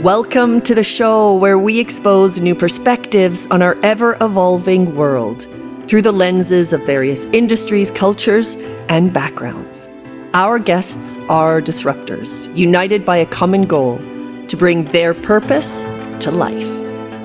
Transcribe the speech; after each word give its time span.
Welcome 0.00 0.60
to 0.60 0.74
the 0.74 0.84
show 0.84 1.34
where 1.34 1.58
we 1.58 1.80
expose 1.80 2.38
new 2.38 2.54
perspectives 2.54 3.46
on 3.50 3.62
our 3.62 3.78
ever 3.82 4.14
evolving 4.20 4.94
world 4.94 5.46
through 5.88 6.02
the 6.02 6.12
lenses 6.12 6.74
of 6.74 6.84
various 6.84 7.24
industries, 7.32 7.90
cultures, 7.90 8.56
and 8.90 9.10
backgrounds. 9.10 9.90
Our 10.34 10.58
guests 10.58 11.16
are 11.30 11.62
disruptors, 11.62 12.54
united 12.54 13.06
by 13.06 13.16
a 13.16 13.26
common 13.26 13.62
goal 13.62 13.96
to 14.48 14.56
bring 14.58 14.84
their 14.84 15.14
purpose 15.14 15.84
to 16.20 16.30
life. 16.30 16.68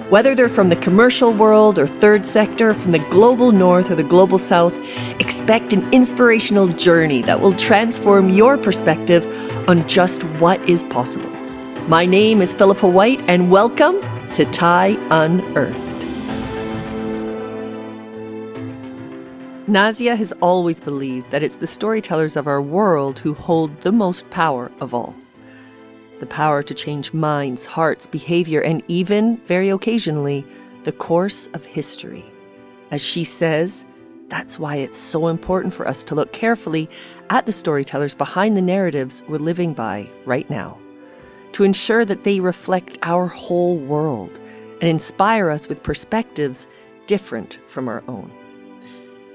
Whether 0.10 0.34
they're 0.34 0.48
from 0.48 0.70
the 0.70 0.78
commercial 0.78 1.34
world 1.34 1.78
or 1.78 1.88
third 1.88 2.26
sector, 2.26 2.74
from 2.74 2.92
the 2.92 3.06
global 3.10 3.52
north 3.52 3.92
or 3.92 3.96
the 3.96 4.04
global 4.04 4.38
south, 4.38 5.20
expect 5.20 5.74
an 5.74 5.94
inspirational 5.94 6.70
journey 6.70 7.22
that 7.24 7.42
will 7.42 7.54
transform 7.54 8.30
your 8.30 8.58
perspective 8.58 9.28
on 9.68 9.86
just 9.90 10.24
what 10.40 10.62
is 10.70 10.84
possible. 10.84 11.41
My 11.88 12.06
name 12.06 12.44
is 12.44 12.54
Philippa 12.54 12.88
White, 12.88 13.20
and 13.28 13.50
welcome 13.50 14.00
to 14.34 14.46
TIE 14.46 14.98
Unearthed. 15.10 15.76
Nazia 19.68 20.16
has 20.16 20.32
always 20.44 20.80
believed 20.80 21.32
that 21.32 21.42
it's 21.42 21.56
the 21.56 21.66
storytellers 21.66 22.36
of 22.36 22.46
our 22.46 22.62
world 22.62 23.18
who 23.18 23.34
hold 23.34 23.82
the 23.82 23.92
most 23.92 24.30
power 24.30 24.72
of 24.80 24.94
all. 24.94 25.16
The 26.20 26.28
power 26.28 26.62
to 26.62 26.74
change 26.76 27.14
minds, 27.14 27.66
hearts, 27.66 28.06
behavior, 28.06 28.62
and 28.62 28.84
even, 28.88 29.38
very 29.38 29.70
occasionally, 29.70 30.46
the 30.84 30.92
course 30.92 31.48
of 31.48 31.66
history. 31.66 32.24
As 32.92 33.04
she 33.04 33.24
says, 33.24 33.86
that's 34.28 34.60
why 34.60 34.76
it's 34.76 35.00
so 35.00 35.28
important 35.28 35.74
for 35.74 35.88
us 35.88 36.06
to 36.06 36.16
look 36.16 36.32
carefully 36.32 36.90
at 37.32 37.48
the 37.48 37.52
storytellers 37.52 38.14
behind 38.14 38.56
the 38.56 38.62
narratives 38.62 39.24
we're 39.28 39.40
living 39.40 39.74
by 39.74 40.08
right 40.26 40.48
now 40.48 40.78
to 41.54 41.64
ensure 41.64 42.06
that 42.06 42.24
they 42.24 42.40
reflect 42.40 42.98
our 43.04 43.28
whole 43.28 43.78
world 43.78 44.40
and 44.82 44.90
inspire 44.90 45.50
us 45.50 45.68
with 45.68 45.84
perspectives 45.84 46.68
different 47.08 47.60
from 47.68 47.88
our 47.88 48.04
own. 48.08 48.32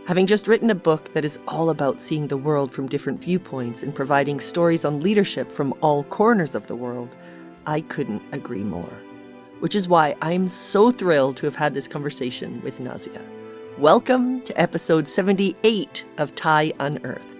Having 0.06 0.26
just 0.26 0.46
written 0.46 0.70
a 0.70 0.74
book 0.74 1.12
that 1.12 1.24
is 1.24 1.38
all 1.48 1.68
about 1.68 2.00
seeing 2.00 2.28
the 2.28 2.36
world 2.36 2.72
from 2.72 2.86
different 2.86 3.22
viewpoints 3.22 3.82
and 3.82 3.94
providing 3.94 4.38
stories 4.38 4.84
on 4.84 5.00
leadership 5.00 5.50
from 5.50 5.74
all 5.80 6.04
corners 6.04 6.54
of 6.54 6.66
the 6.68 6.76
world, 6.76 7.16
I 7.66 7.80
couldn't 7.80 8.22
agree 8.32 8.62
more. 8.62 8.92
Which 9.58 9.74
is 9.74 9.88
why 9.88 10.14
I'm 10.22 10.48
so 10.48 10.90
thrilled 10.90 11.36
to 11.38 11.46
have 11.46 11.56
had 11.56 11.74
this 11.74 11.88
conversation 11.88 12.62
with 12.62 12.78
Nazia. 12.78 13.20
Welcome 13.78 14.40
to 14.42 14.58
episode 14.58 15.06
78 15.06 16.04
of 16.16 16.34
TIE 16.34 16.72
Unearthed. 16.78 17.35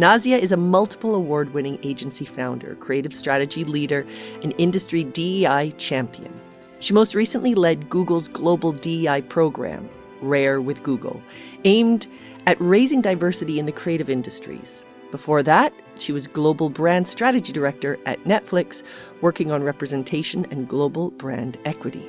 Nazia 0.00 0.38
is 0.38 0.50
a 0.50 0.56
multiple 0.56 1.14
award 1.14 1.52
winning 1.52 1.78
agency 1.82 2.24
founder, 2.24 2.74
creative 2.76 3.12
strategy 3.12 3.64
leader, 3.64 4.06
and 4.42 4.54
industry 4.56 5.04
DEI 5.04 5.74
champion. 5.76 6.32
She 6.78 6.94
most 6.94 7.14
recently 7.14 7.54
led 7.54 7.90
Google's 7.90 8.26
global 8.26 8.72
DEI 8.72 9.20
program, 9.20 9.90
Rare 10.22 10.62
with 10.62 10.82
Google, 10.82 11.22
aimed 11.66 12.06
at 12.46 12.58
raising 12.62 13.02
diversity 13.02 13.58
in 13.58 13.66
the 13.66 13.72
creative 13.72 14.08
industries. 14.08 14.86
Before 15.10 15.42
that, 15.42 15.74
she 15.98 16.12
was 16.12 16.26
global 16.26 16.70
brand 16.70 17.06
strategy 17.06 17.52
director 17.52 17.98
at 18.06 18.24
Netflix, 18.24 18.82
working 19.20 19.52
on 19.52 19.62
representation 19.62 20.46
and 20.50 20.66
global 20.66 21.10
brand 21.10 21.58
equity. 21.66 22.08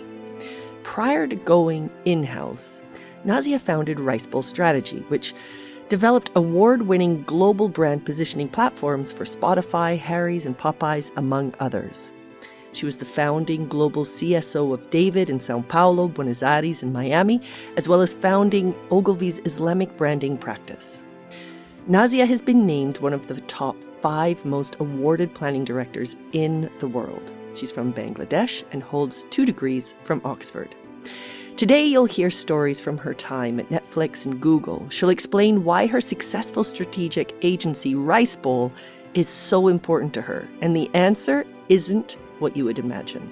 Prior 0.84 1.28
to 1.28 1.36
going 1.36 1.92
in 2.06 2.23
house, 2.23 2.84
Nazia 3.25 3.59
founded 3.59 4.00
Rice 4.00 4.28
Bowl 4.28 4.44
Strategy, 4.44 5.00
which 5.09 5.34
developed 5.92 6.31
award 6.36 6.84
winning 6.84 7.22
global 7.23 7.67
brand 7.67 8.06
positioning 8.06 8.47
platforms 8.47 9.11
for 9.11 9.25
Spotify, 9.25 10.00
Harry's, 10.00 10.45
and 10.45 10.58
Popeyes, 10.58 11.11
among 11.17 11.53
others. 11.59 12.14
She 12.72 12.86
was 12.86 12.95
the 12.95 13.03
founding 13.03 13.67
global 13.67 14.06
CSO 14.06 14.73
of 14.73 14.89
David 14.89 15.30
in 15.30 15.42
Sao 15.42 15.59
Paulo, 15.64 16.08
Buenos 16.08 16.44
Aires, 16.44 16.81
and 16.81 16.94
Miami, 16.94 17.41
as 17.75 17.90
well 17.90 18.00
as 18.00 18.13
founding 18.13 18.74
Ogilvy's 18.90 19.40
Islamic 19.40 19.97
branding 19.97 20.38
practice. 20.38 21.03
Nazia 21.90 22.25
has 22.25 22.41
been 22.41 22.66
named 22.66 23.00
one 23.00 23.12
of 23.12 23.28
the 23.28 23.41
top 23.41 23.75
five 24.02 24.46
most 24.46 24.79
awarded 24.79 25.34
planning 25.34 25.66
directors 25.66 26.16
in 26.31 26.72
the 26.79 26.88
world. 26.88 27.34
She's 27.53 27.73
from 27.73 27.91
Bangladesh 27.91 28.63
and 28.72 28.81
holds 28.81 29.25
two 29.25 29.46
degrees 29.46 29.94
from 30.06 30.22
Oxford. 30.23 30.73
Today, 31.57 31.85
you'll 31.85 32.06
hear 32.06 32.31
stories 32.31 32.81
from 32.81 32.97
her 32.97 33.13
time 33.13 33.59
at 33.59 33.69
Netflix 33.69 34.25
and 34.25 34.41
Google. 34.41 34.89
She'll 34.89 35.09
explain 35.09 35.63
why 35.63 35.85
her 35.85 36.01
successful 36.01 36.63
strategic 36.63 37.35
agency, 37.44 37.94
Rice 37.94 38.35
Bowl, 38.35 38.73
is 39.13 39.28
so 39.28 39.67
important 39.67 40.13
to 40.16 40.22
her, 40.22 40.47
and 40.61 40.75
the 40.75 40.90
answer 40.95 41.45
isn't 41.69 42.17
what 42.40 42.57
you 42.57 42.66
would 42.66 42.79
imagine. 42.79 43.29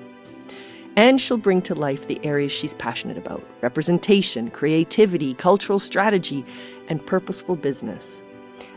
And 0.95 1.19
she'll 1.19 1.37
bring 1.37 1.61
to 1.63 1.73
life 1.73 2.07
the 2.07 2.23
areas 2.23 2.51
she's 2.51 2.75
passionate 2.75 3.17
about 3.17 3.43
representation, 3.61 4.51
creativity, 4.51 5.33
cultural 5.33 5.79
strategy, 5.79 6.45
and 6.87 7.03
purposeful 7.05 7.55
business. 7.55 8.21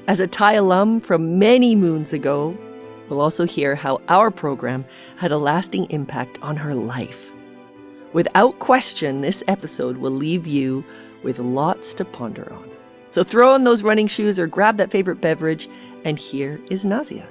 As 0.07 0.21
a 0.21 0.27
TIE 0.27 0.55
alum 0.55 1.01
from 1.01 1.39
many 1.39 1.75
moons 1.75 2.13
ago, 2.13 2.57
we'll 3.09 3.21
also 3.21 3.45
hear 3.45 3.75
how 3.75 4.01
our 4.09 4.31
program 4.31 4.85
had 5.17 5.33
a 5.33 5.39
lasting 5.39 5.91
impact 5.91 6.39
on 6.43 6.57
her 6.57 6.75
life. 6.75 7.32
Without 8.13 8.59
question, 8.59 9.21
this 9.21 9.43
episode 9.49 9.97
will 9.97 10.11
leave 10.11 10.47
you 10.47 10.85
with 11.23 11.39
lots 11.39 11.95
to 11.95 12.05
ponder 12.05 12.53
on. 12.53 12.71
So 13.09 13.23
throw 13.23 13.53
on 13.53 13.65
those 13.65 13.83
running 13.83 14.07
shoes 14.07 14.39
or 14.39 14.47
grab 14.47 14.77
that 14.79 14.91
favorite 14.91 15.21
beverage, 15.21 15.69
and 16.05 16.19
here 16.19 16.61
is 16.71 16.85
Nazia. 16.85 17.27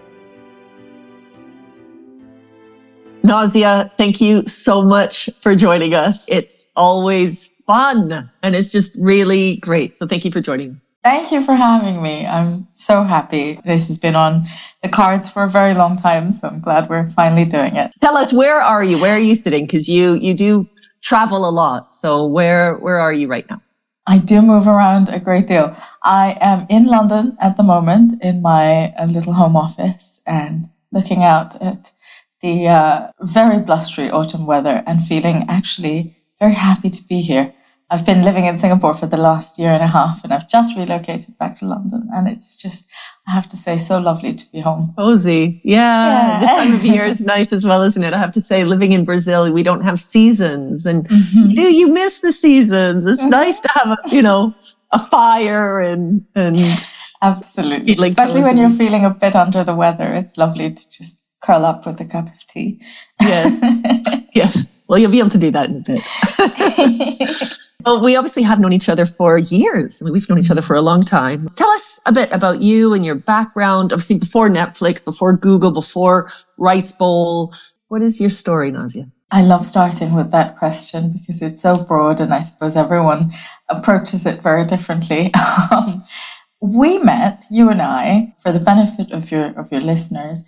Nazia, 3.24 3.94
thank 3.96 4.20
you 4.20 4.46
so 4.46 4.84
much 4.84 5.30
for 5.42 5.56
joining 5.56 5.94
us. 5.94 6.26
It's 6.28 6.72
always 6.76 7.52
fun 7.72 8.30
and 8.44 8.56
it's 8.56 8.72
just 8.72 8.96
really 9.00 9.56
great. 9.58 9.96
So 9.96 10.06
thank 10.06 10.26
you 10.26 10.32
for 10.32 10.42
joining 10.42 10.76
us. 10.76 10.90
Thank 11.04 11.32
you 11.32 11.42
for 11.42 11.56
having 11.56 12.02
me. 12.04 12.28
I'm 12.28 12.68
so 12.76 13.04
happy. 13.04 13.60
This 13.64 13.88
has 13.88 13.98
been 13.98 14.16
on 14.16 14.44
the 14.84 14.90
cards 14.90 15.30
for 15.30 15.44
a 15.44 15.50
very 15.50 15.74
long 15.74 15.96
time, 15.98 16.32
so 16.32 16.50
I'm 16.50 16.60
glad 16.60 16.90
we're 16.90 17.08
finally 17.08 17.46
doing 17.46 17.76
it. 17.78 17.92
Tell 18.02 18.18
us 18.18 18.34
where 18.34 18.60
are 18.60 18.84
you? 18.84 19.00
Where 19.00 19.16
are 19.16 19.26
you 19.30 19.36
sitting? 19.36 19.66
Because 19.66 19.88
you 19.88 20.14
you 20.28 20.34
do 20.34 20.68
travel 21.02 21.42
a 21.50 21.54
lot. 21.62 21.94
So 21.94 22.26
where 22.38 22.76
where 22.86 23.00
are 23.06 23.14
you 23.14 23.28
right 23.36 23.48
now? 23.50 23.62
I 24.06 24.18
do 24.18 24.42
move 24.42 24.68
around 24.68 25.08
a 25.10 25.20
great 25.20 25.48
deal. 25.48 25.68
I 26.04 26.38
am 26.52 26.66
in 26.70 26.86
London 26.86 27.38
at 27.40 27.56
the 27.56 27.64
moment 27.64 28.22
in 28.22 28.42
my 28.42 28.94
uh, 29.00 29.06
little 29.06 29.34
home 29.42 29.56
office 29.56 30.22
and 30.26 30.68
looking 30.92 31.24
out 31.24 31.52
at 31.62 31.94
the 32.42 32.68
uh, 32.68 33.12
very 33.22 33.60
blustery 33.60 34.10
autumn 34.10 34.46
weather 34.46 34.84
and 34.88 34.98
feeling 35.12 35.46
actually 35.48 36.18
very 36.40 36.58
happy 36.70 36.90
to 36.90 37.04
be 37.04 37.22
here. 37.22 37.54
I've 37.92 38.06
been 38.06 38.24
living 38.24 38.46
in 38.46 38.58
Singapore 38.58 38.94
for 38.94 39.06
the 39.06 39.18
last 39.18 39.60
year 39.60 39.72
and 39.72 39.84
a 39.84 39.88
half 39.88 40.24
and 40.24 40.32
I've 40.32 40.48
just 40.48 40.78
relocated 40.78 41.38
back 41.38 41.56
to 41.56 41.66
London 41.66 42.08
and 42.14 42.26
it's 42.26 42.56
just 42.56 42.90
I 43.28 43.32
have 43.32 43.50
to 43.50 43.58
say 43.58 43.78
so 43.78 44.00
lovely 44.00 44.34
to 44.34 44.46
be 44.54 44.62
home. 44.62 44.94
Cozy. 44.98 45.60
Yeah. 45.66 45.80
yeah. 46.08 46.40
This 46.40 46.50
time 46.50 46.74
of 46.76 46.86
year 46.86 47.06
is 47.14 47.20
nice 47.20 47.52
as 47.52 47.66
well, 47.66 47.82
isn't 47.84 48.02
it? 48.02 48.14
I 48.14 48.18
have 48.18 48.32
to 48.32 48.42
say 48.42 48.64
living 48.64 48.94
in 48.94 49.04
Brazil, 49.04 49.52
we 49.52 49.62
don't 49.62 49.84
have 49.84 50.00
seasons 50.00 50.86
and 50.86 51.06
mm-hmm. 51.06 51.54
do 51.54 51.64
you 51.64 51.92
miss 51.92 52.20
the 52.20 52.32
seasons? 52.32 53.12
It's 53.12 53.22
mm-hmm. 53.22 53.30
nice 53.30 53.60
to 53.60 53.70
have 53.74 53.90
a, 53.90 54.16
you 54.16 54.22
know, 54.22 54.56
a 54.92 55.00
fire 55.08 55.82
and 55.82 56.26
and 56.34 56.56
Absolutely. 57.22 58.08
Especially 58.08 58.36
cozy. 58.36 58.44
when 58.44 58.58
you're 58.58 58.70
feeling 58.70 59.04
a 59.04 59.10
bit 59.10 59.36
under 59.36 59.66
the 59.66 59.76
weather. 59.76 60.08
It's 60.14 60.38
lovely 60.38 60.74
to 60.74 60.90
just 60.90 61.28
curl 61.42 61.66
up 61.66 61.86
with 61.86 62.00
a 62.00 62.06
cup 62.06 62.30
of 62.30 62.48
tea. 62.48 62.82
Yeah. 63.22 63.50
yeah. 64.34 64.54
Well, 64.88 64.98
you'll 64.98 65.12
be 65.12 65.20
able 65.20 65.30
to 65.32 65.38
do 65.38 65.52
that 65.52 65.70
in 65.70 65.78
a 65.78 67.40
bit. 67.40 67.52
Well, 67.86 68.04
we 68.04 68.16
obviously 68.16 68.44
have 68.44 68.60
known 68.60 68.74
each 68.74 68.90
other 68.90 69.06
for 69.06 69.38
years. 69.38 70.02
I 70.02 70.06
mean, 70.06 70.14
we've 70.14 70.28
known 70.30 70.40
each 70.40 70.52
other 70.52 70.62
for 70.62 70.76
a 70.76 70.82
long 70.82 71.04
time. 71.04 71.50
Tell 71.56 71.70
us 71.70 72.00
a 72.06 72.12
bit 72.12 72.30
about 72.32 72.62
you 72.62 72.94
and 72.94 73.06
your 73.06 73.16
background. 73.16 73.94
Obviously, 73.94 74.18
before 74.18 74.50
Netflix, 74.50 75.04
before 75.04 75.36
Google, 75.36 75.72
before 75.72 76.30
Rice 76.58 76.92
Bowl. 76.92 77.54
What 77.88 78.02
is 78.02 78.22
your 78.22 78.30
story, 78.30 78.72
Nazia? 78.72 79.12
I 79.32 79.44
love 79.44 79.66
starting 79.66 80.14
with 80.14 80.32
that 80.32 80.58
question 80.58 81.12
because 81.14 81.42
it's 81.42 81.62
so 81.62 81.84
broad, 81.84 82.20
and 82.20 82.34
I 82.34 82.42
suppose 82.42 82.76
everyone 82.76 83.32
approaches 83.70 84.26
it 84.26 84.42
very 84.42 84.66
differently. 84.66 85.32
Um, 85.72 86.02
we 86.62 87.00
met, 87.00 87.42
you 87.50 87.70
and 87.70 87.82
I, 87.82 88.36
for 88.40 88.52
the 88.52 88.60
benefit 88.60 89.12
of 89.12 89.32
your 89.32 89.48
of 89.60 89.72
your 89.72 89.82
listeners, 89.82 90.48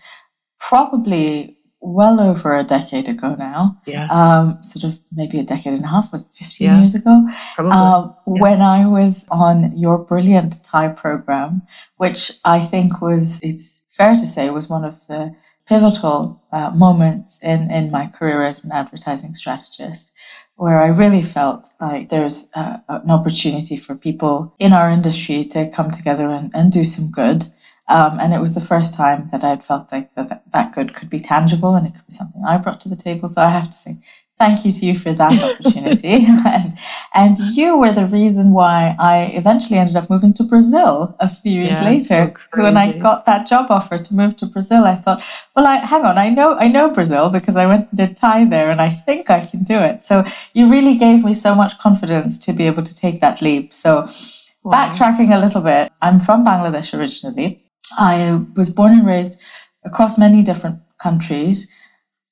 probably 0.60 1.58
well 1.84 2.22
over 2.22 2.56
a 2.56 2.64
decade 2.64 3.10
ago 3.10 3.36
now. 3.36 3.78
Yeah. 3.86 4.08
Um, 4.10 4.64
sort 4.64 4.86
of 4.86 5.00
maybe 5.12 5.40
a 5.40 5.44
decade 5.44 5.74
and 5.74 5.84
a 5.84 5.88
half, 5.88 6.12
was 6.12 6.28
15 6.30 6.66
yeah. 6.66 6.80
years 6.80 6.96
ago? 6.96 7.28
Probably. 7.56 7.74
Um, 7.74 8.16
yeah. 8.26 8.42
When 8.42 8.62
I 8.62 8.88
was 8.88 9.28
on 9.30 9.78
your 9.78 9.98
brilliant 10.00 10.64
TIE 10.64 10.90
program, 10.90 11.62
which 11.98 12.32
I 12.46 12.60
think 12.60 13.02
was, 13.02 13.42
it's 13.44 13.84
fair 13.90 14.14
to 14.14 14.26
say, 14.26 14.50
was 14.50 14.70
one 14.70 14.86
of 14.86 15.06
the 15.08 15.36
pivotal 15.68 16.42
uh, 16.52 16.72
moments 16.72 17.40
in, 17.44 17.70
in 17.70 17.92
my 17.92 18.08
career 18.08 18.44
as 18.44 18.64
an 18.64 18.72
advertising 18.72 19.34
strategist, 19.34 20.14
where 20.56 20.82
I 20.82 20.88
really 20.88 21.22
felt 21.22 21.68
like 21.82 22.10
there's 22.10 22.50
uh, 22.56 22.78
an 22.88 23.12
opportunity 23.12 23.76
for 23.76 23.96
people 23.96 24.56
in 24.60 24.72
our 24.72 24.90
industry 24.90 25.44
to 25.46 25.70
come 25.70 25.92
together 25.92 26.30
and, 26.30 26.52
and 26.54 26.72
do 26.72 26.86
some 26.86 27.12
good 27.12 27.46
Um, 27.90 28.18
and 28.20 28.34
it 28.34 28.40
was 28.40 28.56
the 28.56 28.62
first 28.62 28.94
time 28.94 29.28
that 29.32 29.44
I'd 29.44 29.64
felt 29.64 29.92
like 29.92 30.14
that, 30.16 30.44
that 30.52 30.74
good 30.74 30.94
could 30.94 31.10
be 31.10 31.20
tangible 31.20 31.76
and 31.76 31.86
it 31.86 31.94
could 31.94 32.08
be 32.08 32.14
something 32.14 32.42
I 32.48 32.58
brought 32.58 32.80
to 32.82 32.90
the 32.90 32.96
table. 32.96 33.28
So 33.28 33.42
I 33.42 33.50
have 33.50 33.70
to 33.70 33.76
say 33.76 33.98
thank 34.38 34.66
you 34.66 34.72
to 34.72 34.86
you 34.86 34.96
for 34.96 35.14
that 35.14 35.32
opportunity. 35.62 36.26
and, 36.46 36.74
and 37.14 37.38
you 37.40 37.78
were 37.78 37.92
the 37.92 38.06
reason 38.06 38.52
why 38.52 38.96
I 39.00 39.32
eventually 39.34 39.80
ended 39.80 39.96
up 39.96 40.10
moving 40.10 40.34
to 40.36 40.44
Brazil 40.44 41.16
a 41.20 41.30
few 41.30 41.62
years 41.62 41.78
yeah, 41.78 41.86
later. 41.86 42.34
So 42.54 42.64
when 42.64 42.78
I 42.78 42.98
got 42.98 43.26
that 43.26 43.48
job 43.48 43.70
offer 43.70 43.98
to 43.98 44.14
move 44.14 44.36
to 44.38 44.46
Brazil, 44.46 44.86
I 44.86 44.96
thought, 44.96 45.24
well, 45.56 45.68
I, 45.68 45.78
hang 45.78 46.04
on, 46.06 46.18
I 46.18 46.30
know, 46.30 46.56
I 46.56 46.68
know 46.68 46.90
Brazil 46.90 47.30
because 47.30 47.56
I 47.56 47.68
went 47.68 47.90
and 47.90 47.98
did 47.98 48.16
TIE 48.16 48.46
there 48.46 48.72
and 48.72 48.82
I 48.82 48.90
think 48.90 49.30
I 49.30 49.46
can 49.46 49.64
do 49.64 49.78
it. 49.78 50.04
So 50.04 50.26
you 50.54 50.70
really 50.70 50.98
gave 50.98 51.24
me 51.24 51.34
so 51.34 51.56
much 51.56 51.78
confidence 51.80 52.40
to 52.46 52.54
be 52.54 52.66
able 52.66 52.84
to 52.84 52.96
take 52.96 53.20
that 53.22 53.42
leap. 53.42 53.74
So 53.74 54.08
wow. 54.64 54.74
backtracking 54.74 55.36
a 55.36 55.40
little 55.40 55.62
bit, 55.62 55.92
I'm 56.02 56.20
from 56.20 56.46
Bangladesh 56.46 56.98
originally. 56.98 57.63
I 57.98 58.42
was 58.56 58.70
born 58.70 58.94
and 58.94 59.06
raised 59.06 59.42
across 59.86 60.18
many 60.18 60.44
different 60.44 60.80
countries. 61.02 61.74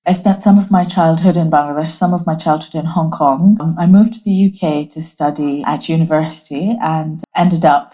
I 0.06 0.14
spent 0.14 0.42
some 0.42 0.58
of 0.58 0.72
my 0.72 0.84
childhood 0.84 1.38
in 1.38 1.52
Bangladesh, 1.52 1.92
some 1.92 2.14
of 2.14 2.26
my 2.26 2.36
childhood 2.36 2.76
in 2.76 2.86
Hong 2.86 3.12
Kong. 3.12 3.58
Um, 3.62 3.76
I 3.78 3.86
moved 3.86 4.14
to 4.14 4.24
the 4.24 4.48
UK 4.48 4.90
to 4.90 5.02
study 5.02 5.64
at 5.64 5.90
university 5.90 6.76
and 6.82 7.22
ended 7.36 7.66
up 7.66 7.94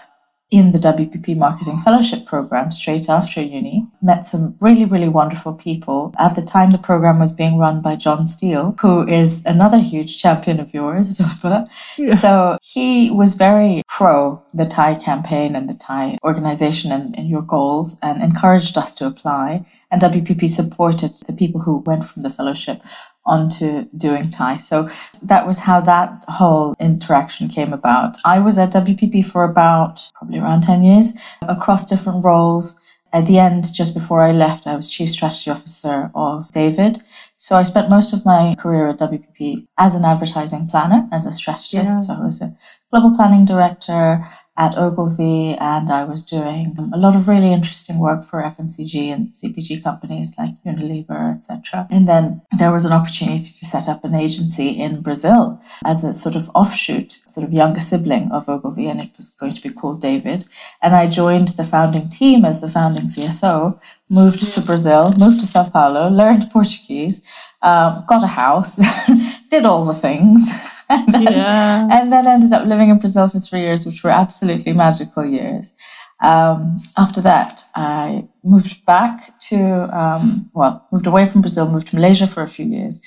in 0.50 0.72
the 0.72 0.80
WPP 0.80 1.36
Marketing 1.36 1.78
Fellowship 1.78 2.26
Program 2.26 2.72
straight 2.72 3.10
after 3.10 3.42
uni. 3.42 3.86
Met 4.02 4.26
some 4.26 4.56
really, 4.62 4.86
really 4.86 5.10
wonderful 5.10 5.54
people. 5.54 6.14
At 6.18 6.36
the 6.36 6.42
time, 6.42 6.72
the 6.72 6.78
program 6.78 7.20
was 7.20 7.34
being 7.34 7.58
run 7.58 7.82
by 7.82 7.98
Jon 7.98 8.24
Steel, 8.26 8.76
who 8.80 9.06
is 9.06 9.46
another 9.46 9.80
huge 9.80 10.22
champion 10.22 10.62
of 10.62 10.74
yours, 10.74 11.18
Philippa. 11.42 11.66
Yeah. 11.98 12.16
So 12.16 12.58
he 12.64 13.12
was 13.12 13.34
very 13.34 13.82
pro 13.90 14.42
the 14.54 14.66
TIE 14.66 14.96
campaign 14.96 15.56
and 15.56 15.70
the 15.70 15.76
TIE 15.76 16.18
organization 16.24 16.92
and, 16.92 17.18
and 17.18 17.28
your 17.28 17.42
goals 17.42 18.00
and 18.02 18.22
encouraged 18.24 18.78
us 18.78 18.96
to 18.96 19.06
apply. 19.06 19.66
And 19.92 20.02
WPP 20.02 20.50
supported 20.50 21.14
the 21.28 21.34
people 21.34 21.62
who 21.62 21.80
went 21.86 22.06
from 22.06 22.24
the 22.24 22.30
fellowship 22.30 22.82
onto 23.28 23.84
doing 23.96 24.32
TIE. 24.32 24.58
So 24.58 24.90
that 25.24 25.46
was 25.46 25.60
how 25.60 25.82
that 25.82 26.24
whole 26.28 26.76
interaction 26.80 27.48
came 27.48 27.74
about. 27.74 28.18
I 28.26 28.40
was 28.40 28.58
at 28.58 28.72
WPP 28.72 29.26
for 29.26 29.44
about 29.44 30.10
probably 30.16 30.40
around 30.40 30.62
10 30.62 30.82
years 30.84 31.14
across 31.42 31.86
different 31.86 32.26
roles. 32.26 32.82
At 33.14 33.26
the 33.26 33.40
end, 33.40 33.74
just 33.74 33.94
before 33.94 34.22
I 34.22 34.32
left, 34.32 34.68
I 34.68 34.76
was 34.76 34.90
Chief 34.90 35.10
Strategy 35.10 35.50
Officer 35.50 36.12
of 36.14 36.52
David. 36.52 37.04
So 37.38 37.56
I 37.56 37.64
spent 37.64 37.90
most 37.90 38.14
of 38.14 38.26
my 38.26 38.56
career 38.58 38.90
at 38.90 39.00
WPP 39.00 39.68
as 39.78 39.94
an 39.94 40.04
advertising 40.04 40.68
planner, 40.68 41.08
as 41.12 41.26
a 41.26 41.32
strategist. 41.32 41.74
Yeah. 41.74 42.00
So 42.00 42.14
I 42.14 42.26
was 42.26 42.42
a 42.42 42.56
global 42.92 43.16
planning 43.16 43.46
director 43.46 44.28
at 44.58 44.76
Ogilvy, 44.76 45.56
and 45.60 45.90
I 45.90 46.04
was 46.04 46.24
doing 46.24 46.76
a 46.92 46.98
lot 46.98 47.16
of 47.16 47.28
really 47.28 47.54
interesting 47.54 48.00
work 48.00 48.24
for 48.24 48.42
FMCG 48.42 49.14
and 49.14 49.32
CPG 49.32 49.84
companies 49.84 50.36
like 50.38 50.52
Unilever, 50.66 51.36
etc. 51.36 51.88
And 51.92 52.08
then 52.08 52.42
there 52.58 52.72
was 52.72 52.84
an 52.84 52.92
opportunity 52.92 53.44
to 53.44 53.66
set 53.66 53.88
up 53.88 54.04
an 54.04 54.16
agency 54.16 54.70
in 54.70 55.02
Brazil 55.02 55.62
as 55.86 56.04
a 56.04 56.12
sort 56.12 56.36
of 56.36 56.50
offshoot, 56.56 57.20
sort 57.28 57.46
of 57.46 57.54
younger 57.54 57.80
sibling 57.80 58.32
of 58.32 58.50
Ogilvy, 58.50 58.88
and 58.88 59.00
it 59.00 59.12
was 59.16 59.30
going 59.30 59.54
to 59.54 59.62
be 59.62 59.70
called 59.70 60.02
David. 60.02 60.46
And 60.82 60.96
I 60.96 61.08
joined 61.08 61.50
the 61.50 61.64
founding 61.64 62.10
team 62.10 62.44
as 62.44 62.60
the 62.60 62.70
founding 62.70 63.04
CSO, 63.04 63.80
moved 64.10 64.52
to 64.54 64.62
Brazil, 64.62 65.14
moved 65.18 65.40
to 65.42 65.46
Sao 65.46 65.70
Paulo, 65.70 66.10
learned 66.10 66.50
Portuguese, 66.52 67.28
um, 67.62 68.04
got 68.08 68.24
a 68.24 68.28
house, 68.28 68.82
did 69.50 69.66
all 69.66 69.86
the 69.86 69.94
things. 69.94 70.50
and, 70.90 71.14
then, 71.14 71.24
yeah. 71.24 71.88
and 71.92 72.12
then 72.12 72.28
ended 72.28 72.54
up 72.54 72.66
living 72.66 72.90
in 72.90 73.00
Brazil 73.00 73.28
for 73.28 73.40
three 73.40 73.62
years, 73.62 73.86
which 73.86 74.04
were 74.04 74.10
absolutely 74.10 74.74
magical 74.74 75.26
years. 75.26 75.76
Um, 76.22 76.78
after 76.98 77.22
that, 77.22 77.64
I 77.76 78.28
moved 78.44 78.86
back 78.86 79.38
to, 79.50 79.98
um, 79.98 80.50
well, 80.54 80.88
moved 80.92 81.08
away 81.08 81.26
from 81.26 81.42
Brazil, 81.42 81.70
moved 81.70 81.88
to 81.88 81.96
Malaysia 81.96 82.26
for 82.26 82.42
a 82.42 82.48
few 82.48 82.66
years. 82.66 83.02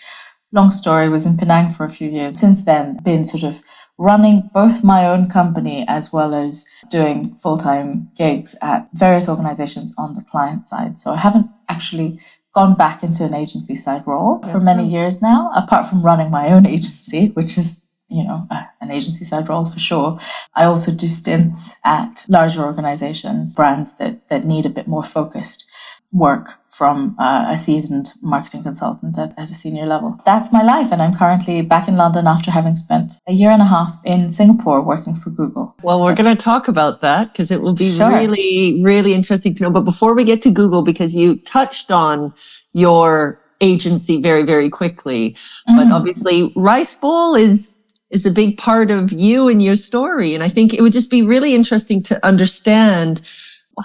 Long 0.53 0.71
story, 0.71 1.09
was 1.09 1.27
in 1.27 1.37
Penang 1.37 1.71
for 1.71 1.85
a 1.85 1.91
few 1.91 2.09
years. 2.09 2.38
Since 2.38 2.65
then, 2.65 2.99
been 3.03 3.25
sort 3.25 3.44
of 3.44 3.62
running 3.99 4.49
both 4.55 4.82
my 4.82 5.06
own 5.06 5.29
company 5.29 5.85
as 5.87 6.11
well 6.11 6.35
as 6.35 6.67
doing 6.91 7.37
full 7.37 7.59
time 7.59 8.11
gigs 8.17 8.56
at 8.62 8.88
various 8.94 9.29
organizations 9.29 9.94
on 9.99 10.15
the 10.15 10.23
client 10.23 10.67
side. 10.67 10.97
So 10.97 11.12
I 11.12 11.17
haven't 11.17 11.50
actually 11.69 12.19
gone 12.52 12.75
back 12.75 13.02
into 13.02 13.25
an 13.25 13.35
agency 13.35 13.75
side 13.75 14.06
role 14.06 14.43
for 14.43 14.61
many 14.61 14.87
years 14.87 15.23
now, 15.23 15.50
apart 15.55 15.87
from 15.87 16.02
running 16.02 16.31
my 16.31 16.49
own 16.49 16.67
agency, 16.76 17.29
which 17.29 17.56
is, 17.56 17.87
you 18.08 18.25
know, 18.25 18.44
uh, 18.50 18.64
an 18.81 18.91
agency 18.91 19.25
side 19.25 19.49
role 19.49 19.64
for 19.64 19.79
sure. 19.79 20.19
I 20.55 20.64
also 20.64 20.93
do 20.93 21.06
stints 21.06 21.76
at 21.85 22.26
larger 22.29 22.64
organizations, 22.64 23.55
brands 23.55 23.97
that, 23.99 24.29
that 24.29 24.44
need 24.44 24.67
a 24.67 24.70
bit 24.70 24.88
more 24.88 25.05
focused 25.05 25.69
work 26.12 26.50
from 26.68 27.14
uh, 27.18 27.46
a 27.48 27.56
seasoned 27.56 28.08
marketing 28.22 28.62
consultant 28.62 29.18
at, 29.18 29.32
at, 29.38 29.50
a 29.50 29.54
senior 29.54 29.86
level. 29.86 30.18
That's 30.24 30.52
my 30.52 30.62
life, 30.62 30.90
and 30.92 31.00
I'm 31.02 31.14
currently 31.14 31.62
back 31.62 31.88
in 31.88 31.96
London 31.96 32.26
after 32.26 32.50
having 32.50 32.76
spent 32.76 33.12
a 33.28 33.32
year 33.32 33.50
and 33.50 33.62
a 33.62 33.66
half 33.66 34.00
in 34.04 34.30
Singapore 34.30 34.80
working 34.80 35.14
for 35.14 35.30
Google. 35.30 35.76
Well, 35.82 35.98
so. 35.98 36.04
we're 36.04 36.14
going 36.14 36.36
to 36.36 36.42
talk 36.42 36.68
about 36.68 37.00
that 37.02 37.32
because 37.32 37.50
it 37.50 37.60
will 37.60 37.74
be 37.74 37.88
sure. 37.88 38.10
really, 38.10 38.80
really 38.82 39.14
interesting 39.14 39.54
to 39.56 39.64
know. 39.64 39.70
But 39.70 39.82
before 39.82 40.14
we 40.14 40.24
get 40.24 40.42
to 40.42 40.50
Google, 40.50 40.84
because 40.84 41.14
you 41.14 41.36
touched 41.36 41.90
on 41.90 42.32
your 42.72 43.40
agency 43.60 44.20
very, 44.20 44.42
very 44.42 44.70
quickly, 44.70 45.36
mm-hmm. 45.68 45.76
but 45.76 45.92
obviously 45.92 46.52
Rice 46.56 46.96
Bowl 46.96 47.34
is 47.34 47.82
is 48.10 48.26
a 48.26 48.30
big 48.30 48.58
part 48.58 48.90
of 48.90 49.12
you 49.12 49.48
and 49.48 49.62
your 49.62 49.76
story, 49.76 50.34
and 50.34 50.42
I 50.42 50.48
think 50.48 50.74
it 50.74 50.82
would 50.82 50.92
just 50.92 51.10
be 51.10 51.22
really 51.22 51.54
interesting 51.54 52.02
to 52.04 52.26
understand 52.26 53.22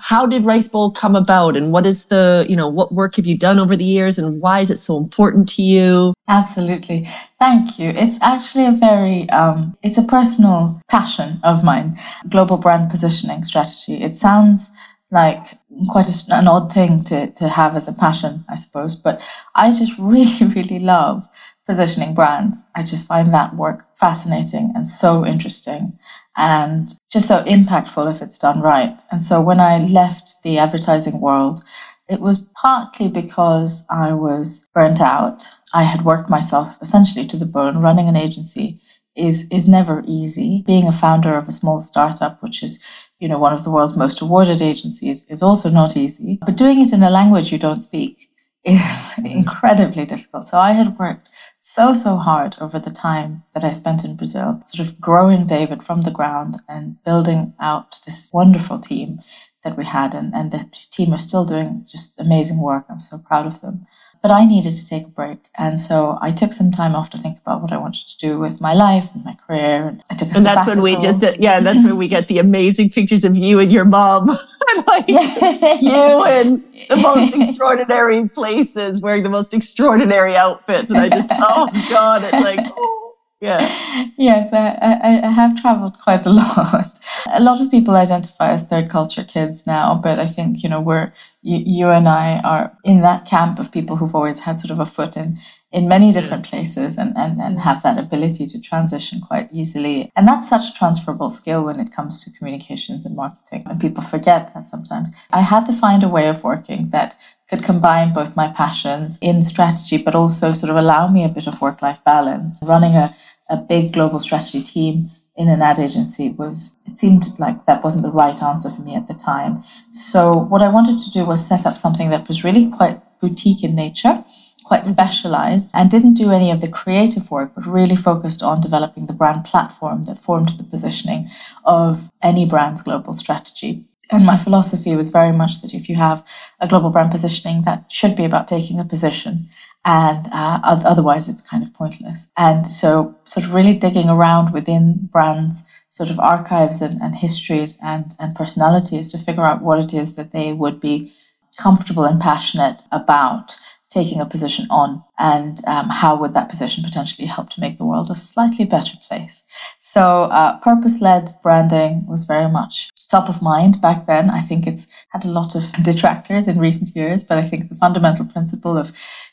how 0.01 0.25
did 0.25 0.45
Rice 0.45 0.67
Bowl 0.67 0.91
come 0.91 1.15
about 1.15 1.55
and 1.55 1.71
what 1.71 1.85
is 1.85 2.05
the, 2.05 2.45
you 2.49 2.55
know, 2.55 2.67
what 2.67 2.93
work 2.93 3.15
have 3.15 3.25
you 3.25 3.37
done 3.37 3.59
over 3.59 3.75
the 3.75 3.83
years 3.83 4.17
and 4.17 4.41
why 4.41 4.59
is 4.59 4.71
it 4.71 4.77
so 4.77 4.97
important 4.97 5.49
to 5.49 5.61
you? 5.61 6.13
Absolutely. 6.27 7.05
Thank 7.39 7.79
you. 7.79 7.89
It's 7.89 8.21
actually 8.21 8.65
a 8.65 8.71
very, 8.71 9.29
um, 9.29 9.77
it's 9.83 9.97
a 9.97 10.03
personal 10.03 10.81
passion 10.89 11.39
of 11.43 11.63
mine, 11.63 11.97
global 12.29 12.57
brand 12.57 12.89
positioning 12.89 13.43
strategy. 13.43 14.01
It 14.01 14.15
sounds 14.15 14.69
like 15.11 15.45
quite 15.89 16.07
a, 16.07 16.35
an 16.35 16.47
odd 16.47 16.71
thing 16.71 17.03
to, 17.05 17.31
to 17.31 17.47
have 17.47 17.75
as 17.75 17.87
a 17.87 17.93
passion, 17.93 18.43
I 18.49 18.55
suppose, 18.55 18.95
but 18.95 19.21
I 19.55 19.71
just 19.71 19.95
really, 19.99 20.47
really 20.53 20.79
love 20.79 21.27
positioning 21.65 22.13
brands. 22.13 22.63
I 22.75 22.83
just 22.83 23.07
find 23.07 23.33
that 23.33 23.55
work 23.55 23.85
fascinating 23.95 24.71
and 24.75 24.85
so 24.85 25.25
interesting 25.25 25.97
and 26.37 26.89
just 27.11 27.27
so 27.27 27.43
impactful 27.43 28.09
if 28.09 28.21
it's 28.21 28.37
done 28.37 28.61
right. 28.61 29.01
And 29.11 29.21
so 29.21 29.41
when 29.41 29.59
I 29.59 29.77
left 29.79 30.35
the 30.43 30.57
advertising 30.57 31.21
world, 31.21 31.63
it 32.09 32.19
was 32.19 32.45
partly 32.61 33.07
because 33.07 33.85
I 33.89 34.13
was 34.13 34.67
burnt 34.73 35.01
out. 35.01 35.43
I 35.73 35.83
had 35.83 36.05
worked 36.05 36.29
myself 36.29 36.77
essentially 36.81 37.25
to 37.25 37.37
the 37.37 37.45
bone. 37.45 37.81
Running 37.81 38.07
an 38.07 38.15
agency 38.15 38.79
is 39.15 39.49
is 39.51 39.67
never 39.67 40.03
easy. 40.05 40.63
Being 40.67 40.87
a 40.87 40.91
founder 40.91 41.35
of 41.35 41.47
a 41.47 41.53
small 41.53 41.79
startup, 41.79 42.43
which 42.43 42.61
is 42.61 42.83
you 43.19 43.27
know 43.27 43.39
one 43.39 43.53
of 43.53 43.63
the 43.63 43.71
world's 43.71 43.97
most 43.97 44.21
awarded 44.21 44.61
agencies, 44.61 45.25
is 45.29 45.41
also 45.41 45.69
not 45.69 45.97
easy. 45.97 46.37
But 46.45 46.57
doing 46.57 46.81
it 46.81 46.93
in 46.93 47.01
a 47.01 47.09
language 47.09 47.51
you 47.51 47.57
don't 47.57 47.81
speak 47.81 48.29
is 48.63 49.13
incredibly 49.25 50.05
difficult. 50.05 50.45
So 50.45 50.59
I 50.59 50.73
had 50.73 50.99
worked 50.99 51.29
so, 51.67 51.95
so 51.95 52.17
hard 52.17 52.55
over 52.61 52.77
the 52.77 52.91
time 52.91 53.41
that 53.55 53.63
I 53.63 53.71
spent 53.71 54.05
in 54.05 54.15
Brazil, 54.15 54.61
sort 54.65 54.87
of 54.87 55.01
growing 55.01 55.47
David 55.47 55.83
from 55.83 56.01
the 56.01 56.11
ground 56.11 56.57
and 56.69 57.01
building 57.03 57.55
out 57.59 57.99
this 58.05 58.31
wonderful 58.31 58.77
team 58.77 59.19
that 59.63 59.75
we 59.75 59.83
had. 59.83 60.13
And, 60.13 60.31
and 60.35 60.51
the 60.51 60.69
team 60.91 61.11
are 61.11 61.17
still 61.17 61.43
doing 61.43 61.83
just 61.83 62.21
amazing 62.21 62.61
work. 62.61 62.85
I'm 62.87 62.99
so 62.99 63.17
proud 63.17 63.47
of 63.47 63.61
them. 63.61 63.87
But 64.25 64.31
I 64.31 64.43
needed 64.43 64.71
to 64.71 64.87
take 64.87 65.03
a 65.03 65.07
break. 65.07 65.37
And 65.55 65.79
so 65.79 66.17
I 66.19 66.31
took 66.31 66.51
some 66.51 66.71
time 66.71 66.95
off 66.95 67.11
to 67.11 67.17
think 67.19 67.37
about 67.37 67.61
what 67.61 67.71
I 67.71 67.77
wanted 67.77 68.07
to 68.07 68.17
do 68.17 68.39
with 68.39 68.59
my 68.59 68.73
life 68.73 69.13
and 69.13 69.23
my 69.23 69.35
career. 69.35 69.87
And 69.87 70.03
I 70.09 70.15
took 70.15 70.31
a 70.31 70.37
And 70.37 70.43
that's 70.43 70.67
when 70.67 70.81
we 70.81 70.95
just, 70.95 71.23
yeah, 71.37 71.59
that's 71.59 71.83
when 71.83 71.95
we 71.95 72.07
get 72.07 72.27
the 72.27 72.39
amazing 72.39 72.89
pictures 72.89 73.23
of 73.23 73.37
you 73.37 73.59
and 73.59 73.71
your 73.71 73.85
mom. 73.85 74.25
like 74.87 75.07
you 75.07 76.25
in 76.25 76.63
the 76.89 76.95
most 76.95 77.35
extraordinary 77.35 78.27
places 78.27 78.99
wearing 78.99 79.21
the 79.21 79.29
most 79.29 79.53
extraordinary 79.53 80.35
outfits. 80.35 80.89
And 80.89 80.97
I 80.97 81.07
just, 81.07 81.29
oh 81.31 81.69
God, 81.91 82.23
it's 82.23 82.33
like, 82.33 82.61
oh, 82.75 83.01
yeah. 83.45 83.81
Yes, 84.17 84.51
I, 84.53 84.77
I, 84.81 85.27
I 85.27 85.31
have 85.31 85.59
traveled 85.61 85.97
quite 85.99 86.25
a 86.25 86.29
lot. 86.41 86.99
A 87.27 87.41
lot 87.41 87.61
of 87.61 87.71
people 87.71 87.95
identify 87.95 88.51
as 88.51 88.67
third 88.67 88.89
culture 88.89 89.23
kids 89.23 89.65
now, 89.65 89.99
but 90.01 90.19
I 90.19 90.27
think, 90.27 90.63
you 90.63 90.69
know, 90.69 90.81
we're, 90.81 91.11
you, 91.41 91.63
you 91.65 91.89
and 91.89 92.07
I 92.07 92.39
are 92.39 92.77
in 92.83 93.01
that 93.01 93.25
camp 93.25 93.59
of 93.59 93.71
people 93.71 93.95
who've 93.95 94.15
always 94.15 94.39
had 94.39 94.57
sort 94.57 94.71
of 94.71 94.79
a 94.79 94.85
foot 94.85 95.15
in 95.17 95.35
in 95.75 95.89
many 95.89 96.13
different 96.13 96.45
places 96.45 96.97
and, 96.97 97.11
and, 97.17 97.41
and 97.41 97.59
have 97.59 97.83
that 97.83 97.97
ability 97.97 98.45
to 98.45 98.61
transition 98.61 99.19
quite 99.19 99.49
easily. 99.51 100.09
And 100.15 100.25
that's 100.25 100.47
such 100.47 100.69
a 100.69 100.73
transferable 100.73 101.29
skill 101.29 101.65
when 101.65 101.81
it 101.81 101.91
comes 101.91 102.23
to 102.23 102.31
communications 102.37 103.05
and 103.05 103.13
marketing. 103.13 103.63
And 103.65 103.77
people 103.77 104.01
forget 104.01 104.53
that 104.53 104.69
sometimes. 104.69 105.13
I 105.31 105.41
had 105.41 105.65
to 105.65 105.73
find 105.73 106.01
a 106.01 106.07
way 106.07 106.29
of 106.29 106.45
working 106.45 106.91
that 106.91 107.17
could 107.49 107.61
combine 107.61 108.13
both 108.13 108.37
my 108.37 108.47
passions 108.53 109.19
in 109.21 109.41
strategy, 109.41 109.97
but 109.97 110.15
also 110.15 110.53
sort 110.53 110.69
of 110.69 110.77
allow 110.77 111.09
me 111.09 111.25
a 111.25 111.29
bit 111.29 111.45
of 111.45 111.61
work 111.61 111.81
life 111.81 112.01
balance. 112.05 112.59
Running 112.63 112.93
a, 112.93 113.13
a 113.49 113.57
big 113.57 113.93
global 113.93 114.19
strategy 114.19 114.61
team 114.61 115.11
in 115.35 115.49
an 115.49 115.61
ad 115.61 115.79
agency 115.79 116.29
was 116.29 116.77
it 116.85 116.97
seemed 116.97 117.25
like 117.39 117.65
that 117.65 117.83
wasn't 117.83 118.03
the 118.03 118.11
right 118.11 118.41
answer 118.41 118.69
for 118.69 118.81
me 118.81 118.95
at 118.95 119.07
the 119.07 119.13
time. 119.13 119.63
So 119.91 120.37
what 120.37 120.61
i 120.61 120.69
wanted 120.69 120.97
to 120.99 121.11
do 121.11 121.25
was 121.25 121.45
set 121.45 121.65
up 121.65 121.75
something 121.75 122.09
that 122.09 122.27
was 122.27 122.43
really 122.43 122.69
quite 122.69 122.99
boutique 123.19 123.63
in 123.63 123.75
nature 123.75 124.23
quite 124.65 124.81
mm-hmm. 124.81 124.93
specialized 124.93 125.71
and 125.73 125.89
didn't 125.89 126.15
do 126.15 126.31
any 126.31 126.51
of 126.51 126.59
the 126.59 126.67
creative 126.67 127.31
work 127.31 127.53
but 127.55 127.65
really 127.65 127.95
focused 127.95 128.43
on 128.43 128.59
developing 128.59 129.05
the 129.05 129.13
brand 129.13 129.45
platform 129.45 130.03
that 130.03 130.17
formed 130.17 130.49
the 130.57 130.63
positioning 130.63 131.29
of 131.63 132.11
any 132.21 132.45
brand's 132.45 132.81
global 132.81 133.13
strategy. 133.13 133.85
And 134.11 134.25
my 134.25 134.37
philosophy 134.37 134.95
was 134.95 135.09
very 135.09 135.31
much 135.31 135.61
that 135.61 135.73
if 135.73 135.89
you 135.89 135.95
have 135.95 136.23
a 136.59 136.67
global 136.67 136.91
brand 136.91 137.09
positioning, 137.09 137.63
that 137.63 137.91
should 137.91 138.15
be 138.15 138.25
about 138.25 138.47
taking 138.47 138.79
a 138.79 138.85
position, 138.85 139.49
and 139.85 140.27
uh, 140.31 140.59
otherwise 140.63 141.29
it's 141.29 141.47
kind 141.47 141.63
of 141.63 141.73
pointless. 141.73 142.31
And 142.35 142.65
so, 142.65 143.15
sort 143.23 143.45
of 143.45 143.53
really 143.53 143.75
digging 143.75 144.09
around 144.09 144.51
within 144.51 145.07
brands' 145.11 145.69
sort 145.89 146.09
of 146.09 146.19
archives 146.19 146.81
and, 146.81 146.99
and 147.01 147.15
histories 147.15 147.77
and, 147.83 148.13
and 148.19 148.35
personalities 148.35 149.11
to 149.11 149.17
figure 149.17 149.45
out 149.45 149.61
what 149.61 149.79
it 149.79 149.93
is 149.93 150.15
that 150.15 150.31
they 150.31 150.51
would 150.51 150.81
be 150.81 151.13
comfortable 151.57 152.03
and 152.03 152.19
passionate 152.19 152.81
about 152.91 153.55
taking 153.89 154.19
a 154.19 154.25
position 154.25 154.65
on 154.69 155.01
and 155.17 155.59
um, 155.67 155.87
how 155.89 156.17
would 156.17 156.33
that 156.33 156.49
position 156.49 156.83
potentially 156.83 157.27
help 157.27 157.49
to 157.49 157.61
make 157.61 157.77
the 157.77 157.85
world 157.85 158.09
a 158.09 158.15
slightly 158.15 158.65
better 158.65 158.97
place 159.07 159.47
so 159.79 160.23
uh, 160.23 160.59
purpose-led 160.59 161.29
branding 161.41 162.05
was 162.05 162.25
very 162.25 162.51
much 162.51 162.89
top 163.09 163.29
of 163.29 163.41
mind 163.41 163.79
back 163.81 164.05
then. 164.07 164.29
I 164.29 164.41
think 164.41 164.67
it's 164.67 164.87
had 165.09 165.25
a 165.25 165.29
lot 165.29 165.55
of 165.55 165.63
detractors 165.83 166.47
in 166.47 166.59
recent 166.59 166.95
years, 166.95 167.23
but 167.23 167.37
I 167.37 167.43
think 167.43 167.69
the 167.69 167.75
fundamental 167.75 168.25
principle 168.25 168.77
of 168.77 168.91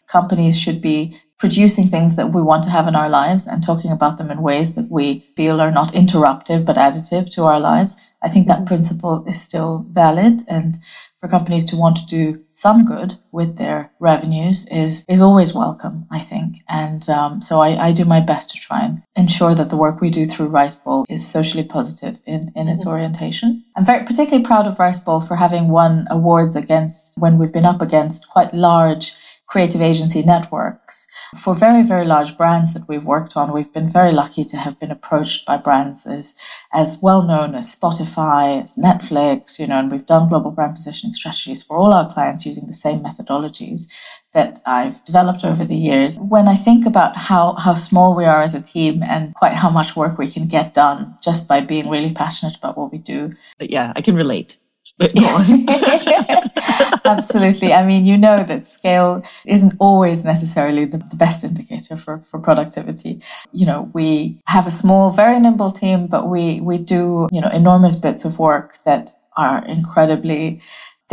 companies 0.08 0.58
should 0.58 0.80
be 0.80 1.16
producing 1.38 1.88
things 1.88 2.14
that 2.14 2.32
we 2.32 2.40
want 2.40 2.62
to 2.62 2.70
have 2.70 2.86
in 2.86 2.94
our 2.94 3.08
lives 3.08 3.48
and 3.48 3.64
talking 3.64 3.90
about 3.90 4.16
them 4.16 4.30
in 4.30 4.42
ways 4.42 4.76
that 4.76 4.88
we 4.88 5.20
feel 5.36 5.60
are 5.60 5.72
not 5.72 5.92
interruptive 5.92 6.64
but 6.64 6.76
additive 6.76 7.32
to 7.34 7.42
our 7.42 7.58
lives. 7.58 7.96
I 8.22 8.28
think 8.28 8.46
that 8.46 8.64
principle 8.64 9.24
is 9.26 9.42
still 9.42 9.84
valid 9.90 10.42
and 10.46 10.76
for 11.22 11.28
companies 11.28 11.64
to 11.64 11.76
want 11.76 11.96
to 11.96 12.06
do 12.06 12.44
some 12.50 12.84
good 12.84 13.14
with 13.30 13.56
their 13.56 13.92
revenues 14.00 14.66
is 14.68 15.04
is 15.08 15.20
always 15.20 15.54
welcome, 15.54 16.04
I 16.10 16.18
think. 16.18 16.56
And 16.68 17.08
um, 17.08 17.40
so 17.40 17.60
I, 17.60 17.88
I, 17.88 17.92
do 17.92 18.04
my 18.04 18.18
best 18.18 18.50
to 18.50 18.60
try 18.60 18.80
and 18.80 19.02
ensure 19.14 19.54
that 19.54 19.70
the 19.70 19.76
work 19.76 20.00
we 20.00 20.10
do 20.10 20.24
through 20.24 20.48
Rice 20.48 20.74
Bowl 20.74 21.06
is 21.08 21.24
socially 21.24 21.62
positive 21.62 22.20
in, 22.26 22.50
in 22.56 22.66
its 22.68 22.84
mm-hmm. 22.84 22.90
orientation. 22.94 23.64
I'm 23.76 23.84
very 23.84 24.04
particularly 24.04 24.44
proud 24.44 24.66
of 24.66 24.80
Rice 24.80 24.98
Bowl 24.98 25.20
for 25.20 25.36
having 25.36 25.68
won 25.68 26.08
awards 26.10 26.56
against 26.56 27.20
when 27.20 27.38
we've 27.38 27.52
been 27.52 27.64
up 27.64 27.80
against 27.80 28.28
quite 28.28 28.52
large 28.52 29.14
creative 29.52 29.82
agency 29.82 30.22
networks. 30.22 31.06
For 31.36 31.54
very, 31.54 31.82
very 31.82 32.06
large 32.06 32.38
brands 32.38 32.72
that 32.72 32.88
we've 32.88 33.04
worked 33.04 33.36
on, 33.36 33.52
we've 33.52 33.70
been 33.70 33.90
very 33.90 34.10
lucky 34.10 34.44
to 34.44 34.56
have 34.56 34.80
been 34.80 34.90
approached 34.90 35.44
by 35.44 35.58
brands 35.58 36.06
as, 36.06 36.34
as 36.72 36.98
well 37.02 37.20
known 37.20 37.54
as 37.54 37.76
Spotify, 37.76 38.62
as 38.64 38.76
Netflix, 38.76 39.58
you 39.58 39.66
know, 39.66 39.78
and 39.78 39.90
we've 39.90 40.06
done 40.06 40.30
global 40.30 40.52
brand 40.52 40.72
positioning 40.72 41.12
strategies 41.12 41.62
for 41.62 41.76
all 41.76 41.92
our 41.92 42.10
clients 42.10 42.46
using 42.46 42.66
the 42.66 42.72
same 42.72 43.00
methodologies 43.00 43.92
that 44.32 44.62
I've 44.64 45.04
developed 45.04 45.44
over 45.44 45.66
the 45.66 45.76
years. 45.76 46.18
When 46.18 46.48
I 46.48 46.56
think 46.56 46.86
about 46.86 47.14
how, 47.18 47.52
how 47.56 47.74
small 47.74 48.16
we 48.16 48.24
are 48.24 48.42
as 48.42 48.54
a 48.54 48.62
team 48.62 49.02
and 49.02 49.34
quite 49.34 49.52
how 49.52 49.68
much 49.68 49.94
work 49.94 50.16
we 50.16 50.28
can 50.28 50.48
get 50.48 50.72
done 50.72 51.14
just 51.22 51.46
by 51.46 51.60
being 51.60 51.90
really 51.90 52.14
passionate 52.14 52.56
about 52.56 52.78
what 52.78 52.90
we 52.90 52.96
do. 52.96 53.32
But 53.58 53.68
yeah, 53.68 53.92
I 53.94 54.00
can 54.00 54.16
relate. 54.16 54.56
Absolutely. 57.04 57.72
I 57.72 57.84
mean, 57.86 58.04
you 58.04 58.16
know 58.16 58.44
that 58.44 58.66
scale 58.66 59.22
isn't 59.46 59.74
always 59.78 60.24
necessarily 60.24 60.84
the, 60.84 60.98
the, 60.98 61.16
best 61.16 61.44
indicator 61.44 61.96
for, 61.96 62.18
for 62.18 62.38
productivity. 62.38 63.20
You 63.52 63.66
know, 63.66 63.90
we 63.92 64.40
have 64.46 64.66
a 64.66 64.70
small, 64.70 65.10
very 65.10 65.38
nimble 65.40 65.72
team, 65.72 66.06
but 66.06 66.28
we, 66.28 66.60
we 66.60 66.78
do, 66.78 67.28
you 67.32 67.40
know, 67.40 67.48
enormous 67.48 67.96
bits 67.96 68.24
of 68.24 68.38
work 68.38 68.76
that 68.84 69.10
are 69.36 69.64
incredibly 69.66 70.60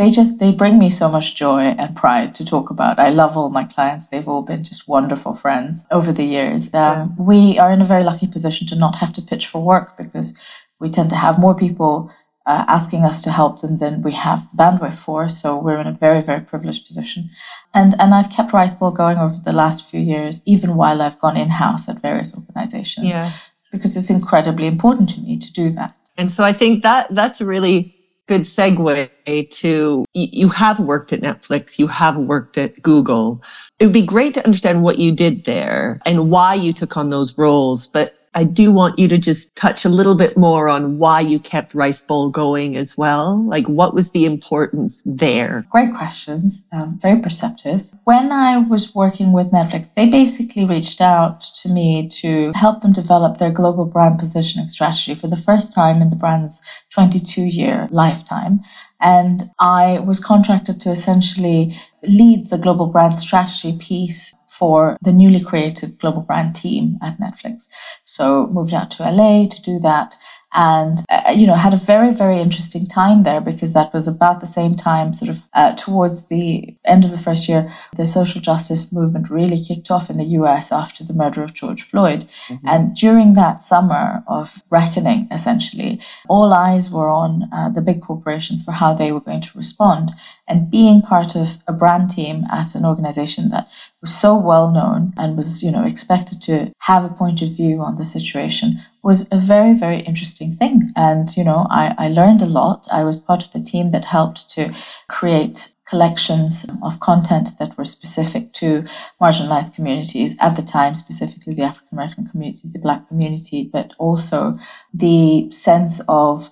they 0.00 0.10
just 0.10 0.40
they 0.40 0.50
bring 0.50 0.78
me 0.78 0.88
so 0.88 1.10
much 1.10 1.36
joy 1.36 1.60
and 1.60 1.94
pride 1.94 2.34
to 2.34 2.42
talk 2.42 2.70
about. 2.70 2.98
I 2.98 3.10
love 3.10 3.36
all 3.36 3.50
my 3.50 3.64
clients; 3.64 4.08
they've 4.08 4.26
all 4.26 4.40
been 4.40 4.64
just 4.64 4.88
wonderful 4.88 5.34
friends 5.34 5.86
over 5.90 6.10
the 6.10 6.24
years. 6.24 6.72
Um, 6.72 6.80
yeah. 6.80 7.06
We 7.18 7.58
are 7.58 7.70
in 7.70 7.82
a 7.82 7.84
very 7.84 8.02
lucky 8.02 8.26
position 8.26 8.66
to 8.68 8.76
not 8.76 8.96
have 8.96 9.12
to 9.12 9.22
pitch 9.22 9.46
for 9.46 9.62
work 9.62 9.98
because 9.98 10.42
we 10.78 10.88
tend 10.88 11.10
to 11.10 11.16
have 11.16 11.38
more 11.38 11.54
people 11.54 12.10
uh, 12.50 12.64
asking 12.66 13.04
us 13.04 13.22
to 13.22 13.30
help 13.30 13.60
them 13.60 13.76
than 13.76 14.02
we 14.02 14.10
have 14.10 14.40
bandwidth 14.58 14.98
for. 15.04 15.28
So 15.28 15.56
we're 15.56 15.78
in 15.78 15.86
a 15.86 15.92
very, 15.92 16.20
very 16.20 16.40
privileged 16.40 16.84
position. 16.84 17.30
And, 17.72 17.94
and 18.00 18.12
I've 18.12 18.30
kept 18.30 18.52
Rice 18.52 18.74
Bowl 18.74 18.90
going 18.90 19.18
over 19.18 19.36
the 19.44 19.52
last 19.52 19.88
few 19.88 20.00
years, 20.00 20.42
even 20.46 20.74
while 20.74 21.00
I've 21.00 21.20
gone 21.20 21.36
in 21.36 21.50
house 21.50 21.88
at 21.88 22.02
various 22.02 22.36
organizations, 22.36 23.06
yeah. 23.06 23.30
because 23.70 23.96
it's 23.96 24.10
incredibly 24.10 24.66
important 24.66 25.10
to 25.10 25.20
me 25.20 25.38
to 25.38 25.52
do 25.52 25.70
that. 25.70 25.92
And 26.18 26.28
so 26.32 26.42
I 26.42 26.52
think 26.52 26.82
that 26.82 27.14
that's 27.14 27.40
a 27.40 27.46
really 27.46 27.94
good 28.26 28.42
segue 28.42 29.08
to 29.50 30.04
you 30.12 30.48
have 30.48 30.80
worked 30.80 31.12
at 31.12 31.20
Netflix, 31.20 31.78
you 31.78 31.86
have 31.86 32.16
worked 32.16 32.58
at 32.58 32.82
Google. 32.82 33.42
It 33.78 33.86
would 33.86 33.92
be 33.92 34.06
great 34.06 34.34
to 34.34 34.44
understand 34.44 34.82
what 34.82 34.98
you 34.98 35.14
did 35.14 35.44
there 35.44 36.00
and 36.04 36.30
why 36.30 36.54
you 36.54 36.72
took 36.72 36.96
on 36.96 37.10
those 37.10 37.38
roles. 37.38 37.86
But 37.86 38.12
I 38.32 38.44
do 38.44 38.70
want 38.72 38.98
you 38.98 39.08
to 39.08 39.18
just 39.18 39.56
touch 39.56 39.84
a 39.84 39.88
little 39.88 40.16
bit 40.16 40.36
more 40.36 40.68
on 40.68 40.98
why 40.98 41.20
you 41.20 41.40
kept 41.40 41.74
Rice 41.74 42.02
Bowl 42.02 42.30
going 42.30 42.76
as 42.76 42.96
well. 42.96 43.44
Like, 43.44 43.66
what 43.66 43.92
was 43.92 44.12
the 44.12 44.24
importance 44.24 45.02
there? 45.04 45.66
Great 45.70 45.92
questions. 45.94 46.64
Um, 46.72 46.98
very 47.00 47.20
perceptive. 47.20 47.90
When 48.04 48.30
I 48.30 48.58
was 48.58 48.94
working 48.94 49.32
with 49.32 49.50
Netflix, 49.50 49.94
they 49.94 50.08
basically 50.08 50.64
reached 50.64 51.00
out 51.00 51.40
to 51.62 51.68
me 51.68 52.08
to 52.20 52.52
help 52.54 52.82
them 52.82 52.92
develop 52.92 53.38
their 53.38 53.50
global 53.50 53.84
brand 53.84 54.20
positioning 54.20 54.68
strategy 54.68 55.16
for 55.16 55.26
the 55.26 55.36
first 55.36 55.74
time 55.74 56.00
in 56.00 56.10
the 56.10 56.16
brand's 56.16 56.60
22 56.90 57.42
year 57.42 57.88
lifetime. 57.90 58.60
And 59.00 59.42
I 59.58 59.98
was 60.00 60.20
contracted 60.20 60.78
to 60.80 60.90
essentially 60.90 61.74
lead 62.02 62.50
the 62.50 62.58
global 62.58 62.86
brand 62.86 63.16
strategy 63.16 63.76
piece 63.76 64.34
for 64.60 64.98
the 65.00 65.12
newly 65.20 65.42
created 65.50 65.98
global 65.98 66.20
brand 66.20 66.54
team 66.54 66.98
at 67.00 67.18
Netflix. 67.18 67.68
So 68.04 68.46
moved 68.48 68.74
out 68.74 68.90
to 68.92 69.10
LA 69.10 69.48
to 69.48 69.62
do 69.62 69.78
that 69.78 70.14
and 70.52 70.98
uh, 71.10 71.32
you 71.34 71.46
know 71.46 71.54
had 71.54 71.74
a 71.74 71.76
very 71.76 72.12
very 72.12 72.38
interesting 72.38 72.86
time 72.86 73.22
there 73.22 73.40
because 73.40 73.72
that 73.72 73.92
was 73.92 74.08
about 74.08 74.40
the 74.40 74.46
same 74.46 74.74
time 74.74 75.14
sort 75.14 75.28
of 75.28 75.42
uh, 75.54 75.74
towards 75.76 76.28
the 76.28 76.76
end 76.84 77.04
of 77.04 77.10
the 77.10 77.18
first 77.18 77.48
year 77.48 77.72
the 77.96 78.06
social 78.06 78.40
justice 78.40 78.92
movement 78.92 79.30
really 79.30 79.60
kicked 79.60 79.90
off 79.90 80.10
in 80.10 80.16
the 80.16 80.32
US 80.40 80.72
after 80.72 81.04
the 81.04 81.12
murder 81.12 81.42
of 81.42 81.54
George 81.54 81.82
Floyd 81.82 82.24
mm-hmm. 82.48 82.66
and 82.66 82.96
during 82.96 83.34
that 83.34 83.60
summer 83.60 84.24
of 84.26 84.62
reckoning 84.70 85.28
essentially 85.30 86.00
all 86.28 86.52
eyes 86.52 86.90
were 86.90 87.08
on 87.08 87.48
uh, 87.52 87.70
the 87.70 87.82
big 87.82 88.00
corporations 88.02 88.64
for 88.64 88.72
how 88.72 88.92
they 88.92 89.12
were 89.12 89.20
going 89.20 89.40
to 89.40 89.56
respond 89.56 90.10
and 90.50 90.70
being 90.70 91.00
part 91.00 91.34
of 91.34 91.58
a 91.66 91.72
brand 91.72 92.10
team 92.10 92.44
at 92.50 92.74
an 92.74 92.84
organization 92.84 93.48
that 93.50 93.68
was 94.02 94.14
so 94.14 94.36
well 94.36 94.70
known 94.70 95.14
and 95.16 95.36
was 95.36 95.62
you 95.62 95.70
know 95.70 95.84
expected 95.84 96.42
to 96.42 96.72
have 96.80 97.04
a 97.04 97.14
point 97.14 97.40
of 97.40 97.56
view 97.56 97.80
on 97.80 97.96
the 97.96 98.04
situation 98.04 98.74
was 99.02 99.30
a 99.32 99.36
very, 99.38 99.72
very 99.74 100.00
interesting 100.00 100.50
thing. 100.50 100.92
And, 100.94 101.34
you 101.36 101.42
know, 101.42 101.66
I, 101.70 101.94
I 101.96 102.08
learned 102.08 102.42
a 102.42 102.46
lot. 102.46 102.86
I 102.92 103.04
was 103.04 103.20
part 103.20 103.42
of 103.42 103.52
the 103.52 103.62
team 103.62 103.92
that 103.92 104.04
helped 104.04 104.50
to 104.50 104.74
create 105.08 105.74
collections 105.88 106.66
of 106.82 107.00
content 107.00 107.50
that 107.58 107.76
were 107.76 107.84
specific 107.84 108.52
to 108.52 108.84
marginalized 109.20 109.74
communities 109.74 110.36
at 110.40 110.54
the 110.54 110.62
time, 110.62 110.94
specifically 110.94 111.54
the 111.54 111.62
African 111.62 111.96
American 111.98 112.26
community, 112.26 112.68
the 112.70 112.78
Black 112.78 113.08
community, 113.08 113.68
but 113.72 113.94
also 113.98 114.56
the 114.92 115.50
sense 115.50 116.00
of 116.06 116.50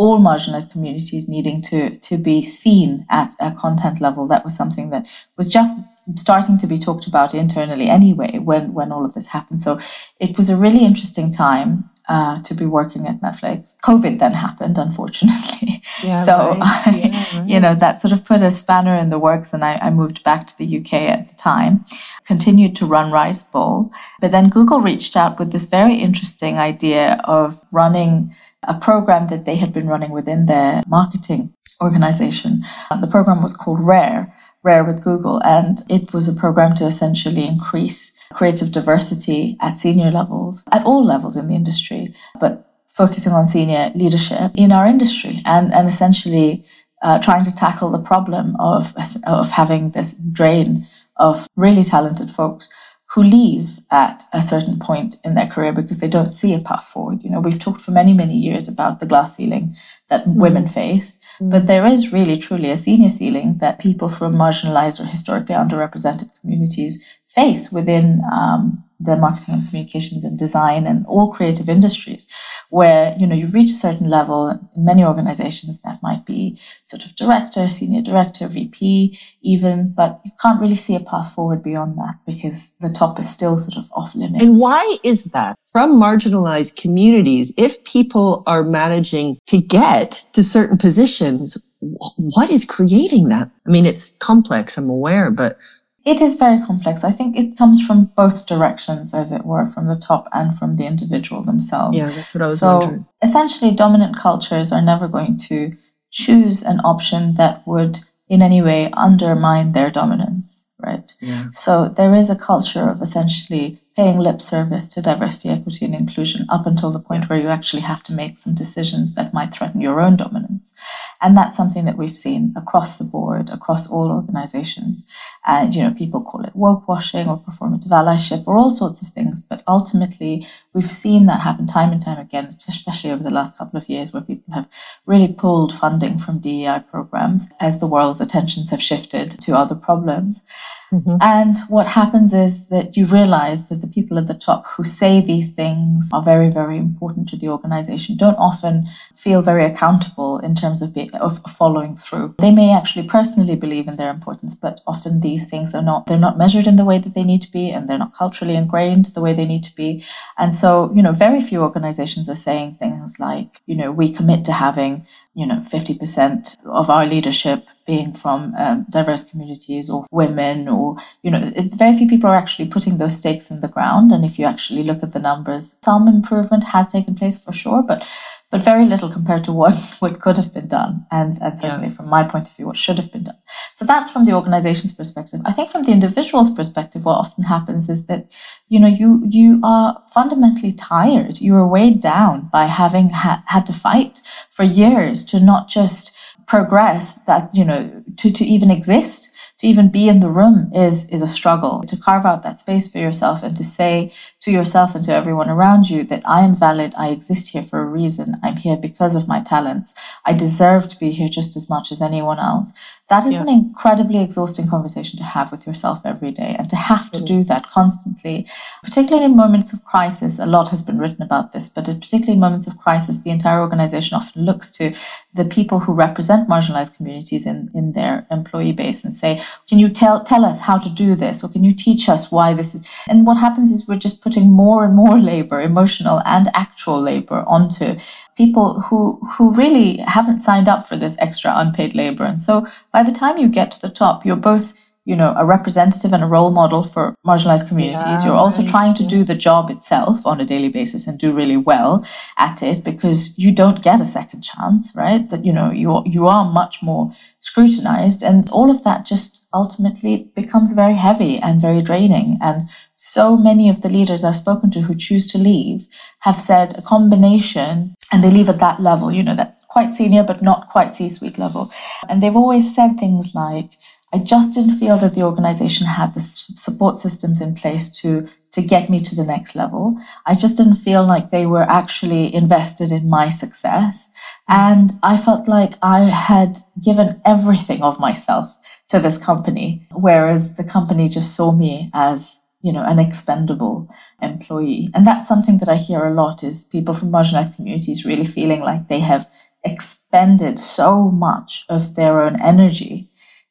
all 0.00 0.18
marginalized 0.18 0.72
communities 0.72 1.28
needing 1.28 1.60
to, 1.60 1.98
to 1.98 2.16
be 2.16 2.42
seen 2.42 3.04
at 3.10 3.34
a 3.38 3.52
content 3.52 4.00
level. 4.00 4.26
That 4.26 4.44
was 4.44 4.56
something 4.56 4.88
that 4.88 5.06
was 5.36 5.52
just 5.52 5.78
starting 6.16 6.56
to 6.56 6.66
be 6.66 6.78
talked 6.78 7.06
about 7.06 7.34
internally 7.34 7.88
anyway 7.88 8.38
when 8.38 8.72
when 8.72 8.90
all 8.92 9.04
of 9.04 9.12
this 9.12 9.28
happened. 9.28 9.60
So 9.60 9.78
it 10.18 10.38
was 10.38 10.48
a 10.48 10.56
really 10.56 10.86
interesting 10.86 11.30
time 11.30 11.90
uh, 12.08 12.40
to 12.42 12.54
be 12.54 12.64
working 12.64 13.06
at 13.06 13.20
Netflix. 13.20 13.78
COVID 13.84 14.18
then 14.18 14.32
happened, 14.32 14.78
unfortunately. 14.78 15.76
Yeah, 16.02 16.22
so 16.22 16.36
right. 16.58 16.94
yeah, 16.96 17.38
right. 17.38 17.48
you 17.48 17.60
know 17.60 17.74
that 17.74 18.00
sort 18.00 18.12
of 18.12 18.24
put 18.24 18.40
a 18.40 18.50
spanner 18.50 18.96
in 18.96 19.10
the 19.10 19.18
works, 19.18 19.52
and 19.52 19.62
I, 19.62 19.74
I 19.86 19.90
moved 19.90 20.22
back 20.22 20.46
to 20.46 20.56
the 20.56 20.78
UK 20.78 20.94
at 21.16 21.28
the 21.28 21.34
time. 21.34 21.84
Continued 22.24 22.74
to 22.76 22.86
run 22.86 23.12
Rice 23.12 23.42
Bowl, 23.42 23.92
but 24.20 24.30
then 24.30 24.48
Google 24.48 24.80
reached 24.80 25.14
out 25.14 25.38
with 25.38 25.52
this 25.52 25.66
very 25.66 25.96
interesting 25.96 26.56
idea 26.56 27.20
of 27.24 27.62
running 27.70 28.34
a 28.66 28.78
program 28.78 29.26
that 29.26 29.44
they 29.44 29.56
had 29.56 29.72
been 29.72 29.86
running 29.86 30.10
within 30.10 30.46
their 30.46 30.82
marketing 30.86 31.54
organization. 31.82 32.62
Uh, 32.90 33.00
the 33.00 33.06
program 33.06 33.42
was 33.42 33.54
called 33.54 33.80
Rare, 33.86 34.34
Rare 34.62 34.84
with 34.84 35.02
Google, 35.02 35.42
and 35.42 35.80
it 35.88 36.12
was 36.12 36.28
a 36.28 36.38
program 36.38 36.74
to 36.76 36.86
essentially 36.86 37.46
increase 37.46 38.18
creative 38.32 38.70
diversity 38.70 39.56
at 39.60 39.78
senior 39.78 40.10
levels, 40.10 40.64
at 40.72 40.84
all 40.84 41.04
levels 41.04 41.36
in 41.36 41.48
the 41.48 41.54
industry, 41.54 42.14
but 42.38 42.66
focusing 42.88 43.32
on 43.32 43.46
senior 43.46 43.90
leadership 43.94 44.52
in 44.54 44.72
our 44.72 44.86
industry 44.86 45.40
and, 45.46 45.72
and 45.72 45.88
essentially 45.88 46.64
uh, 47.02 47.18
trying 47.20 47.44
to 47.44 47.54
tackle 47.54 47.90
the 47.90 47.98
problem 47.98 48.56
of, 48.58 48.92
of 49.26 49.50
having 49.50 49.90
this 49.92 50.14
drain 50.32 50.84
of 51.16 51.46
really 51.56 51.84
talented 51.84 52.28
folks 52.28 52.68
who 53.12 53.22
leave 53.22 53.78
at 53.90 54.22
a 54.32 54.40
certain 54.40 54.78
point 54.78 55.16
in 55.24 55.34
their 55.34 55.46
career 55.46 55.72
because 55.72 55.98
they 55.98 56.08
don't 56.08 56.30
see 56.30 56.54
a 56.54 56.60
path 56.60 56.84
forward. 56.84 57.22
You 57.24 57.30
know, 57.30 57.40
we've 57.40 57.58
talked 57.58 57.80
for 57.80 57.90
many, 57.90 58.12
many 58.12 58.36
years 58.36 58.68
about 58.68 59.00
the 59.00 59.06
glass 59.06 59.36
ceiling 59.36 59.74
that 60.08 60.24
mm. 60.24 60.36
women 60.36 60.68
face, 60.68 61.18
mm. 61.40 61.50
but 61.50 61.66
there 61.66 61.86
is 61.86 62.12
really 62.12 62.36
truly 62.36 62.70
a 62.70 62.76
senior 62.76 63.08
ceiling 63.08 63.58
that 63.58 63.80
people 63.80 64.08
from 64.08 64.34
marginalized 64.34 65.00
or 65.00 65.06
historically 65.06 65.56
underrepresented 65.56 66.40
communities 66.40 67.18
face 67.26 67.72
within 67.72 68.22
um, 68.32 68.84
the 69.00 69.16
marketing 69.16 69.54
and 69.54 69.66
communications 69.68 70.24
and 70.24 70.38
design 70.38 70.86
and 70.86 71.06
all 71.06 71.32
creative 71.32 71.68
industries 71.68 72.30
where 72.68 73.16
you 73.18 73.26
know 73.26 73.34
you 73.34 73.46
reach 73.48 73.70
a 73.70 73.74
certain 73.74 74.08
level 74.08 74.50
in 74.50 74.84
many 74.84 75.02
organizations 75.02 75.80
that 75.80 75.98
might 76.02 76.24
be 76.26 76.56
sort 76.82 77.04
of 77.04 77.16
director 77.16 77.66
senior 77.66 78.02
director 78.02 78.46
vp 78.46 79.18
even 79.42 79.92
but 79.92 80.20
you 80.24 80.30
can't 80.40 80.60
really 80.60 80.74
see 80.74 80.94
a 80.94 81.00
path 81.00 81.34
forward 81.34 81.62
beyond 81.62 81.96
that 81.96 82.14
because 82.26 82.72
the 82.80 82.90
top 82.90 83.18
is 83.18 83.28
still 83.28 83.56
sort 83.56 83.82
of 83.82 83.90
off 83.92 84.14
limits. 84.14 84.42
And 84.42 84.58
why 84.58 84.98
is 85.02 85.24
that? 85.26 85.56
From 85.72 86.00
marginalized 86.00 86.76
communities 86.76 87.52
if 87.56 87.82
people 87.84 88.42
are 88.46 88.62
managing 88.62 89.38
to 89.46 89.58
get 89.58 90.22
to 90.34 90.44
certain 90.44 90.76
positions 90.76 91.56
what 91.80 92.50
is 92.50 92.66
creating 92.66 93.30
that? 93.30 93.50
I 93.66 93.70
mean 93.70 93.86
it's 93.86 94.14
complex 94.16 94.76
i'm 94.76 94.90
aware 94.90 95.30
but 95.30 95.56
it 96.04 96.20
is 96.20 96.36
very 96.36 96.58
complex. 96.64 97.04
I 97.04 97.10
think 97.10 97.36
it 97.36 97.56
comes 97.58 97.84
from 97.84 98.06
both 98.16 98.46
directions, 98.46 99.12
as 99.12 99.32
it 99.32 99.44
were, 99.44 99.66
from 99.66 99.86
the 99.86 99.96
top 99.96 100.28
and 100.32 100.56
from 100.56 100.76
the 100.76 100.86
individual 100.86 101.42
themselves. 101.42 101.98
Yeah, 101.98 102.08
that's 102.08 102.34
what 102.34 102.42
I 102.42 102.46
was 102.46 102.58
so 102.58 102.78
wondering. 102.78 103.06
essentially, 103.22 103.72
dominant 103.72 104.16
cultures 104.16 104.72
are 104.72 104.82
never 104.82 105.08
going 105.08 105.36
to 105.48 105.72
choose 106.10 106.62
an 106.62 106.80
option 106.80 107.34
that 107.34 107.66
would 107.66 107.98
in 108.28 108.42
any 108.42 108.62
way 108.62 108.90
undermine 108.92 109.72
their 109.72 109.90
dominance, 109.90 110.68
right? 110.78 111.12
Yeah. 111.20 111.48
So 111.52 111.88
there 111.88 112.14
is 112.14 112.30
a 112.30 112.38
culture 112.38 112.88
of 112.88 113.02
essentially 113.02 113.78
paying 114.00 114.18
lip 114.18 114.40
service 114.40 114.88
to 114.88 115.02
diversity, 115.02 115.50
equity, 115.50 115.84
and 115.84 115.94
inclusion 115.94 116.46
up 116.48 116.64
until 116.64 116.90
the 116.90 116.98
point 116.98 117.28
where 117.28 117.38
you 117.38 117.48
actually 117.48 117.82
have 117.82 118.02
to 118.02 118.14
make 118.14 118.38
some 118.38 118.54
decisions 118.54 119.14
that 119.14 119.34
might 119.34 119.52
threaten 119.52 119.78
your 119.78 120.00
own 120.00 120.16
dominance. 120.16 120.74
And 121.20 121.36
that's 121.36 121.54
something 121.54 121.84
that 121.84 121.98
we've 121.98 122.16
seen 122.16 122.54
across 122.56 122.96
the 122.96 123.04
board, 123.04 123.50
across 123.50 123.90
all 123.90 124.10
organizations. 124.10 125.06
And, 125.44 125.74
you 125.74 125.82
know, 125.82 125.92
people 125.92 126.22
call 126.22 126.44
it 126.44 126.56
woke 126.56 126.88
washing 126.88 127.28
or 127.28 127.42
performative 127.42 127.90
allyship 127.90 128.44
or 128.46 128.56
all 128.56 128.70
sorts 128.70 129.02
of 129.02 129.08
things. 129.08 129.38
But 129.38 129.62
ultimately, 129.68 130.46
we've 130.72 130.90
seen 130.90 131.26
that 131.26 131.40
happen 131.40 131.66
time 131.66 131.92
and 131.92 132.02
time 132.02 132.18
again, 132.18 132.56
especially 132.66 133.10
over 133.10 133.22
the 133.22 133.30
last 133.38 133.58
couple 133.58 133.76
of 133.76 133.90
years, 133.90 134.14
where 134.14 134.22
people 134.22 134.54
have 134.54 134.70
really 135.04 135.30
pulled 135.30 135.74
funding 135.74 136.16
from 136.16 136.40
DEI 136.40 136.84
programs 136.90 137.52
as 137.60 137.80
the 137.80 137.86
world's 137.86 138.22
attentions 138.22 138.70
have 138.70 138.80
shifted 138.80 139.30
to 139.42 139.52
other 139.54 139.74
problems. 139.74 140.46
Mm-hmm. 140.92 141.16
And 141.20 141.56
what 141.68 141.86
happens 141.86 142.32
is 142.34 142.68
that 142.68 142.96
you 142.96 143.06
realize 143.06 143.68
that 143.68 143.80
the 143.80 143.86
people 143.86 144.18
at 144.18 144.26
the 144.26 144.34
top 144.34 144.66
who 144.66 144.82
say 144.82 145.20
these 145.20 145.54
things 145.54 146.10
are 146.12 146.22
very, 146.22 146.48
very 146.48 146.76
important 146.76 147.28
to 147.28 147.36
the 147.36 147.48
organization 147.48 148.16
don't 148.16 148.36
often 148.36 148.86
feel 149.14 149.40
very 149.40 149.64
accountable 149.64 150.38
in 150.38 150.54
terms 150.54 150.82
of, 150.82 150.92
be, 150.92 151.10
of 151.14 151.38
following 151.50 151.94
through. 151.96 152.34
They 152.38 152.52
may 152.52 152.74
actually 152.74 153.06
personally 153.06 153.56
believe 153.56 153.86
in 153.86 153.96
their 153.96 154.10
importance, 154.10 154.54
but 154.54 154.80
often 154.86 155.20
these 155.20 155.48
things 155.48 155.74
are 155.74 155.82
not, 155.82 156.06
they're 156.06 156.18
not 156.18 156.38
measured 156.38 156.66
in 156.66 156.76
the 156.76 156.84
way 156.84 156.98
that 156.98 157.14
they 157.14 157.24
need 157.24 157.42
to 157.42 157.50
be 157.50 157.70
and 157.70 157.88
they're 157.88 157.98
not 157.98 158.14
culturally 158.14 158.54
ingrained 158.54 159.06
the 159.06 159.20
way 159.20 159.32
they 159.32 159.46
need 159.46 159.62
to 159.64 159.74
be. 159.74 160.04
And 160.38 160.54
so, 160.54 160.92
you 160.94 161.02
know, 161.02 161.12
very 161.12 161.40
few 161.40 161.62
organizations 161.62 162.28
are 162.28 162.34
saying 162.34 162.76
things 162.76 163.20
like, 163.20 163.58
you 163.66 163.76
know, 163.76 163.92
we 163.92 164.12
commit 164.12 164.44
to 164.46 164.52
having 164.52 165.06
you 165.34 165.46
know, 165.46 165.60
50% 165.60 166.56
of 166.66 166.90
our 166.90 167.06
leadership 167.06 167.68
being 167.86 168.12
from 168.12 168.52
um, 168.54 168.86
diverse 168.90 169.28
communities 169.30 169.88
or 169.88 170.04
women 170.10 170.68
or, 170.68 170.96
you 171.22 171.30
know, 171.30 171.52
very 171.76 171.96
few 171.96 172.08
people 172.08 172.28
are 172.28 172.36
actually 172.36 172.68
putting 172.68 172.98
those 172.98 173.16
stakes 173.16 173.50
in 173.50 173.60
the 173.60 173.68
ground. 173.68 174.10
And 174.10 174.24
if 174.24 174.38
you 174.38 174.44
actually 174.44 174.82
look 174.82 175.02
at 175.02 175.12
the 175.12 175.20
numbers, 175.20 175.76
some 175.84 176.08
improvement 176.08 176.64
has 176.64 176.92
taken 176.92 177.14
place 177.14 177.42
for 177.42 177.52
sure, 177.52 177.82
but 177.82 178.08
but 178.50 178.62
very 178.62 178.84
little 178.84 179.08
compared 179.08 179.44
to 179.44 179.52
what, 179.52 179.74
what 180.00 180.20
could 180.20 180.36
have 180.36 180.52
been 180.52 180.68
done, 180.68 181.06
and, 181.10 181.38
and 181.40 181.56
certainly 181.56 181.86
yeah. 181.86 181.92
from 181.92 182.08
my 182.08 182.24
point 182.24 182.48
of 182.48 182.56
view, 182.56 182.66
what 182.66 182.76
should 182.76 182.98
have 182.98 183.12
been 183.12 183.24
done. 183.24 183.38
So 183.74 183.84
that's 183.84 184.10
from 184.10 184.24
the 184.24 184.32
organization's 184.32 184.92
perspective. 184.92 185.40
I 185.44 185.52
think 185.52 185.70
from 185.70 185.84
the 185.84 185.92
individual's 185.92 186.52
perspective, 186.52 187.04
what 187.04 187.18
often 187.18 187.44
happens 187.44 187.88
is 187.88 188.06
that 188.06 188.36
you 188.68 188.78
know 188.80 188.88
you 188.88 189.22
you 189.28 189.60
are 189.62 190.02
fundamentally 190.12 190.72
tired. 190.72 191.40
You 191.40 191.54
are 191.54 191.66
weighed 191.66 192.00
down 192.00 192.48
by 192.52 192.66
having 192.66 193.10
ha- 193.10 193.42
had 193.46 193.66
to 193.66 193.72
fight 193.72 194.20
for 194.50 194.64
years 194.64 195.24
to 195.26 195.40
not 195.40 195.68
just 195.68 196.16
progress 196.46 197.14
that 197.24 197.54
you 197.54 197.64
know 197.64 198.02
to 198.16 198.30
to 198.30 198.44
even 198.44 198.70
exist 198.70 199.34
to 199.60 199.66
even 199.66 199.90
be 199.90 200.08
in 200.08 200.20
the 200.20 200.30
room 200.30 200.70
is 200.74 201.08
is 201.10 201.20
a 201.20 201.26
struggle 201.26 201.82
to 201.86 201.96
carve 201.96 202.24
out 202.24 202.42
that 202.42 202.58
space 202.58 202.90
for 202.90 202.98
yourself 202.98 203.42
and 203.42 203.54
to 203.56 203.62
say 203.62 204.10
to 204.40 204.50
yourself 204.50 204.94
and 204.94 205.04
to 205.04 205.12
everyone 205.12 205.50
around 205.50 205.90
you 205.90 206.02
that 206.02 206.26
I 206.26 206.40
am 206.40 206.54
valid, 206.54 206.94
I 206.96 207.10
exist 207.10 207.50
here 207.52 207.62
for 207.62 207.80
a 207.80 207.84
reason, 207.84 208.36
I'm 208.42 208.56
here 208.56 208.78
because 208.78 209.14
of 209.14 209.28
my 209.28 209.40
talents, 209.40 209.94
I 210.24 210.32
deserve 210.32 210.88
to 210.88 210.98
be 210.98 211.10
here 211.10 211.28
just 211.28 211.56
as 211.56 211.68
much 211.68 211.92
as 211.92 212.00
anyone 212.00 212.38
else. 212.38 212.72
That 213.10 213.26
is 213.26 213.34
yeah. 213.34 213.42
an 213.42 213.48
incredibly 213.48 214.22
exhausting 214.22 214.66
conversation 214.66 215.18
to 215.18 215.24
have 215.24 215.50
with 215.50 215.66
yourself 215.66 216.06
every 216.06 216.30
day 216.30 216.56
and 216.58 216.70
to 216.70 216.76
have 216.76 217.10
to 217.10 217.18
mm. 217.18 217.26
do 217.26 217.44
that 217.44 217.68
constantly, 217.68 218.46
particularly 218.82 219.26
in 219.26 219.36
moments 219.36 219.74
of 219.74 219.84
crisis. 219.84 220.38
A 220.38 220.46
lot 220.46 220.70
has 220.70 220.80
been 220.80 220.98
written 220.98 221.22
about 221.22 221.52
this, 221.52 221.68
but 221.68 221.84
particularly 221.84 222.34
in 222.34 222.40
moments 222.40 222.66
of 222.66 222.78
crisis, 222.78 223.22
the 223.22 223.30
entire 223.30 223.60
organization 223.60 224.16
often 224.16 224.44
looks 224.46 224.70
to 224.70 224.94
the 225.34 225.44
people 225.44 225.80
who 225.80 225.92
represent 225.92 226.48
marginalized 226.48 226.96
communities 226.96 227.46
in, 227.46 227.68
in 227.74 227.92
their 227.92 228.26
employee 228.30 228.72
base 228.72 229.04
and 229.04 229.12
say, 229.12 229.40
Can 229.68 229.78
you 229.78 229.88
tell, 229.88 230.22
tell 230.24 230.44
us 230.44 230.60
how 230.60 230.78
to 230.78 230.88
do 230.88 231.14
this? 231.14 231.42
Or 231.44 231.48
can 231.48 231.64
you 231.64 231.74
teach 231.74 232.08
us 232.08 232.30
why 232.30 232.54
this 232.54 232.74
is? 232.74 232.90
And 233.08 233.26
what 233.26 233.36
happens 233.36 233.70
is 233.72 233.86
we're 233.86 233.96
just 233.96 234.22
putting 234.22 234.50
more 234.50 234.84
and 234.84 234.94
more 234.94 235.18
labor, 235.32 235.60
emotional 235.60 236.22
and 236.24 236.48
actual 236.54 237.00
labor, 237.00 237.44
onto 237.46 237.96
people 238.36 238.80
who 238.80 239.20
who 239.32 239.54
really 239.54 239.98
haven't 239.98 240.38
signed 240.38 240.68
up 240.68 240.86
for 240.86 240.96
this 240.96 241.16
extra 241.20 241.52
unpaid 241.54 241.94
labor. 241.94 242.24
And 242.24 242.40
so 242.40 242.66
by 242.92 243.02
the 243.02 243.12
time 243.12 243.38
you 243.38 243.48
get 243.48 243.70
to 243.72 243.80
the 243.80 243.90
top, 243.90 244.24
you're 244.24 244.36
both 244.36 244.90
you 245.04 245.16
know 245.16 245.34
a 245.36 245.44
representative 245.44 246.12
and 246.12 246.22
a 246.22 246.26
role 246.26 246.50
model 246.50 246.82
for 246.82 247.14
marginalized 247.26 247.66
communities 247.68 248.04
yeah, 248.04 248.24
you're 248.26 248.42
also 248.44 248.64
trying 248.64 248.94
to 248.94 249.06
do 249.06 249.24
the 249.24 249.34
job 249.34 249.70
itself 249.70 250.26
on 250.26 250.40
a 250.40 250.44
daily 250.44 250.68
basis 250.68 251.06
and 251.06 251.18
do 251.18 251.32
really 251.32 251.56
well 251.56 252.06
at 252.38 252.62
it 252.62 252.84
because 252.84 253.38
you 253.38 253.50
don't 253.50 253.82
get 253.82 254.00
a 254.00 254.04
second 254.04 254.42
chance 254.42 254.92
right 254.94 255.30
that 255.30 255.44
you 255.44 255.52
know 255.52 255.70
you 255.70 256.02
you 256.04 256.26
are 256.26 256.44
much 256.52 256.82
more 256.82 257.10
scrutinized 257.40 258.22
and 258.22 258.50
all 258.50 258.70
of 258.70 258.84
that 258.84 259.06
just 259.06 259.39
ultimately 259.52 260.30
becomes 260.34 260.72
very 260.72 260.94
heavy 260.94 261.38
and 261.38 261.60
very 261.60 261.82
draining 261.82 262.38
and 262.40 262.62
so 263.02 263.34
many 263.34 263.70
of 263.70 263.80
the 263.80 263.88
leaders 263.88 264.24
I've 264.24 264.36
spoken 264.36 264.70
to 264.72 264.82
who 264.82 264.94
choose 264.94 265.26
to 265.32 265.38
leave 265.38 265.86
have 266.18 266.38
said 266.38 266.76
a 266.76 266.82
combination, 266.82 267.96
and 268.12 268.22
they 268.22 268.30
leave 268.30 268.50
at 268.50 268.58
that 268.58 268.78
level, 268.78 269.10
you 269.10 269.22
know, 269.22 269.34
that's 269.34 269.64
quite 269.64 269.94
senior, 269.94 270.22
but 270.22 270.42
not 270.42 270.68
quite 270.68 270.92
C 270.92 271.08
suite 271.08 271.38
level. 271.38 271.70
And 272.10 272.22
they've 272.22 272.36
always 272.36 272.74
said 272.74 272.98
things 272.98 273.34
like, 273.34 273.70
I 274.12 274.18
just 274.18 274.54
didn't 274.54 274.76
feel 274.76 274.96
that 274.98 275.14
the 275.14 275.22
organization 275.22 275.86
had 275.86 276.14
the 276.14 276.20
support 276.20 276.96
systems 276.96 277.40
in 277.40 277.54
place 277.54 277.88
to 278.00 278.28
to 278.52 278.60
get 278.60 278.90
me 278.90 278.98
to 278.98 279.14
the 279.14 279.24
next 279.24 279.54
level. 279.54 279.96
I 280.26 280.34
just 280.34 280.56
didn't 280.56 280.74
feel 280.74 281.06
like 281.06 281.30
they 281.30 281.46
were 281.46 281.62
actually 281.62 282.34
invested 282.34 282.90
in 282.90 283.08
my 283.08 283.28
success. 283.28 284.10
And 284.48 284.90
I 285.04 285.16
felt 285.16 285.46
like 285.46 285.74
I 285.82 286.00
had 286.00 286.58
given 286.82 287.22
everything 287.24 287.80
of 287.84 288.00
myself 288.00 288.56
to 288.88 288.98
this 288.98 289.18
company, 289.18 289.86
whereas 289.92 290.56
the 290.56 290.64
company 290.64 291.06
just 291.06 291.36
saw 291.36 291.52
me 291.52 291.90
as 291.94 292.40
you 292.62 292.72
know, 292.72 292.84
an 292.84 292.98
expendable 292.98 293.88
employee. 294.20 294.90
And 294.94 295.06
that's 295.06 295.28
something 295.28 295.58
that 295.58 295.68
I 295.68 295.76
hear 295.76 296.04
a 296.04 296.12
lot 296.12 296.44
is 296.44 296.64
people 296.64 296.92
from 296.92 297.10
marginalized 297.10 297.56
communities 297.56 298.04
really 298.04 298.26
feeling 298.26 298.60
like 298.60 298.88
they 298.88 299.00
have 299.00 299.30
expended 299.64 300.58
so 300.58 301.10
much 301.10 301.64
of 301.68 301.94
their 301.94 302.20
own 302.20 302.40
energy 302.40 303.09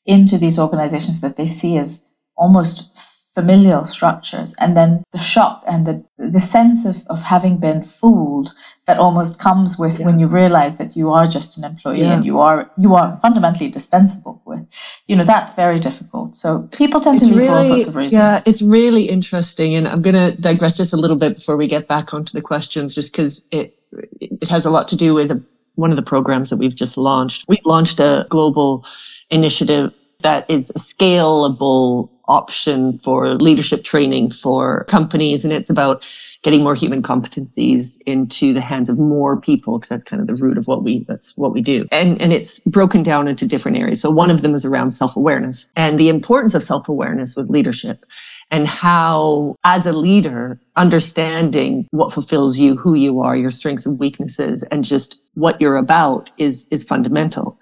into 0.10 0.38
these 0.38 0.58
organizations 0.58 1.22
that 1.22 1.38
they 1.38 1.48
see 1.48 1.78
as 1.78 2.10
almost 2.36 2.98
familial 3.34 3.86
structures. 3.86 4.56
And 4.60 4.76
then 4.76 5.04
the 5.12 5.20
shock 5.20 5.64
and 5.68 5.86
the 5.86 6.04
the 6.18 6.40
sense 6.40 6.86
of, 6.86 7.06
of 7.08 7.24
having 7.24 7.58
been 7.58 7.84
fooled 7.84 8.50
that 8.88 8.98
almost 8.98 9.40
comes 9.40 9.78
with 9.78 10.00
yeah. 10.00 10.06
when 10.08 10.18
you 10.20 10.28
realize 10.28 10.78
that 10.80 10.96
you 10.96 11.12
are 11.12 11.28
just 11.28 11.58
an 11.58 11.64
employee 11.64 12.02
yeah. 12.02 12.16
and 12.16 12.26
you 12.26 12.40
are 12.40 12.70
you 12.78 12.96
are 12.96 13.18
fundamentally 13.18 13.70
dispensable 13.70 14.42
with. 14.46 14.66
You 15.08 15.16
know 15.16 15.24
that's 15.24 15.52
very 15.54 15.80
difficult. 15.80 16.36
So 16.36 16.68
people 16.76 17.00
tend 17.00 17.18
it's 17.18 17.28
to 17.28 17.30
leave 17.30 17.38
really, 17.38 17.50
for 17.50 17.58
all 17.58 17.64
sorts 17.64 17.88
of 17.88 17.96
reasons. 17.96 18.20
Yeah 18.20 18.42
it's 18.46 18.64
really 18.64 19.04
interesting. 19.04 19.76
And 19.76 19.88
i'm 19.88 20.02
going 20.02 20.16
to 20.16 20.36
digress 20.42 20.78
just 20.78 20.94
a 20.94 20.98
little 20.98 21.20
bit 21.24 21.36
before 21.36 21.56
we 21.56 21.68
get 21.68 21.88
back 21.88 22.14
onto 22.14 22.34
the 22.34 22.42
questions 22.42 22.96
just 22.96 23.12
because 23.12 23.44
it 23.52 23.76
it 24.20 24.50
has 24.50 24.66
a 24.66 24.72
lot 24.72 24.88
to 24.88 24.96
do 24.96 25.14
with 25.14 25.30
one 25.76 25.92
of 25.92 25.96
the 25.96 26.10
programs 26.14 26.50
that 26.50 26.58
we've 26.58 26.76
just 26.76 26.98
launched. 26.98 27.46
We've 27.48 27.66
launched 27.66 28.00
a 28.00 28.28
global 28.30 28.86
initiative 29.30 29.94
that 30.22 30.50
is 30.50 30.70
a 30.72 30.80
scalable 30.80 32.10
option 32.28 33.00
for 33.00 33.34
leadership 33.36 33.84
training 33.84 34.30
for 34.30 34.84
companies. 34.84 35.44
And 35.44 35.52
it's 35.52 35.70
about 35.70 36.08
getting 36.44 36.62
more 36.62 36.76
human 36.76 37.02
competencies 37.02 38.00
into 38.06 38.54
the 38.54 38.62
hands 38.62 38.88
of 38.88 39.00
more 39.00 39.42
people, 39.42 39.80
because 39.80 39.90
that's 39.90 40.04
kind 40.04 40.22
of 40.22 40.28
the 40.28 40.36
root 40.36 40.56
of 40.56 40.68
what 40.68 40.84
we, 40.84 41.06
that's 41.08 41.36
what 41.38 41.54
we 41.54 41.62
do. 41.62 41.88
And, 41.92 42.22
and 42.22 42.32
it's 42.32 42.60
broken 42.60 43.02
down 43.02 43.28
into 43.28 43.48
different 43.48 43.78
areas. 43.78 44.00
So 44.00 44.12
one 44.12 44.30
of 44.30 44.44
them 44.44 44.54
is 44.54 44.64
around 44.64 44.92
self-awareness 44.92 45.72
and 45.76 45.98
the 45.98 46.10
importance 46.10 46.54
of 46.54 46.62
self-awareness 46.62 47.36
with 47.36 47.50
leadership 47.50 48.06
and 48.52 48.68
how 48.68 49.56
as 49.64 49.88
a 49.88 49.94
leader, 49.94 50.62
understanding 50.76 51.88
what 51.90 52.14
fulfills 52.14 52.60
you, 52.60 52.76
who 52.78 52.94
you 52.94 53.22
are, 53.22 53.36
your 53.36 53.52
strengths 53.52 53.88
and 53.88 53.98
weaknesses, 53.98 54.62
and 54.72 54.84
just 54.84 55.20
what 55.34 55.60
you're 55.60 55.78
about 55.78 56.30
is, 56.38 56.68
is 56.70 56.84
fundamental. 56.84 57.60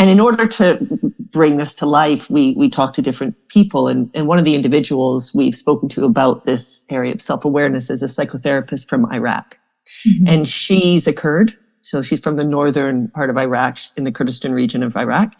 And 0.00 0.08
in 0.08 0.20
order 0.20 0.46
to 0.46 0.97
bring 1.32 1.56
this 1.56 1.74
to 1.76 1.86
life, 1.86 2.28
we, 2.30 2.54
we 2.58 2.70
talk 2.70 2.92
to 2.94 3.02
different 3.02 3.36
people. 3.48 3.88
And, 3.88 4.10
and 4.14 4.26
one 4.26 4.38
of 4.38 4.44
the 4.44 4.54
individuals 4.54 5.34
we've 5.34 5.56
spoken 5.56 5.88
to 5.90 6.04
about 6.04 6.46
this 6.46 6.86
area 6.90 7.12
of 7.12 7.20
self-awareness 7.20 7.90
is 7.90 8.02
a 8.02 8.06
psychotherapist 8.06 8.88
from 8.88 9.10
Iraq. 9.12 9.58
Mm-hmm. 10.06 10.26
And 10.28 10.48
she's 10.48 11.06
a 11.06 11.12
Kurd. 11.12 11.56
So 11.80 12.02
she's 12.02 12.20
from 12.20 12.36
the 12.36 12.44
northern 12.44 13.08
part 13.08 13.30
of 13.30 13.38
Iraq 13.38 13.78
in 13.96 14.04
the 14.04 14.12
Kurdistan 14.12 14.52
region 14.52 14.82
of 14.82 14.96
Iraq. 14.96 15.32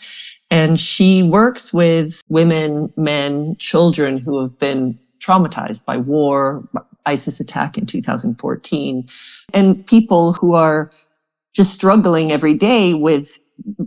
And 0.51 0.81
she 0.81 1.23
works 1.23 1.73
with 1.73 2.23
women, 2.29 2.93
men, 2.97 3.57
children 3.59 4.19
who 4.19 4.41
have 4.41 4.59
been 4.59 4.99
traumatized 5.21 5.85
by 5.85 5.99
war, 5.99 6.67
ISIS 7.05 7.41
attack 7.41 7.77
in 7.77 7.87
2014, 7.87 9.09
and 9.53 9.87
people 9.87 10.33
who 10.35 10.55
are 10.55 10.91
just 11.55 11.75
struggling 11.75 12.31
every 12.31 12.57
day 12.57 12.95
with 12.95 13.39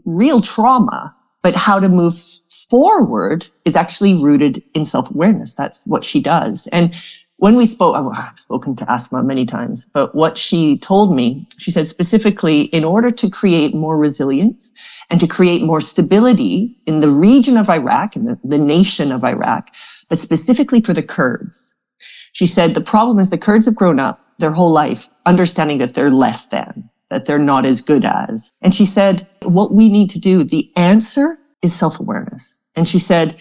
real 0.05 0.41
trauma, 0.41 1.15
but 1.43 1.56
how 1.56 1.80
to 1.80 1.89
move 1.89 2.15
forward 2.69 3.47
is 3.65 3.75
actually 3.75 4.23
rooted 4.23 4.63
in 4.73 4.86
self-awareness. 4.86 5.54
That's 5.54 5.86
what 5.88 6.04
she 6.04 6.21
does. 6.21 6.67
And 6.67 6.95
when 7.38 7.56
we 7.56 7.65
spoke, 7.65 7.95
oh, 7.97 8.12
I've 8.15 8.38
spoken 8.38 8.75
to 8.75 8.91
Asma 8.91 9.23
many 9.23 9.47
times, 9.47 9.88
but 9.93 10.13
what 10.13 10.38
she 10.38 10.77
told 10.77 11.15
me, 11.15 11.47
she 11.58 11.71
said 11.71 11.88
specifically, 11.88 12.65
in 12.65 12.84
order 12.84 13.10
to 13.10 13.32
create 13.32 13.73
more 13.73 13.97
resilience 13.97 14.71
and 15.10 15.19
to 15.19 15.25
create 15.25 15.63
more 15.63 15.82
stability 15.82 16.77
in 16.86 17.01
the 17.01 17.10
region 17.10 17.58
of 17.58 17.67
Iraq 17.67 18.15
and 18.15 18.27
the, 18.27 18.39
the 18.43 18.60
nation 18.60 19.12
of 19.12 19.23
Iraq, 19.23 19.69
but 20.08 20.19
specifically 20.19 20.82
for 20.82 20.93
the 20.93 21.01
Kurds, 21.01 21.75
she 22.34 22.45
said 22.45 22.75
the 22.75 22.80
problem 22.80 23.17
is 23.17 23.32
the 23.32 23.39
Kurds 23.39 23.65
have 23.65 23.75
grown 23.75 23.99
up 23.99 24.19
their 24.38 24.51
whole 24.51 24.71
life 24.71 25.10
understanding 25.25 25.80
that 25.80 25.95
they're 25.95 26.12
less 26.12 26.45
than 26.45 26.90
that 27.12 27.26
they're 27.26 27.38
not 27.38 27.65
as 27.65 27.82
good 27.82 28.06
as. 28.06 28.52
And 28.62 28.74
she 28.74 28.86
said, 28.86 29.28
what 29.43 29.74
we 29.74 29.89
need 29.89 30.10
to 30.12 30.19
do, 30.19 30.43
the 30.43 30.71
answer 30.76 31.38
is 31.62 31.76
self-awareness. 31.76 32.60
And 32.76 32.88
she 32.88 32.97
said, 32.97 33.39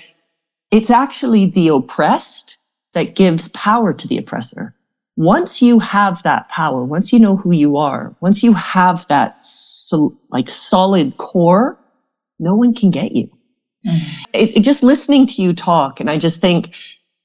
it's 0.71 0.91
actually 0.91 1.47
the 1.47 1.69
oppressed 1.69 2.59
that 2.93 3.15
gives 3.15 3.49
power 3.51 3.95
to 3.95 4.09
the 4.09 4.19
oppressor. 4.19 4.75
Once 5.17 5.63
you 5.63 5.79
have 5.79 6.23
that 6.25 6.49
power, 6.49 6.85
once 6.85 7.13
you 7.13 7.19
know 7.19 7.37
who 7.37 7.53
you 7.53 7.77
are, 7.77 8.15
once 8.21 8.43
you 8.43 8.53
have 8.55 9.07
that 9.09 9.39
so, 9.39 10.17
like 10.31 10.49
solid 10.49 11.17
core, 11.17 11.79
no 12.39 12.55
one 12.55 12.75
can 12.75 12.91
get 12.91 13.13
you. 13.13 13.27
Mm-hmm. 13.87 14.23
It, 14.33 14.57
it, 14.57 14.61
just 14.61 14.83
listening 14.83 15.27
to 15.29 15.43
you 15.43 15.55
talk, 15.55 16.01
and 16.01 16.11
I 16.11 16.19
just 16.19 16.41
think 16.41 16.75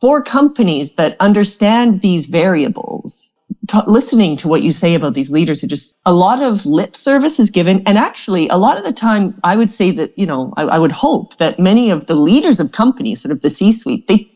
for 0.01 0.21
companies 0.21 0.95
that 0.95 1.17
understand 1.19 2.01
these 2.01 2.27
variables, 2.27 3.34
t- 3.67 3.79
listening 3.87 4.37
to 4.37 4.47
what 4.47 4.61
you 4.63 4.71
say 4.71 4.95
about 4.95 5.13
these 5.13 5.31
leaders 5.31 5.61
who 5.61 5.67
just 5.67 5.95
a 6.05 6.13
lot 6.13 6.41
of 6.41 6.65
lip 6.65 6.95
service 6.95 7.39
is 7.39 7.49
given. 7.49 7.81
And 7.85 7.97
actually, 7.97 8.47
a 8.49 8.57
lot 8.57 8.77
of 8.77 8.83
the 8.83 8.93
time, 8.93 9.39
I 9.43 9.55
would 9.55 9.71
say 9.71 9.91
that, 9.91 10.17
you 10.17 10.25
know, 10.25 10.53
I, 10.57 10.63
I 10.63 10.79
would 10.79 10.91
hope 10.91 11.37
that 11.37 11.59
many 11.59 11.89
of 11.91 12.07
the 12.07 12.15
leaders 12.15 12.59
of 12.59 12.71
companies, 12.71 13.21
sort 13.21 13.31
of 13.31 13.41
the 13.41 13.49
C 13.49 13.71
suite, 13.71 14.07
they, 14.07 14.29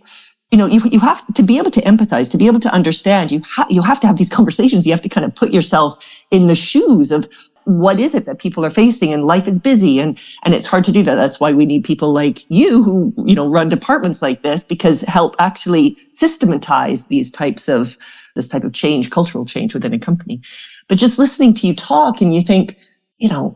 you 0.51 0.57
know, 0.57 0.65
you, 0.65 0.81
you 0.91 0.99
have 0.99 1.25
to 1.33 1.43
be 1.43 1.57
able 1.57 1.71
to 1.71 1.81
empathize, 1.81 2.31
to 2.31 2.38
be 2.38 2.47
able 2.47 2.59
to 2.59 2.73
understand, 2.73 3.31
you, 3.31 3.41
ha- 3.45 3.67
you 3.69 3.81
have 3.83 3.99
to 3.99 4.07
have 4.07 4.17
these 4.17 4.29
conversations. 4.29 4.85
You 4.85 4.93
have 4.93 5.01
to 5.01 5.09
kind 5.09 5.25
of 5.25 5.35
put 5.35 5.53
yourself 5.53 6.23
in 6.31 6.47
the 6.47 6.55
shoes 6.55 7.12
of 7.12 7.27
what 7.65 7.99
is 7.99 8.15
it 8.15 8.25
that 8.25 8.39
people 8.39 8.65
are 8.65 8.71
facing 8.71 9.13
and 9.13 9.25
life 9.25 9.47
is 9.47 9.59
busy 9.59 9.99
and 9.99 10.19
and 10.43 10.55
it's 10.55 10.65
hard 10.65 10.83
to 10.83 10.91
do 10.91 11.03
that 11.03 11.15
that's 11.15 11.39
why 11.39 11.53
we 11.53 11.67
need 11.67 11.83
people 11.83 12.12
like 12.12 12.43
you 12.49 12.81
who 12.81 13.13
you 13.27 13.35
know 13.35 13.47
run 13.47 13.69
departments 13.69 14.23
like 14.23 14.41
this 14.41 14.63
because 14.63 15.01
help 15.01 15.35
actually 15.38 15.95
systematize 16.12 17.05
these 17.07 17.29
types 17.29 17.69
of 17.69 17.95
this 18.35 18.49
type 18.49 18.63
of 18.63 18.73
change 18.73 19.12
cultural 19.12 19.45
change 19.45 19.75
within 19.75 19.93
a 19.93 19.99
company 19.99 20.41
but 20.88 20.97
just 20.97 21.19
listening 21.19 21.53
to 21.53 21.67
you 21.67 21.75
talk 21.75 22.21
and 22.21 22.33
you 22.33 22.41
think 22.41 22.75
you 23.19 23.29
know 23.29 23.55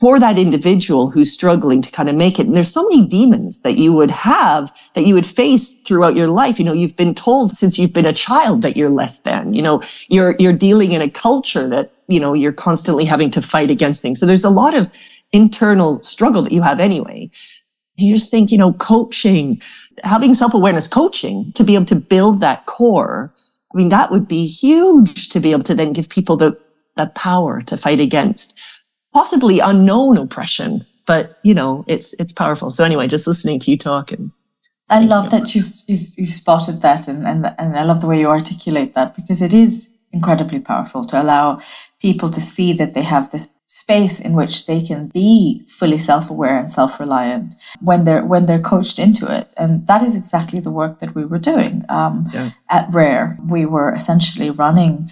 for 0.00 0.18
that 0.18 0.38
individual 0.38 1.10
who's 1.10 1.30
struggling 1.30 1.82
to 1.82 1.90
kind 1.90 2.08
of 2.08 2.14
make 2.14 2.38
it. 2.38 2.46
And 2.46 2.54
there's 2.54 2.72
so 2.72 2.84
many 2.84 3.06
demons 3.06 3.60
that 3.60 3.76
you 3.76 3.92
would 3.92 4.10
have 4.10 4.72
that 4.94 5.06
you 5.06 5.12
would 5.12 5.26
face 5.26 5.76
throughout 5.86 6.16
your 6.16 6.28
life. 6.28 6.58
You 6.58 6.64
know, 6.64 6.72
you've 6.72 6.96
been 6.96 7.14
told 7.14 7.54
since 7.54 7.78
you've 7.78 7.92
been 7.92 8.06
a 8.06 8.12
child 8.14 8.62
that 8.62 8.78
you're 8.78 8.88
less 8.88 9.20
than, 9.20 9.52
you 9.52 9.60
know, 9.60 9.82
you're, 10.08 10.36
you're 10.38 10.54
dealing 10.54 10.92
in 10.92 11.02
a 11.02 11.10
culture 11.10 11.68
that, 11.68 11.92
you 12.08 12.18
know, 12.18 12.32
you're 12.32 12.52
constantly 12.52 13.04
having 13.04 13.30
to 13.32 13.42
fight 13.42 13.70
against 13.70 14.00
things. 14.00 14.18
So 14.18 14.24
there's 14.24 14.44
a 14.44 14.50
lot 14.50 14.74
of 14.74 14.90
internal 15.32 16.02
struggle 16.02 16.40
that 16.42 16.52
you 16.52 16.62
have 16.62 16.80
anyway. 16.80 17.30
You 17.96 18.14
just 18.14 18.30
think, 18.30 18.50
you 18.50 18.56
know, 18.56 18.72
coaching, 18.72 19.60
having 20.02 20.34
self-awareness 20.34 20.88
coaching 20.88 21.52
to 21.52 21.62
be 21.62 21.74
able 21.74 21.84
to 21.84 21.96
build 21.96 22.40
that 22.40 22.64
core. 22.64 23.34
I 23.74 23.76
mean, 23.76 23.90
that 23.90 24.10
would 24.10 24.26
be 24.26 24.46
huge 24.46 25.28
to 25.28 25.40
be 25.40 25.52
able 25.52 25.64
to 25.64 25.74
then 25.74 25.92
give 25.92 26.08
people 26.08 26.38
the, 26.38 26.58
the 26.96 27.12
power 27.14 27.60
to 27.62 27.76
fight 27.76 28.00
against 28.00 28.58
possibly 29.12 29.60
unknown 29.60 30.16
oppression, 30.16 30.86
but 31.06 31.38
you 31.42 31.54
know, 31.54 31.84
it's 31.86 32.14
it's 32.14 32.32
powerful. 32.32 32.70
So 32.70 32.84
anyway, 32.84 33.08
just 33.08 33.26
listening 33.26 33.60
to 33.60 33.70
you 33.70 33.76
talk 33.76 34.12
and 34.12 34.30
I 34.90 35.00
love 35.00 35.30
that 35.30 35.54
you've, 35.54 35.72
you've 35.86 36.08
you've 36.16 36.34
spotted 36.34 36.82
that 36.82 37.06
and, 37.06 37.26
and 37.26 37.46
and 37.58 37.76
I 37.76 37.84
love 37.84 38.00
the 38.00 38.08
way 38.08 38.20
you 38.20 38.28
articulate 38.28 38.94
that 38.94 39.14
because 39.14 39.40
it 39.40 39.52
is 39.52 39.94
incredibly 40.12 40.58
powerful 40.58 41.04
to 41.04 41.22
allow 41.22 41.60
people 42.00 42.30
to 42.30 42.40
see 42.40 42.72
that 42.72 42.94
they 42.94 43.02
have 43.02 43.30
this 43.30 43.54
space 43.66 44.18
in 44.18 44.34
which 44.34 44.66
they 44.66 44.80
can 44.80 45.06
be 45.06 45.64
fully 45.68 45.98
self-aware 45.98 46.58
and 46.58 46.68
self-reliant 46.68 47.54
when 47.80 48.02
they're 48.02 48.24
when 48.24 48.46
they're 48.46 48.58
coached 48.58 48.98
into 48.98 49.32
it 49.32 49.54
and 49.56 49.86
that 49.86 50.02
is 50.02 50.16
exactly 50.16 50.58
the 50.58 50.72
work 50.72 50.98
that 50.98 51.14
we 51.14 51.24
were 51.24 51.38
doing 51.38 51.84
um, 51.88 52.28
yeah. 52.32 52.50
at 52.68 52.92
rare 52.92 53.38
we 53.48 53.64
were 53.64 53.92
essentially 53.94 54.50
running 54.50 55.08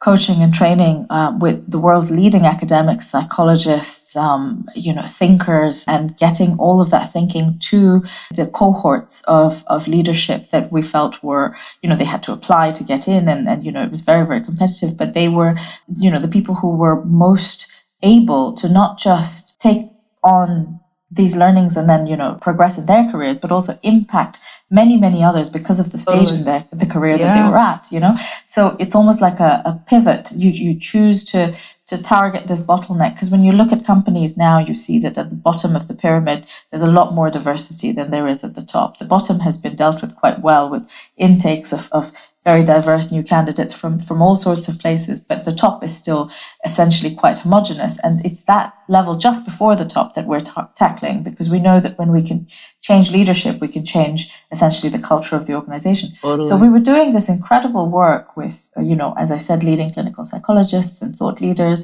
coaching 0.00 0.42
and 0.42 0.54
training 0.54 1.06
uh, 1.10 1.36
with 1.40 1.68
the 1.70 1.78
world's 1.78 2.10
leading 2.10 2.46
academics, 2.46 3.10
psychologists, 3.10 4.14
um, 4.14 4.68
you 4.74 4.92
know, 4.92 5.02
thinkers, 5.02 5.84
and 5.88 6.16
getting 6.16 6.56
all 6.58 6.80
of 6.80 6.90
that 6.90 7.12
thinking 7.12 7.58
to 7.58 8.02
the 8.32 8.46
cohorts 8.46 9.22
of, 9.22 9.64
of 9.66 9.88
leadership 9.88 10.50
that 10.50 10.70
we 10.70 10.82
felt 10.82 11.22
were, 11.22 11.56
you 11.82 11.88
know, 11.88 11.96
they 11.96 12.04
had 12.04 12.22
to 12.22 12.32
apply 12.32 12.70
to 12.70 12.84
get 12.84 13.08
in, 13.08 13.28
and, 13.28 13.48
and 13.48 13.64
you 13.64 13.72
know, 13.72 13.82
it 13.82 13.90
was 13.90 14.02
very 14.02 14.24
very 14.24 14.40
competitive. 14.40 14.96
But 14.96 15.14
they 15.14 15.28
were, 15.28 15.56
you 15.96 16.10
know, 16.10 16.20
the 16.20 16.28
people 16.28 16.54
who 16.54 16.76
were 16.76 17.04
most 17.04 17.66
able 18.02 18.52
to 18.54 18.68
not 18.68 18.98
just 18.98 19.60
take 19.60 19.86
on 20.22 20.78
these 21.10 21.36
learnings 21.36 21.76
and 21.76 21.88
then 21.88 22.06
you 22.06 22.16
know 22.16 22.38
progress 22.40 22.76
in 22.76 22.86
their 22.86 23.10
careers 23.10 23.38
but 23.38 23.50
also 23.50 23.72
impact 23.82 24.38
many 24.70 24.96
many 24.98 25.22
others 25.22 25.48
because 25.48 25.80
of 25.80 25.92
the 25.92 25.98
stage 25.98 26.30
in 26.30 26.44
their 26.44 26.64
the 26.70 26.86
career 26.86 27.16
yeah. 27.16 27.24
that 27.24 27.42
they 27.42 27.50
were 27.50 27.56
at 27.56 27.86
you 27.90 28.00
know? 28.00 28.16
So 28.46 28.76
it's 28.78 28.94
almost 28.94 29.20
like 29.20 29.40
a, 29.40 29.62
a 29.64 29.82
pivot. 29.86 30.30
You 30.34 30.50
you 30.50 30.78
choose 30.78 31.24
to 31.24 31.54
to 31.86 32.02
target 32.02 32.46
this 32.48 32.66
bottleneck. 32.66 33.14
Because 33.14 33.30
when 33.30 33.42
you 33.42 33.52
look 33.52 33.72
at 33.72 33.84
companies 33.84 34.36
now 34.36 34.58
you 34.58 34.74
see 34.74 34.98
that 35.00 35.16
at 35.16 35.30
the 35.30 35.36
bottom 35.36 35.74
of 35.74 35.88
the 35.88 35.94
pyramid 35.94 36.46
there's 36.70 36.82
a 36.82 36.90
lot 36.90 37.14
more 37.14 37.30
diversity 37.30 37.92
than 37.92 38.10
there 38.10 38.28
is 38.28 38.44
at 38.44 38.54
the 38.54 38.62
top. 38.62 38.98
The 38.98 39.04
bottom 39.04 39.40
has 39.40 39.56
been 39.56 39.76
dealt 39.76 40.02
with 40.02 40.16
quite 40.16 40.40
well 40.40 40.70
with 40.70 40.90
intakes 41.16 41.72
of, 41.72 41.88
of 41.92 42.12
very 42.44 42.64
diverse 42.64 43.12
new 43.12 43.22
candidates 43.22 43.74
from, 43.74 43.98
from 43.98 44.22
all 44.22 44.36
sorts 44.36 44.68
of 44.68 44.78
places, 44.78 45.20
but 45.20 45.44
the 45.44 45.52
top 45.52 45.82
is 45.84 45.94
still 45.94 46.30
essentially 46.64 47.14
quite 47.14 47.38
homogenous. 47.38 47.98
And 48.02 48.24
it's 48.24 48.44
that 48.44 48.72
level 48.88 49.16
just 49.16 49.44
before 49.44 49.76
the 49.76 49.84
top 49.84 50.14
that 50.14 50.26
we're 50.26 50.40
ta- 50.40 50.70
tackling 50.74 51.22
because 51.22 51.50
we 51.50 51.60
know 51.60 51.78
that 51.80 51.98
when 51.98 52.10
we 52.10 52.22
can 52.22 52.46
change 52.88 53.10
leadership, 53.18 53.60
we 53.60 53.68
can 53.68 53.84
change 53.84 54.20
essentially 54.54 54.90
the 54.96 55.04
culture 55.10 55.36
of 55.36 55.44
the 55.46 55.54
organization. 55.60 56.08
Totally. 56.22 56.48
So 56.48 56.56
we 56.56 56.70
were 56.74 56.84
doing 56.92 57.08
this 57.12 57.28
incredible 57.28 57.86
work 58.02 58.26
with, 58.40 58.56
uh, 58.76 58.80
you 58.90 58.96
know, 59.00 59.10
as 59.22 59.30
I 59.30 59.36
said, 59.46 59.62
leading 59.62 59.90
clinical 59.96 60.24
psychologists 60.24 61.02
and 61.02 61.14
thought 61.14 61.40
leaders 61.46 61.80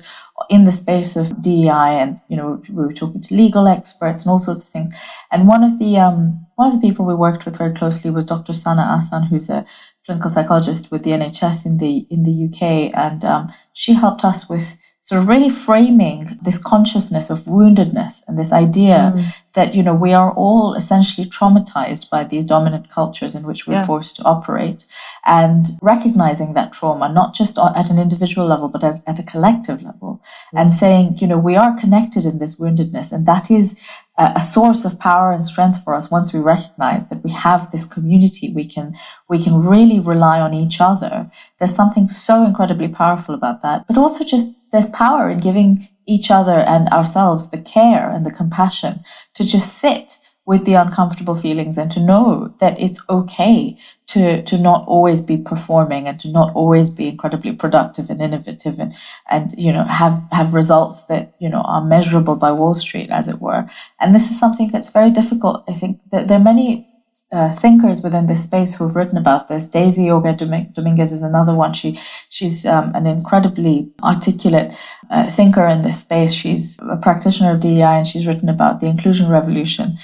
in 0.48 0.64
the 0.64 0.72
space 0.72 1.14
of 1.16 1.26
DEI, 1.42 1.92
and 2.02 2.20
you 2.28 2.36
know, 2.36 2.62
we 2.68 2.84
were 2.86 2.92
talking 3.00 3.20
to 3.20 3.34
legal 3.34 3.68
experts 3.68 4.22
and 4.22 4.30
all 4.30 4.38
sorts 4.38 4.62
of 4.64 4.68
things. 4.68 4.90
And 5.30 5.46
one 5.46 5.62
of 5.62 5.78
the 5.78 5.90
um, 6.06 6.46
one 6.56 6.68
of 6.68 6.74
the 6.74 6.86
people 6.86 7.04
we 7.04 7.14
worked 7.26 7.44
with 7.44 7.58
very 7.58 7.74
closely 7.80 8.10
was 8.10 8.24
Dr. 8.26 8.54
Sanah 8.54 8.88
Ahsan, 8.96 9.28
who's 9.28 9.50
a 9.50 9.64
clinical 10.04 10.30
psychologist 10.30 10.90
with 10.90 11.02
the 11.04 11.12
NHS 11.20 11.66
in 11.66 11.76
the 11.82 11.92
in 12.14 12.20
the 12.28 12.36
UK, 12.46 12.62
and 13.06 13.24
um, 13.24 13.52
she 13.72 13.92
helped 14.02 14.24
us 14.24 14.48
with 14.48 14.66
of 15.12 15.28
really 15.28 15.50
framing 15.50 16.38
this 16.44 16.56
consciousness 16.56 17.28
of 17.28 17.40
woundedness 17.40 18.22
and 18.26 18.38
this 18.38 18.52
idea 18.52 19.12
mm. 19.14 19.22
that 19.52 19.74
you 19.74 19.82
know 19.82 19.94
we 19.94 20.14
are 20.14 20.32
all 20.32 20.72
essentially 20.72 21.26
traumatized 21.26 22.08
by 22.08 22.24
these 22.24 22.46
dominant 22.46 22.88
cultures 22.88 23.34
in 23.34 23.46
which 23.46 23.66
we're 23.66 23.74
yeah. 23.74 23.84
forced 23.84 24.16
to 24.16 24.24
operate 24.24 24.86
and 25.26 25.66
recognizing 25.82 26.54
that 26.54 26.72
trauma 26.72 27.12
not 27.12 27.34
just 27.34 27.58
at 27.58 27.90
an 27.90 27.98
individual 27.98 28.46
level 28.46 28.68
but 28.68 28.82
as, 28.82 29.04
at 29.06 29.18
a 29.18 29.22
collective 29.22 29.82
level 29.82 30.22
mm. 30.54 30.60
and 30.60 30.72
saying 30.72 31.14
you 31.18 31.26
know 31.26 31.38
we 31.38 31.54
are 31.54 31.76
connected 31.76 32.24
in 32.24 32.38
this 32.38 32.58
woundedness 32.58 33.12
and 33.12 33.26
that 33.26 33.50
is 33.50 33.86
a 34.16 34.40
source 34.40 34.84
of 34.84 35.00
power 35.00 35.32
and 35.32 35.44
strength 35.44 35.82
for 35.82 35.92
us 35.92 36.08
once 36.08 36.32
we 36.32 36.38
recognize 36.38 37.08
that 37.08 37.24
we 37.24 37.32
have 37.32 37.70
this 37.72 37.84
community 37.84 38.52
we 38.54 38.64
can 38.64 38.94
we 39.28 39.42
can 39.42 39.60
really 39.60 39.98
rely 39.98 40.40
on 40.40 40.54
each 40.54 40.80
other. 40.80 41.28
There's 41.58 41.74
something 41.74 42.06
so 42.06 42.44
incredibly 42.44 42.88
powerful 42.88 43.34
about 43.34 43.60
that. 43.62 43.86
But 43.88 43.98
also 43.98 44.24
just 44.24 44.56
there's 44.70 44.90
power 44.90 45.30
in 45.30 45.40
giving 45.40 45.88
each 46.06 46.30
other 46.30 46.58
and 46.58 46.88
ourselves 46.90 47.50
the 47.50 47.60
care 47.60 48.08
and 48.10 48.24
the 48.24 48.30
compassion 48.30 49.00
to 49.34 49.44
just 49.44 49.78
sit 49.78 50.18
with 50.46 50.64
the 50.66 50.74
uncomfortable 50.74 51.34
feelings 51.34 51.78
and 51.78 51.90
to 51.90 52.00
know 52.00 52.54
that 52.60 52.78
it's 52.78 53.00
okay 53.08 53.76
to 54.06 54.42
to 54.42 54.58
not 54.58 54.86
always 54.86 55.20
be 55.20 55.38
performing 55.38 56.06
and 56.06 56.20
to 56.20 56.30
not 56.30 56.54
always 56.54 56.90
be 56.90 57.08
incredibly 57.08 57.52
productive 57.52 58.10
and 58.10 58.20
innovative 58.20 58.78
and 58.78 58.92
and 59.30 59.52
you 59.56 59.72
know 59.72 59.84
have 59.84 60.22
have 60.32 60.54
results 60.54 61.04
that 61.04 61.34
you 61.38 61.48
know 61.48 61.62
are 61.62 61.84
measurable 61.84 62.36
by 62.36 62.52
Wall 62.52 62.74
Street 62.74 63.10
as 63.10 63.28
it 63.28 63.40
were 63.40 63.68
and 64.00 64.14
this 64.14 64.30
is 64.30 64.38
something 64.38 64.68
that's 64.70 64.92
very 64.92 65.10
difficult 65.10 65.64
I 65.68 65.72
think 65.72 66.00
that 66.10 66.28
there 66.28 66.38
are 66.38 66.44
many 66.44 66.88
uh, 67.32 67.52
thinkers 67.52 68.02
within 68.02 68.26
this 68.26 68.44
space 68.44 68.74
who've 68.74 68.94
written 68.94 69.16
about 69.16 69.48
this. 69.48 69.66
Daisy 69.66 70.10
Auger-Dominguez 70.10 71.12
is 71.12 71.22
another 71.22 71.54
one. 71.54 71.72
She 71.72 71.98
she's 72.28 72.66
um, 72.66 72.92
an 72.94 73.06
incredibly 73.06 73.92
articulate 74.02 74.78
uh, 75.10 75.30
thinker 75.30 75.66
in 75.66 75.82
this 75.82 76.00
space. 76.00 76.32
She's 76.32 76.78
a 76.90 76.96
practitioner 76.96 77.52
of 77.52 77.60
DEI 77.60 77.98
and 77.98 78.06
she's 78.06 78.26
written 78.26 78.48
about 78.48 78.80
the 78.80 78.88
inclusion 78.88 79.28
revolution. 79.28 79.96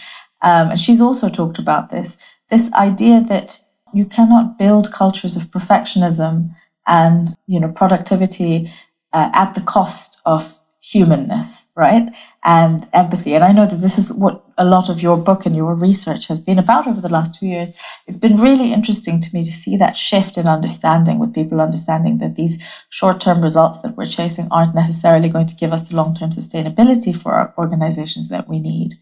Um, 0.42 0.70
and 0.70 0.80
she's 0.80 1.00
also 1.00 1.28
talked 1.28 1.58
about 1.58 1.90
this 1.90 2.24
this 2.48 2.72
idea 2.74 3.20
that 3.20 3.62
you 3.94 4.04
cannot 4.04 4.58
build 4.58 4.92
cultures 4.92 5.36
of 5.36 5.50
perfectionism 5.50 6.54
and 6.86 7.28
you 7.46 7.60
know 7.60 7.70
productivity 7.70 8.70
uh, 9.12 9.30
at 9.34 9.54
the 9.54 9.60
cost 9.60 10.20
of 10.26 10.58
humanness, 10.82 11.68
right? 11.76 12.14
And 12.44 12.86
empathy. 12.92 13.34
And 13.34 13.44
I 13.44 13.52
know 13.52 13.66
that 13.66 13.76
this 13.76 13.98
is 13.98 14.12
what 14.12 14.49
a 14.60 14.64
lot 14.64 14.90
of 14.90 15.02
your 15.02 15.16
book 15.16 15.46
and 15.46 15.56
your 15.56 15.74
research 15.74 16.28
has 16.28 16.38
been 16.38 16.58
about 16.58 16.86
over 16.86 17.00
the 17.00 17.08
last 17.08 17.34
two 17.34 17.46
years. 17.46 17.78
It's 18.06 18.18
been 18.18 18.38
really 18.38 18.74
interesting 18.74 19.18
to 19.18 19.34
me 19.34 19.42
to 19.42 19.50
see 19.50 19.74
that 19.78 19.96
shift 19.96 20.36
in 20.36 20.46
understanding 20.46 21.18
with 21.18 21.34
people 21.34 21.62
understanding 21.62 22.18
that 22.18 22.34
these 22.34 22.62
short 22.90 23.22
term 23.22 23.40
results 23.40 23.78
that 23.80 23.96
we're 23.96 24.04
chasing 24.04 24.48
aren't 24.50 24.74
necessarily 24.74 25.30
going 25.30 25.46
to 25.46 25.56
give 25.56 25.72
us 25.72 25.88
the 25.88 25.96
long 25.96 26.14
term 26.14 26.28
sustainability 26.28 27.16
for 27.16 27.32
our 27.32 27.54
organizations 27.56 28.28
that 28.28 28.48
we 28.48 28.58
need. 28.60 28.92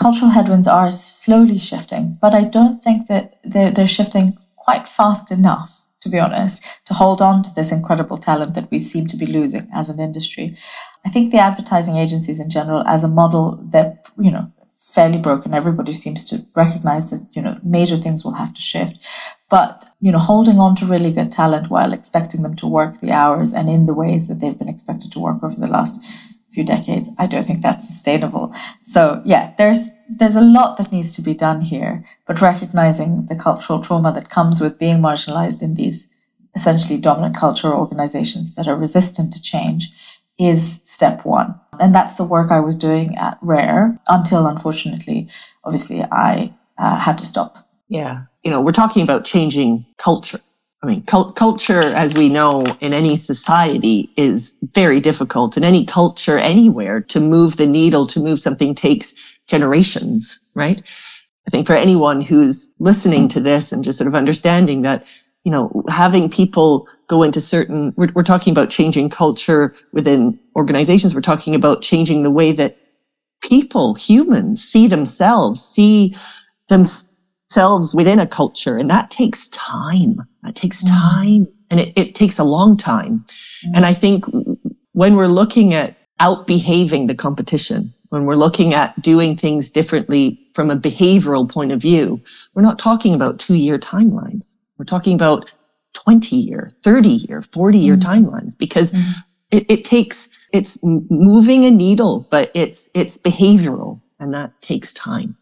Cultural 0.00 0.32
headwinds 0.32 0.66
are 0.66 0.90
slowly 0.90 1.58
shifting, 1.58 2.18
but 2.20 2.34
I 2.34 2.42
don't 2.42 2.82
think 2.82 3.06
that 3.06 3.38
they're, 3.44 3.70
they're 3.70 3.86
shifting 3.86 4.36
quite 4.56 4.88
fast 4.88 5.30
enough 5.30 5.84
to 6.04 6.10
be 6.10 6.20
honest, 6.20 6.62
to 6.84 6.92
hold 6.92 7.22
on 7.22 7.42
to 7.42 7.54
this 7.54 7.72
incredible 7.72 8.18
talent 8.18 8.54
that 8.54 8.70
we 8.70 8.78
seem 8.78 9.06
to 9.06 9.16
be 9.16 9.24
losing 9.24 9.66
as 9.72 9.88
an 9.88 9.98
industry. 9.98 10.54
I 11.06 11.08
think 11.08 11.30
the 11.30 11.38
advertising 11.38 11.96
agencies 11.96 12.40
in 12.40 12.50
general, 12.50 12.86
as 12.86 13.02
a 13.02 13.08
model, 13.08 13.58
they're 13.62 13.98
you 14.18 14.30
know 14.30 14.52
fairly 14.94 15.18
broken. 15.18 15.54
Everybody 15.54 15.92
seems 15.92 16.24
to 16.26 16.38
recognize 16.54 17.10
that 17.10 17.26
you 17.32 17.42
know 17.42 17.58
major 17.62 17.96
things 17.96 18.24
will 18.24 18.34
have 18.34 18.54
to 18.54 18.60
shift, 18.60 19.04
but 19.50 19.84
you 20.00 20.12
know 20.12 20.18
holding 20.18 20.58
on 20.58 20.76
to 20.76 20.86
really 20.86 21.12
good 21.12 21.30
talent 21.30 21.70
while 21.70 21.92
expecting 21.92 22.42
them 22.42 22.56
to 22.56 22.66
work 22.66 23.00
the 23.00 23.10
hours 23.10 23.52
and 23.52 23.68
in 23.68 23.86
the 23.86 23.94
ways 23.94 24.28
that 24.28 24.40
they've 24.40 24.58
been 24.58 24.68
expected 24.68 25.10
to 25.12 25.20
work 25.20 25.42
over 25.42 25.56
the 25.56 25.66
last 25.66 26.04
few 26.54 26.64
decades, 26.64 27.10
I 27.18 27.26
don't 27.26 27.44
think 27.44 27.60
that's 27.60 27.86
sustainable. 27.86 28.54
So 28.82 29.20
yeah, 29.24 29.52
there's 29.58 29.90
there's 30.08 30.36
a 30.36 30.40
lot 30.40 30.76
that 30.76 30.92
needs 30.92 31.14
to 31.16 31.22
be 31.22 31.34
done 31.34 31.60
here, 31.60 32.04
but 32.26 32.40
recognizing 32.40 33.26
the 33.26 33.36
cultural 33.36 33.80
trauma 33.80 34.12
that 34.12 34.28
comes 34.28 34.60
with 34.60 34.78
being 34.78 34.98
marginalized 34.98 35.62
in 35.62 35.74
these 35.74 36.14
essentially 36.54 37.00
dominant 37.00 37.36
cultural 37.36 37.80
organizations 37.80 38.54
that 38.54 38.68
are 38.68 38.76
resistant 38.76 39.32
to 39.32 39.42
change 39.42 39.90
is 40.38 40.80
step 40.84 41.24
one. 41.24 41.60
And 41.80 41.94
that's 41.94 42.16
the 42.16 42.24
work 42.24 42.50
I 42.50 42.60
was 42.60 42.76
doing 42.76 43.16
at 43.16 43.38
Rare 43.42 43.98
until, 44.08 44.46
unfortunately, 44.46 45.28
obviously, 45.64 46.02
I 46.02 46.52
uh, 46.78 46.98
had 46.98 47.18
to 47.18 47.26
stop. 47.26 47.68
Yeah. 47.88 48.22
You 48.42 48.50
know, 48.50 48.60
we're 48.60 48.72
talking 48.72 49.02
about 49.02 49.24
changing 49.24 49.86
culture. 49.98 50.40
I 50.82 50.86
mean, 50.86 51.02
cult- 51.04 51.34
culture, 51.34 51.80
as 51.80 52.12
we 52.12 52.28
know, 52.28 52.66
in 52.80 52.92
any 52.92 53.16
society 53.16 54.10
is 54.18 54.58
very 54.74 55.00
difficult. 55.00 55.56
In 55.56 55.64
any 55.64 55.86
culture, 55.86 56.38
anywhere, 56.38 57.00
to 57.00 57.20
move 57.20 57.56
the 57.56 57.66
needle, 57.66 58.06
to 58.08 58.20
move 58.20 58.38
something 58.38 58.74
takes 58.74 59.14
generations, 59.46 60.38
right? 60.54 60.82
I 61.46 61.50
think 61.50 61.66
for 61.66 61.74
anyone 61.74 62.20
who's 62.20 62.72
listening 62.80 63.28
to 63.28 63.40
this 63.40 63.72
and 63.72 63.82
just 63.82 63.96
sort 63.96 64.08
of 64.08 64.14
understanding 64.14 64.82
that, 64.82 65.06
you 65.44 65.52
know, 65.52 65.84
having 65.88 66.30
people 66.30 66.86
go 67.08 67.22
into 67.22 67.40
certain, 67.40 67.92
we're, 67.96 68.10
we're 68.14 68.22
talking 68.22 68.52
about 68.52 68.70
changing 68.70 69.10
culture 69.10 69.74
within 69.92 70.38
organizations. 70.56 71.14
We're 71.14 71.20
talking 71.20 71.54
about 71.54 71.82
changing 71.82 72.22
the 72.22 72.30
way 72.30 72.52
that 72.52 72.76
people, 73.42 73.94
humans 73.94 74.62
see 74.62 74.86
themselves, 74.86 75.62
see 75.62 76.14
themselves 76.68 77.94
within 77.94 78.18
a 78.18 78.26
culture. 78.26 78.76
And 78.76 78.88
that 78.90 79.10
takes 79.10 79.48
time. 79.48 80.20
That 80.42 80.54
takes 80.54 80.82
mm. 80.84 80.88
time 80.88 81.48
and 81.70 81.80
it, 81.80 81.92
it 81.96 82.14
takes 82.14 82.38
a 82.38 82.44
long 82.44 82.76
time. 82.76 83.24
Mm. 83.66 83.72
And 83.74 83.86
I 83.86 83.94
think 83.94 84.24
when 84.92 85.16
we're 85.16 85.26
looking 85.26 85.74
at 85.74 85.96
out 86.20 86.46
behaving 86.46 87.06
the 87.06 87.14
competition, 87.14 87.92
when 88.10 88.24
we're 88.24 88.36
looking 88.36 88.74
at 88.74 89.00
doing 89.02 89.36
things 89.36 89.70
differently 89.70 90.40
from 90.54 90.70
a 90.70 90.76
behavioral 90.76 91.50
point 91.50 91.72
of 91.72 91.82
view, 91.82 92.20
we're 92.54 92.62
not 92.62 92.78
talking 92.78 93.12
about 93.12 93.40
two 93.40 93.56
year 93.56 93.78
timelines. 93.78 94.56
We're 94.78 94.84
talking 94.84 95.14
about 95.14 95.50
20 95.94 96.36
year, 96.36 96.72
30 96.82 97.08
year, 97.08 97.42
40 97.42 97.78
year 97.78 97.96
mm-hmm. 97.96 98.10
timelines 98.10 98.56
because 98.56 98.92
mm-hmm. 98.92 99.20
it, 99.50 99.70
it 99.70 99.84
takes, 99.84 100.30
it's 100.52 100.78
moving 100.82 101.64
a 101.64 101.70
needle, 101.70 102.28
but 102.30 102.50
it's, 102.54 102.90
it's 102.94 103.18
behavioral 103.18 104.00
and 104.20 104.34
that 104.34 104.60
takes 104.60 104.92
time. 104.92 105.36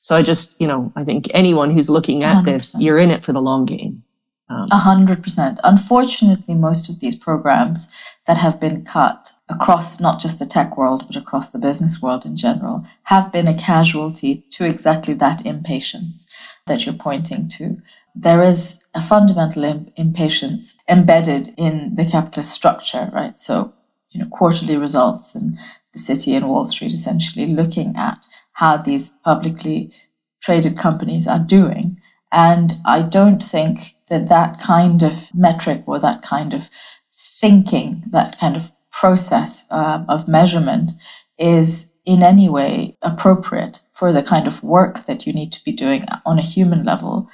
So 0.00 0.14
I 0.14 0.22
just, 0.22 0.60
you 0.60 0.68
know, 0.68 0.92
I 0.94 1.02
think 1.02 1.28
anyone 1.34 1.72
who's 1.72 1.90
looking 1.90 2.22
at 2.22 2.44
100%. 2.44 2.44
this, 2.44 2.76
you're 2.78 2.98
in 2.98 3.10
it 3.10 3.24
for 3.24 3.32
the 3.32 3.42
long 3.42 3.64
game. 3.64 4.04
Um, 4.48 4.68
a 4.70 4.78
hundred 4.78 5.24
percent. 5.24 5.58
Unfortunately, 5.64 6.54
most 6.54 6.88
of 6.88 7.00
these 7.00 7.16
programs 7.16 7.92
that 8.26 8.36
have 8.36 8.60
been 8.60 8.84
cut 8.84 9.32
across 9.48 9.98
not 9.98 10.20
just 10.20 10.38
the 10.38 10.46
tech 10.46 10.76
world, 10.76 11.04
but 11.06 11.16
across 11.16 11.50
the 11.50 11.58
business 11.58 12.00
world 12.00 12.24
in 12.24 12.36
general, 12.36 12.84
have 13.04 13.32
been 13.32 13.48
a 13.48 13.56
casualty 13.56 14.44
to 14.50 14.64
exactly 14.64 15.14
that 15.14 15.44
impatience 15.44 16.32
that 16.66 16.86
you're 16.86 16.94
pointing 16.94 17.48
to 17.48 17.82
there 18.16 18.42
is 18.42 18.84
a 18.94 19.00
fundamental 19.00 19.62
imp- 19.64 19.92
impatience 19.96 20.78
embedded 20.88 21.48
in 21.58 21.94
the 21.94 22.04
capitalist 22.04 22.50
structure, 22.52 23.10
right? 23.12 23.38
So, 23.38 23.74
you 24.10 24.20
know, 24.20 24.26
quarterly 24.30 24.78
results 24.78 25.34
and 25.34 25.54
the 25.92 25.98
city 25.98 26.34
and 26.34 26.48
Wall 26.48 26.64
Street 26.64 26.92
essentially 26.92 27.46
looking 27.46 27.94
at 27.96 28.26
how 28.52 28.78
these 28.78 29.10
publicly 29.22 29.92
traded 30.40 30.78
companies 30.78 31.28
are 31.28 31.38
doing. 31.38 32.00
And 32.32 32.72
I 32.86 33.02
don't 33.02 33.42
think 33.42 33.96
that 34.08 34.28
that 34.30 34.60
kind 34.60 35.02
of 35.02 35.34
metric 35.34 35.82
or 35.86 35.98
that 35.98 36.22
kind 36.22 36.54
of 36.54 36.70
thinking, 37.12 38.02
that 38.10 38.38
kind 38.38 38.56
of 38.56 38.72
process 38.90 39.66
um, 39.70 40.06
of 40.08 40.26
measurement 40.26 40.92
is 41.38 41.94
in 42.06 42.22
any 42.22 42.48
way 42.48 42.96
appropriate 43.02 43.80
for 43.92 44.10
the 44.10 44.22
kind 44.22 44.46
of 44.46 44.62
work 44.62 45.00
that 45.00 45.26
you 45.26 45.34
need 45.34 45.52
to 45.52 45.62
be 45.64 45.72
doing 45.72 46.04
on 46.24 46.38
a 46.38 46.42
human 46.42 46.82
level 46.82 47.28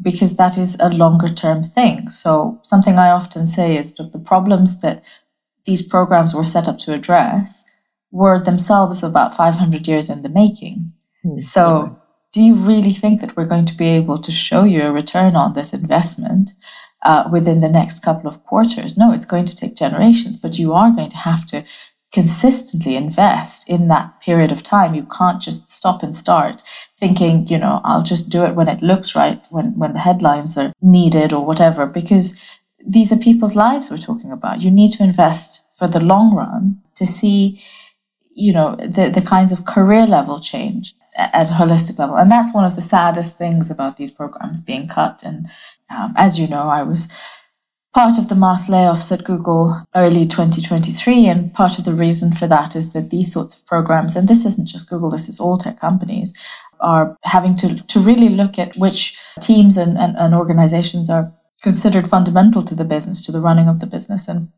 because 0.00 0.36
that 0.36 0.56
is 0.56 0.76
a 0.80 0.90
longer 0.90 1.28
term 1.28 1.62
thing. 1.62 2.08
So, 2.08 2.60
something 2.62 2.98
I 2.98 3.10
often 3.10 3.46
say 3.46 3.76
is 3.76 3.94
that 3.94 4.12
the 4.12 4.18
problems 4.18 4.80
that 4.80 5.04
these 5.64 5.86
programs 5.86 6.34
were 6.34 6.44
set 6.44 6.68
up 6.68 6.78
to 6.78 6.94
address 6.94 7.64
were 8.10 8.38
themselves 8.38 9.02
about 9.02 9.36
500 9.36 9.86
years 9.86 10.08
in 10.08 10.22
the 10.22 10.28
making. 10.28 10.92
Mm, 11.24 11.40
so, 11.40 12.00
do 12.32 12.40
you 12.40 12.54
really 12.54 12.92
think 12.92 13.20
that 13.20 13.36
we're 13.36 13.46
going 13.46 13.64
to 13.64 13.76
be 13.76 13.88
able 13.88 14.18
to 14.18 14.30
show 14.30 14.64
you 14.64 14.82
a 14.82 14.92
return 14.92 15.34
on 15.34 15.54
this 15.54 15.74
investment 15.74 16.52
uh, 17.02 17.28
within 17.32 17.60
the 17.60 17.68
next 17.68 18.00
couple 18.00 18.28
of 18.28 18.44
quarters? 18.44 18.96
No, 18.96 19.12
it's 19.12 19.26
going 19.26 19.46
to 19.46 19.56
take 19.56 19.76
generations, 19.76 20.36
but 20.36 20.58
you 20.58 20.72
are 20.72 20.92
going 20.92 21.10
to 21.10 21.16
have 21.16 21.44
to 21.46 21.64
consistently 22.12 22.96
invest 22.96 23.68
in 23.68 23.88
that 23.88 24.20
period 24.20 24.50
of 24.50 24.62
time. 24.62 24.94
You 24.94 25.04
can't 25.04 25.42
just 25.42 25.68
stop 25.68 26.02
and 26.02 26.14
start 26.14 26.62
thinking, 26.98 27.46
you 27.48 27.58
know, 27.58 27.80
I'll 27.84 28.02
just 28.02 28.30
do 28.30 28.44
it 28.44 28.54
when 28.54 28.68
it 28.68 28.82
looks 28.82 29.14
right, 29.14 29.46
when, 29.50 29.78
when 29.78 29.92
the 29.92 29.98
headlines 29.98 30.56
are 30.56 30.72
needed 30.80 31.32
or 31.32 31.44
whatever, 31.44 31.86
because 31.86 32.58
these 32.86 33.12
are 33.12 33.18
people's 33.18 33.54
lives 33.54 33.90
we're 33.90 33.98
talking 33.98 34.32
about. 34.32 34.62
You 34.62 34.70
need 34.70 34.92
to 34.92 35.02
invest 35.02 35.66
for 35.76 35.86
the 35.86 36.02
long 36.02 36.34
run 36.34 36.80
to 36.94 37.06
see, 37.06 37.60
you 38.34 38.52
know, 38.52 38.76
the, 38.76 39.10
the 39.14 39.24
kinds 39.26 39.52
of 39.52 39.66
career 39.66 40.06
level 40.06 40.40
change 40.40 40.94
at 41.16 41.50
a 41.50 41.52
holistic 41.52 41.98
level. 41.98 42.16
And 42.16 42.30
that's 42.30 42.54
one 42.54 42.64
of 42.64 42.76
the 42.76 42.82
saddest 42.82 43.36
things 43.36 43.70
about 43.70 43.96
these 43.96 44.10
programs 44.10 44.64
being 44.64 44.88
cut. 44.88 45.22
And 45.24 45.48
um, 45.90 46.14
as 46.16 46.38
you 46.38 46.48
know, 46.48 46.68
I 46.68 46.82
was 46.84 47.12
part 47.98 48.16
of 48.16 48.28
the 48.28 48.34
mass 48.36 48.68
layoffs 48.68 49.10
at 49.10 49.24
Google 49.24 49.74
early 49.96 50.24
2023. 50.24 51.26
And 51.26 51.52
part 51.52 51.80
of 51.80 51.84
the 51.84 51.92
reason 51.92 52.30
for 52.30 52.46
that 52.46 52.76
is 52.76 52.92
that 52.92 53.10
these 53.10 53.32
sorts 53.32 53.58
of 53.58 53.66
programs, 53.66 54.14
and 54.14 54.28
this 54.28 54.44
isn't 54.44 54.68
just 54.68 54.88
Google, 54.88 55.10
this 55.10 55.28
is 55.28 55.40
all 55.40 55.58
tech 55.58 55.80
companies, 55.80 56.32
are 56.78 57.16
having 57.24 57.56
to, 57.56 57.74
to 57.74 57.98
really 57.98 58.28
look 58.28 58.56
at 58.56 58.76
which 58.76 59.18
teams 59.40 59.76
and, 59.76 59.98
and, 59.98 60.16
and 60.16 60.32
organizations 60.32 61.10
are 61.10 61.34
considered 61.60 62.06
fundamental 62.06 62.62
to 62.62 62.76
the 62.76 62.84
business, 62.84 63.20
to 63.26 63.32
the 63.32 63.40
running 63.40 63.66
of 63.66 63.80
the 63.80 63.86
business. 63.88 64.28
And 64.28 64.52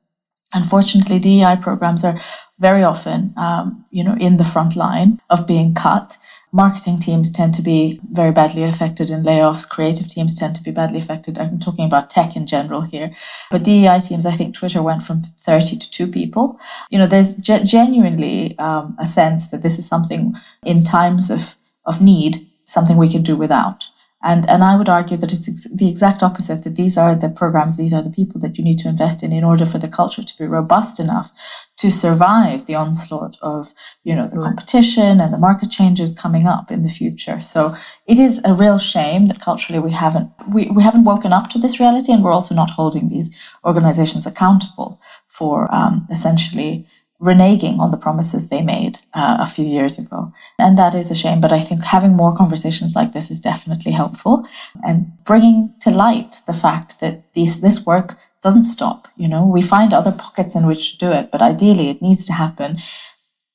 unfortunately, 0.52 1.18
DEI 1.18 1.56
programs 1.62 2.04
are 2.04 2.20
very 2.58 2.82
often, 2.82 3.32
um, 3.38 3.86
you 3.90 4.04
know, 4.04 4.18
in 4.20 4.36
the 4.36 4.44
front 4.44 4.76
line 4.76 5.18
of 5.30 5.46
being 5.46 5.72
cut. 5.72 6.18
Marketing 6.52 6.98
teams 6.98 7.30
tend 7.30 7.54
to 7.54 7.62
be 7.62 8.00
very 8.10 8.32
badly 8.32 8.64
affected 8.64 9.08
in 9.08 9.22
layoffs. 9.22 9.68
Creative 9.68 10.08
teams 10.08 10.34
tend 10.34 10.54
to 10.56 10.62
be 10.62 10.72
badly 10.72 10.98
affected. 10.98 11.38
I'm 11.38 11.60
talking 11.60 11.84
about 11.84 12.10
tech 12.10 12.34
in 12.34 12.46
general 12.46 12.80
here. 12.80 13.12
But 13.52 13.62
DEI 13.62 14.00
teams, 14.00 14.26
I 14.26 14.32
think 14.32 14.54
Twitter 14.54 14.82
went 14.82 15.02
from 15.02 15.22
30 15.22 15.76
to 15.76 15.90
two 15.90 16.08
people. 16.08 16.58
You 16.90 16.98
know, 16.98 17.06
there's 17.06 17.36
ge- 17.36 17.62
genuinely 17.64 18.58
um, 18.58 18.96
a 18.98 19.06
sense 19.06 19.50
that 19.50 19.62
this 19.62 19.78
is 19.78 19.86
something 19.86 20.34
in 20.64 20.82
times 20.82 21.30
of, 21.30 21.54
of 21.86 22.02
need, 22.02 22.48
something 22.64 22.96
we 22.96 23.08
can 23.08 23.22
do 23.22 23.36
without. 23.36 23.86
And, 24.22 24.48
and 24.50 24.62
I 24.62 24.76
would 24.76 24.88
argue 24.88 25.16
that 25.16 25.32
it's 25.32 25.48
ex- 25.48 25.74
the 25.74 25.88
exact 25.88 26.22
opposite, 26.22 26.62
that 26.64 26.76
these 26.76 26.98
are 26.98 27.14
the 27.14 27.30
programs, 27.30 27.76
these 27.76 27.94
are 27.94 28.02
the 28.02 28.10
people 28.10 28.38
that 28.40 28.58
you 28.58 28.64
need 28.64 28.78
to 28.80 28.88
invest 28.88 29.22
in 29.22 29.32
in 29.32 29.44
order 29.44 29.64
for 29.64 29.78
the 29.78 29.88
culture 29.88 30.22
to 30.22 30.38
be 30.38 30.44
robust 30.44 31.00
enough 31.00 31.32
to 31.78 31.90
survive 31.90 32.66
the 32.66 32.74
onslaught 32.74 33.36
of, 33.40 33.72
you 34.04 34.14
know, 34.14 34.26
the 34.26 34.36
right. 34.36 34.44
competition 34.44 35.20
and 35.20 35.32
the 35.32 35.38
market 35.38 35.70
changes 35.70 36.18
coming 36.18 36.46
up 36.46 36.70
in 36.70 36.82
the 36.82 36.88
future. 36.90 37.40
So 37.40 37.74
it 38.06 38.18
is 38.18 38.42
a 38.44 38.52
real 38.52 38.76
shame 38.76 39.28
that 39.28 39.40
culturally 39.40 39.80
we 39.80 39.92
haven't, 39.92 40.30
we, 40.46 40.66
we 40.66 40.82
haven't 40.82 41.04
woken 41.04 41.32
up 41.32 41.48
to 41.50 41.58
this 41.58 41.80
reality 41.80 42.12
and 42.12 42.22
we're 42.22 42.32
also 42.32 42.54
not 42.54 42.70
holding 42.70 43.08
these 43.08 43.40
organizations 43.64 44.26
accountable 44.26 45.00
for 45.28 45.74
um, 45.74 46.06
essentially 46.10 46.86
reneging 47.20 47.78
on 47.78 47.90
the 47.90 47.96
promises 47.98 48.48
they 48.48 48.62
made 48.62 48.98
uh, 49.12 49.36
a 49.40 49.46
few 49.46 49.64
years 49.64 49.98
ago. 49.98 50.32
And 50.58 50.78
that 50.78 50.94
is 50.94 51.10
a 51.10 51.14
shame, 51.14 51.40
but 51.40 51.52
I 51.52 51.60
think 51.60 51.84
having 51.84 52.16
more 52.16 52.34
conversations 52.34 52.94
like 52.96 53.12
this 53.12 53.30
is 53.30 53.40
definitely 53.40 53.92
helpful 53.92 54.46
and 54.82 55.12
bringing 55.24 55.74
to 55.80 55.90
light 55.90 56.40
the 56.46 56.54
fact 56.54 57.00
that 57.00 57.32
these, 57.34 57.60
this 57.60 57.84
work 57.84 58.18
doesn't 58.42 58.64
stop. 58.64 59.06
You 59.16 59.28
know, 59.28 59.46
we 59.46 59.60
find 59.60 59.92
other 59.92 60.12
pockets 60.12 60.56
in 60.56 60.66
which 60.66 60.92
to 60.92 60.98
do 60.98 61.12
it, 61.12 61.30
but 61.30 61.42
ideally 61.42 61.90
it 61.90 62.00
needs 62.00 62.26
to 62.26 62.32
happen 62.32 62.78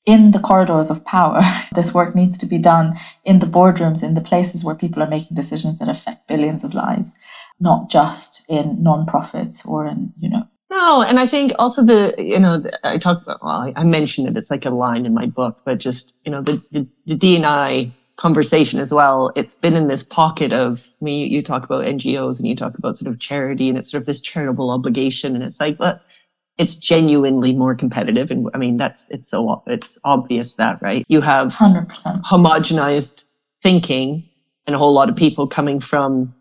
in 0.06 0.30
the 0.30 0.40
corridors 0.40 0.92
of 0.92 1.04
power. 1.04 1.42
this 1.76 1.92
work 1.92 2.16
needs 2.16 2.38
to 2.38 2.46
be 2.46 2.60
done 2.60 2.94
in 3.24 3.40
the 3.40 3.48
boardrooms, 3.48 4.04
in 4.04 4.14
the 4.14 4.22
places 4.22 4.64
where 4.64 4.76
people 4.76 5.02
are 5.02 5.08
making 5.08 5.36
decisions 5.36 5.80
that 5.80 5.90
affect 5.90 6.28
billions 6.28 6.64
of 6.64 6.76
lives, 6.76 7.18
not 7.60 7.90
just 7.90 8.46
in 8.48 8.82
non-profits 8.84 9.66
or 9.66 9.88
in, 9.88 10.14
you 10.20 10.30
know, 10.30 10.48
no, 10.70 11.04
and 11.04 11.20
I 11.20 11.28
think 11.28 11.54
also 11.60 11.84
the, 11.84 12.14
you 12.18 12.40
know, 12.40 12.64
I 12.84 12.98
talked 12.98 13.24
about, 13.24 13.44
well, 13.44 13.72
I 13.76 13.84
mentioned 13.84 14.28
it, 14.28 14.38
it's 14.38 14.50
like 14.50 14.66
a 14.66 14.72
line 14.72 15.06
in 15.06 15.14
my 15.14 15.28
book, 15.28 15.60
but 15.64 15.78
just, 15.78 16.16
you 16.26 16.32
know, 16.32 16.42
the, 16.42 16.62
the, 16.72 16.88
the 17.06 17.16
D&I 17.16 17.92
conversation 18.18 18.80
as 18.80 18.94
well. 18.94 19.32
It's 19.36 19.56
been 19.56 19.76
in 19.76 19.88
this 19.88 20.04
pocket 20.04 20.52
of, 20.52 20.88
I 21.02 21.06
mean, 21.06 21.20
you, 21.20 21.38
you, 21.38 21.44
talk 21.44 21.66
about 21.66 21.86
NGOs 21.86 22.40
and 22.40 22.48
you 22.48 22.56
talk 22.56 22.78
about 22.78 22.98
sort 22.98 23.12
of 23.12 23.20
charity 23.20 23.70
and 23.70 23.78
it's 23.78 23.92
sort 23.92 24.02
of 24.02 24.08
this 24.08 24.22
charitable 24.22 24.72
obligation. 24.72 25.36
And 25.36 25.44
it's 25.44 25.60
like, 25.60 25.78
but 25.78 26.02
it's 26.58 26.76
genuinely 26.76 27.54
more 27.54 27.76
competitive. 27.76 28.32
And 28.32 28.50
I 28.54 28.58
mean, 28.58 28.78
that's, 28.78 29.12
it's 29.12 29.28
so, 29.28 29.62
it's 29.68 30.00
obvious 30.04 30.56
that, 30.56 30.82
right? 30.82 31.06
You 31.10 31.22
have 31.22 31.54
100% 31.54 32.22
homogenized 32.24 33.26
thinking 33.62 34.28
and 34.66 34.76
a 34.76 34.80
whole 34.80 34.94
lot 34.94 35.10
of 35.10 35.16
people 35.16 35.48
coming 35.48 35.80
from 35.80 36.34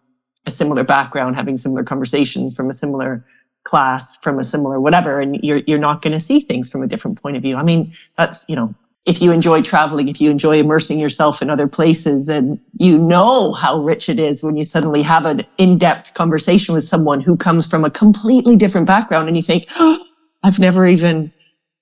a 0.47 0.51
similar 0.51 0.85
background, 0.85 1.37
having 1.37 1.57
similar 1.57 1.83
conversations 1.83 2.55
from 2.55 2.71
a 2.71 2.73
similar 2.73 3.25
class 3.65 4.19
from 4.19 4.39
a 4.39 4.45
similar 4.45 4.81
whatever 4.81 5.21
and 5.21 5.43
you're 5.43 5.63
you're 5.67 5.79
not 5.79 6.03
going 6.03 6.13
to 6.13 6.21
see 6.21 6.41
things 6.41 6.71
from 6.71 6.83
a 6.83 6.87
different 6.87 7.21
point 7.21 7.37
of 7.37 7.43
view 7.43 7.57
i 7.57 7.63
mean 7.63 7.93
that's 8.17 8.45
you 8.49 8.55
know 8.55 8.75
if 9.07 9.21
you 9.21 9.33
enjoy 9.33 9.63
traveling 9.63 10.09
if 10.09 10.21
you 10.21 10.31
enjoy 10.31 10.59
immersing 10.59 10.99
yourself 10.99 11.41
in 11.41 11.51
other 11.51 11.67
places 11.67 12.27
then 12.27 12.61
you 12.79 12.99
know 12.99 13.53
how 13.53 13.81
rich 13.81 14.09
it 14.09 14.19
is 14.19 14.43
when 14.43 14.57
you 14.57 14.65
suddenly 14.65 15.03
have 15.03 15.25
an 15.25 15.45
in-depth 15.59 16.15
conversation 16.15 16.75
with 16.75 16.85
someone 16.85 17.21
who 17.21 17.37
comes 17.37 17.67
from 17.67 17.85
a 17.85 17.91
completely 17.91 18.57
different 18.57 18.87
background 18.87 19.29
and 19.29 19.37
you 19.37 19.43
think 19.43 19.67
oh, 19.77 19.99
i've 20.43 20.59
never 20.59 20.87
even 20.87 21.33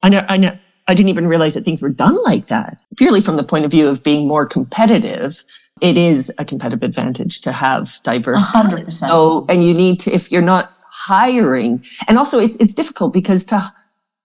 i 0.03 0.09
know 0.09 0.25
i 0.29 0.37
know 0.37 0.57
I 0.89 0.95
didn't 0.95 1.11
even 1.11 1.29
realize 1.29 1.55
that 1.55 1.65
things 1.65 1.81
were 1.81 1.89
done 1.89 2.21
like 2.25 2.49
that. 2.49 2.79
Purely 2.97 3.21
from 3.21 3.37
the 3.37 3.45
point 3.45 3.65
of 3.65 3.71
view 3.71 3.87
of 3.87 4.03
being 4.03 4.27
more 4.27 4.45
competitive, 4.45 5.45
it 5.81 5.97
is 5.97 6.33
a 6.39 6.45
competitive 6.45 6.83
advantage 6.83 7.41
to 7.43 7.53
have 7.53 8.01
diverse. 8.03 8.45
100%. 8.51 8.93
So, 8.93 9.47
and 9.49 9.65
you 9.65 9.75
need 9.75 10.01
to, 10.01 10.13
if 10.13 10.33
you're 10.33 10.43
not 10.43 10.72
hiring. 11.05 11.83
And 12.09 12.19
also 12.19 12.39
it's, 12.39 12.57
it's 12.57 12.75
difficult 12.75 13.13
because 13.13 13.45
to, 13.47 13.73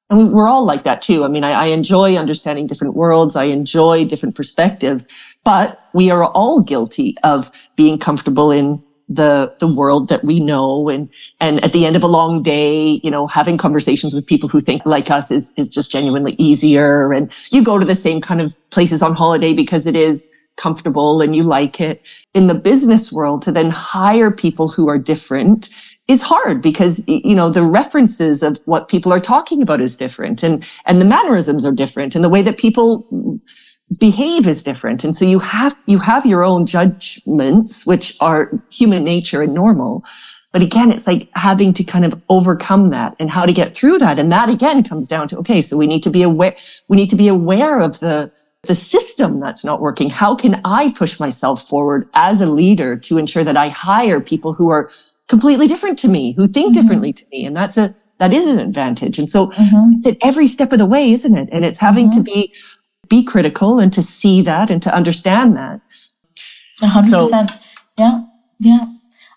and 0.09 0.19
we, 0.19 0.25
we're 0.25 0.47
all 0.47 0.65
like 0.65 0.83
that 0.83 1.01
too. 1.01 1.23
I 1.23 1.27
mean, 1.27 1.43
I, 1.43 1.51
I 1.51 1.65
enjoy 1.67 2.15
understanding 2.15 2.67
different 2.67 2.95
worlds. 2.95 3.35
I 3.35 3.45
enjoy 3.45 4.05
different 4.05 4.35
perspectives, 4.35 5.07
but 5.43 5.79
we 5.93 6.11
are 6.11 6.25
all 6.25 6.61
guilty 6.61 7.15
of 7.23 7.51
being 7.75 7.97
comfortable 7.99 8.51
in 8.51 8.83
the 9.09 9.55
the 9.59 9.73
world 9.73 10.09
that 10.09 10.25
we 10.25 10.37
know 10.41 10.89
and 10.89 11.09
and 11.39 11.63
at 11.63 11.71
the 11.71 11.85
end 11.85 11.95
of 11.95 12.03
a 12.03 12.07
long 12.07 12.43
day 12.43 12.99
you 13.03 13.09
know 13.09 13.25
having 13.25 13.57
conversations 13.57 14.13
with 14.13 14.25
people 14.25 14.49
who 14.49 14.59
think 14.59 14.85
like 14.85 15.09
us 15.09 15.31
is 15.31 15.53
is 15.55 15.69
just 15.69 15.89
genuinely 15.89 16.35
easier 16.37 17.13
and 17.13 17.31
you 17.49 17.63
go 17.63 17.79
to 17.79 17.85
the 17.85 17.95
same 17.95 18.19
kind 18.19 18.41
of 18.41 18.57
places 18.69 19.01
on 19.01 19.15
holiday 19.15 19.53
because 19.53 19.87
it 19.87 19.95
is 19.95 20.29
comfortable 20.57 21.21
and 21.21 21.35
you 21.35 21.43
like 21.43 21.79
it 21.79 22.01
in 22.33 22.47
the 22.47 22.55
business 22.55 23.11
world 23.11 23.41
to 23.43 23.51
then 23.51 23.69
hire 23.69 24.31
people 24.31 24.67
who 24.67 24.89
are 24.89 24.97
different 24.97 25.69
is 26.07 26.21
hard 26.21 26.61
because 26.61 27.03
you 27.07 27.35
know 27.35 27.49
the 27.49 27.63
references 27.63 28.43
of 28.43 28.59
what 28.65 28.89
people 28.89 29.13
are 29.13 29.19
talking 29.19 29.61
about 29.61 29.81
is 29.81 29.97
different 29.97 30.43
and 30.43 30.67
and 30.85 30.99
the 30.99 31.05
mannerisms 31.05 31.65
are 31.65 31.71
different 31.71 32.15
and 32.15 32.23
the 32.23 32.29
way 32.29 32.41
that 32.41 32.57
people 32.57 33.39
behave 33.99 34.47
is 34.47 34.63
different. 34.63 35.03
And 35.03 35.15
so 35.15 35.25
you 35.25 35.39
have 35.39 35.75
you 35.85 35.99
have 35.99 36.25
your 36.25 36.43
own 36.43 36.65
judgments 36.65 37.85
which 37.85 38.17
are 38.19 38.51
human 38.69 39.03
nature 39.03 39.41
and 39.41 39.53
normal. 39.53 40.03
But 40.51 40.61
again 40.61 40.91
it's 40.91 41.07
like 41.07 41.29
having 41.35 41.73
to 41.73 41.83
kind 41.83 42.05
of 42.05 42.21
overcome 42.29 42.89
that 42.89 43.15
and 43.19 43.29
how 43.29 43.45
to 43.45 43.53
get 43.53 43.73
through 43.73 43.99
that. 43.99 44.19
And 44.19 44.31
that 44.31 44.49
again 44.49 44.83
comes 44.83 45.07
down 45.07 45.27
to 45.29 45.37
okay 45.39 45.61
so 45.61 45.77
we 45.77 45.87
need 45.87 46.03
to 46.03 46.09
be 46.09 46.23
aware 46.23 46.55
we 46.87 46.97
need 46.97 47.09
to 47.09 47.15
be 47.15 47.27
aware 47.27 47.79
of 47.79 47.99
the 47.99 48.31
the 48.67 48.75
system 48.75 49.39
that's 49.39 49.65
not 49.65 49.81
working 49.81 50.09
how 50.09 50.35
can 50.35 50.61
i 50.63 50.91
push 50.93 51.19
myself 51.19 51.67
forward 51.67 52.07
as 52.13 52.41
a 52.41 52.45
leader 52.45 52.95
to 52.95 53.17
ensure 53.17 53.43
that 53.43 53.57
i 53.57 53.69
hire 53.69 54.21
people 54.21 54.53
who 54.53 54.69
are 54.69 54.89
completely 55.27 55.67
different 55.67 55.99
to 55.99 56.07
me, 56.07 56.33
who 56.33 56.47
think 56.47 56.73
mm-hmm. 56.73 56.81
differently 56.81 57.13
to 57.13 57.25
me. 57.31 57.45
And 57.45 57.55
that's 57.55 57.77
a, 57.77 57.95
that 58.19 58.33
is 58.33 58.47
an 58.47 58.59
advantage. 58.59 59.19
And 59.19 59.29
so 59.29 59.47
mm-hmm. 59.47 59.97
it's 59.97 60.07
at 60.07 60.17
every 60.21 60.47
step 60.47 60.71
of 60.71 60.79
the 60.79 60.85
way, 60.85 61.11
isn't 61.11 61.37
it? 61.37 61.49
And 61.51 61.63
it's 61.63 61.77
having 61.77 62.09
to 62.11 62.19
mm-hmm. 62.19 62.23
be, 62.23 62.53
be 63.09 63.23
critical 63.23 63.79
and 63.79 63.91
to 63.93 64.01
see 64.01 64.41
that 64.41 64.69
and 64.69 64.81
to 64.81 64.93
understand 64.93 65.55
that. 65.57 65.81
Hundred 66.79 67.17
percent. 67.17 67.51
Yeah. 67.97 68.23
Yeah. 68.59 68.85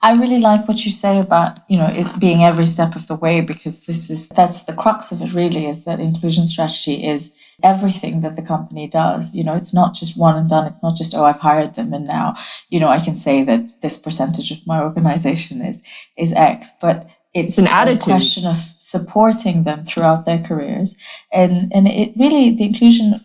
I 0.02 0.14
really 0.14 0.40
like 0.40 0.66
what 0.66 0.84
you 0.84 0.92
say 0.92 1.18
about, 1.18 1.58
you 1.68 1.76
know, 1.76 1.86
it 1.86 2.18
being 2.18 2.42
every 2.42 2.66
step 2.66 2.96
of 2.96 3.06
the 3.06 3.14
way 3.14 3.40
because 3.42 3.86
this 3.86 4.08
is, 4.08 4.28
that's 4.30 4.64
the 4.64 4.72
crux 4.72 5.12
of 5.12 5.20
it 5.20 5.34
really 5.34 5.66
is 5.66 5.84
that 5.84 6.00
inclusion 6.00 6.46
strategy 6.46 7.06
is 7.06 7.34
everything 7.62 8.20
that 8.20 8.36
the 8.36 8.42
company 8.42 8.88
does. 8.88 9.34
You 9.34 9.44
know, 9.44 9.54
it's 9.54 9.74
not 9.74 9.94
just 9.94 10.18
one 10.18 10.36
and 10.36 10.48
done. 10.48 10.66
It's 10.66 10.82
not 10.82 10.96
just, 10.96 11.14
oh, 11.14 11.24
I've 11.24 11.38
hired 11.38 11.74
them 11.74 11.92
and 11.92 12.06
now, 12.06 12.36
you 12.68 12.80
know, 12.80 12.88
I 12.88 13.00
can 13.00 13.16
say 13.16 13.44
that 13.44 13.80
this 13.82 13.98
percentage 13.98 14.50
of 14.50 14.66
my 14.66 14.82
organization 14.82 15.62
is 15.62 15.82
is 16.16 16.32
X. 16.32 16.76
But 16.80 17.08
it's, 17.32 17.58
an 17.58 17.68
attitude. 17.68 18.02
a 18.02 18.04
question 18.04 18.46
of 18.46 18.74
supporting 18.78 19.62
them 19.64 19.84
throughout 19.84 20.24
their 20.24 20.42
careers. 20.42 21.00
And 21.32 21.72
and 21.72 21.86
it 21.86 22.12
really 22.16 22.50
the 22.54 22.66
inclusion 22.66 23.20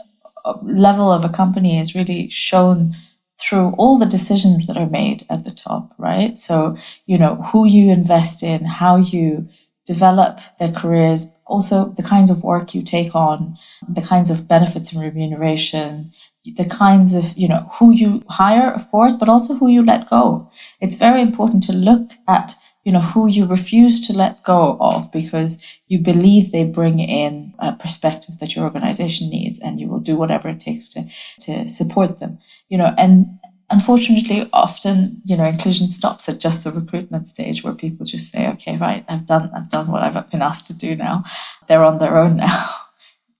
uh, 0.45 0.57
level 0.61 1.11
of 1.11 1.25
a 1.25 1.29
company 1.29 1.79
is 1.79 1.95
really 1.95 2.29
shown 2.29 2.95
through 3.37 3.73
all 3.77 3.97
the 3.97 4.05
decisions 4.05 4.67
that 4.67 4.77
are 4.77 4.89
made 4.89 5.25
at 5.29 5.43
the 5.43 5.51
top, 5.51 5.93
right? 5.97 6.39
So, 6.39 6.77
you 7.05 7.17
know, 7.17 7.35
who 7.51 7.67
you 7.67 7.91
invest 7.91 8.43
in, 8.43 8.63
how 8.63 8.97
you 8.97 9.49
develop 9.85 10.39
their 10.59 10.71
careers, 10.71 11.35
also 11.45 11.89
the 11.95 12.03
kinds 12.03 12.29
of 12.29 12.43
work 12.43 12.73
you 12.73 12.81
take 12.81 13.13
on, 13.15 13.57
the 13.87 14.01
kinds 14.01 14.29
of 14.29 14.47
benefits 14.47 14.91
and 14.91 15.01
remuneration, 15.01 16.11
the 16.43 16.65
kinds 16.65 17.13
of, 17.13 17.37
you 17.37 17.47
know, 17.47 17.69
who 17.79 17.91
you 17.91 18.23
hire, 18.29 18.71
of 18.71 18.89
course, 18.89 19.15
but 19.15 19.29
also 19.29 19.55
who 19.55 19.67
you 19.67 19.83
let 19.83 20.09
go. 20.09 20.49
It's 20.81 20.95
very 20.95 21.21
important 21.21 21.63
to 21.63 21.73
look 21.73 22.11
at, 22.27 22.55
you 22.83 22.91
know, 22.91 23.01
who 23.01 23.27
you 23.27 23.45
refuse 23.45 24.05
to 24.07 24.13
let 24.13 24.43
go 24.43 24.77
of 24.79 25.11
because 25.11 25.63
you 25.87 25.99
believe 25.99 26.51
they 26.51 26.65
bring 26.65 26.99
in 26.99 27.53
a 27.59 27.73
perspective 27.73 28.37
that 28.39 28.55
your 28.55 28.65
organization 28.65 29.29
needs 29.29 29.59
and 29.59 29.79
you 29.79 29.87
will 29.87 29.99
do 29.99 30.15
whatever 30.15 30.49
it 30.49 30.59
takes 30.59 30.89
to, 30.89 31.03
to 31.39 31.69
support 31.69 32.19
them, 32.19 32.39
you 32.69 32.77
know, 32.77 32.93
and, 32.97 33.39
unfortunately 33.69 34.47
often 34.53 35.21
you 35.25 35.35
know 35.35 35.45
inclusion 35.45 35.87
stops 35.87 36.29
at 36.29 36.39
just 36.39 36.63
the 36.63 36.71
recruitment 36.71 37.25
stage 37.25 37.63
where 37.63 37.73
people 37.73 38.05
just 38.05 38.31
say 38.31 38.47
okay 38.47 38.77
right 38.77 39.03
i've 39.09 39.25
done 39.25 39.49
i've 39.55 39.69
done 39.69 39.89
what 39.91 40.03
i've 40.03 40.31
been 40.31 40.41
asked 40.41 40.65
to 40.65 40.77
do 40.77 40.95
now. 40.95 41.23
They're 41.67 41.83
on 41.83 41.99
their 41.99 42.17
own 42.17 42.37
now. 42.37 42.69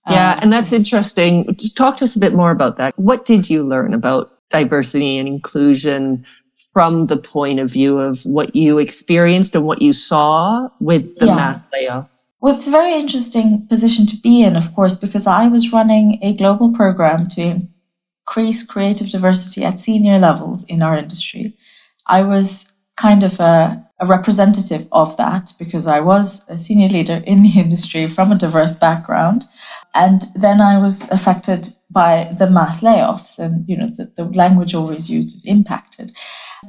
Yeah 0.08 0.34
um, 0.34 0.38
and 0.42 0.52
that's 0.52 0.72
interesting. 0.72 1.56
Talk 1.74 1.96
to 1.96 2.04
us 2.04 2.14
a 2.14 2.20
bit 2.20 2.32
more 2.32 2.52
about 2.52 2.76
that. 2.76 2.96
What 2.96 3.24
did 3.24 3.50
you 3.50 3.64
learn 3.64 3.92
about 3.92 4.30
diversity 4.50 5.18
and 5.18 5.26
inclusion 5.26 6.24
from 6.72 7.08
the 7.08 7.16
point 7.16 7.58
of 7.58 7.72
view 7.72 7.98
of 7.98 8.20
what 8.22 8.54
you 8.54 8.78
experienced 8.78 9.56
and 9.56 9.64
what 9.64 9.82
you 9.82 9.92
saw 9.92 10.68
with 10.78 11.12
the 11.16 11.26
yeah. 11.26 11.34
mass 11.34 11.60
layoffs? 11.74 12.30
Well 12.40 12.54
it's 12.54 12.68
a 12.68 12.70
very 12.70 12.94
interesting 12.94 13.66
position 13.66 14.06
to 14.06 14.16
be 14.22 14.44
in 14.44 14.54
of 14.54 14.72
course 14.76 14.94
because 14.94 15.26
i 15.26 15.48
was 15.48 15.72
running 15.72 16.20
a 16.22 16.34
global 16.34 16.72
program 16.72 17.26
to 17.30 17.66
increase 18.26 18.66
creative 18.66 19.08
diversity 19.08 19.64
at 19.64 19.78
senior 19.78 20.18
levels 20.18 20.64
in 20.64 20.82
our 20.82 20.96
industry. 20.96 21.56
I 22.06 22.22
was 22.22 22.72
kind 22.96 23.22
of 23.22 23.38
a, 23.38 23.84
a, 24.00 24.06
representative 24.06 24.88
of 24.90 25.16
that 25.16 25.52
because 25.58 25.86
I 25.86 26.00
was 26.00 26.44
a 26.48 26.58
senior 26.58 26.88
leader 26.88 27.22
in 27.24 27.42
the 27.42 27.52
industry 27.56 28.06
from 28.08 28.32
a 28.32 28.38
diverse 28.38 28.76
background. 28.76 29.44
And 29.94 30.22
then 30.34 30.60
I 30.60 30.78
was 30.78 31.08
affected 31.10 31.68
by 31.90 32.34
the 32.36 32.50
mass 32.50 32.82
layoffs, 32.82 33.38
and 33.38 33.66
you 33.66 33.76
know 33.76 33.88
the, 33.88 34.12
the 34.16 34.24
language 34.24 34.74
always 34.74 35.08
used 35.08 35.34
is 35.34 35.46
impacted. 35.46 36.12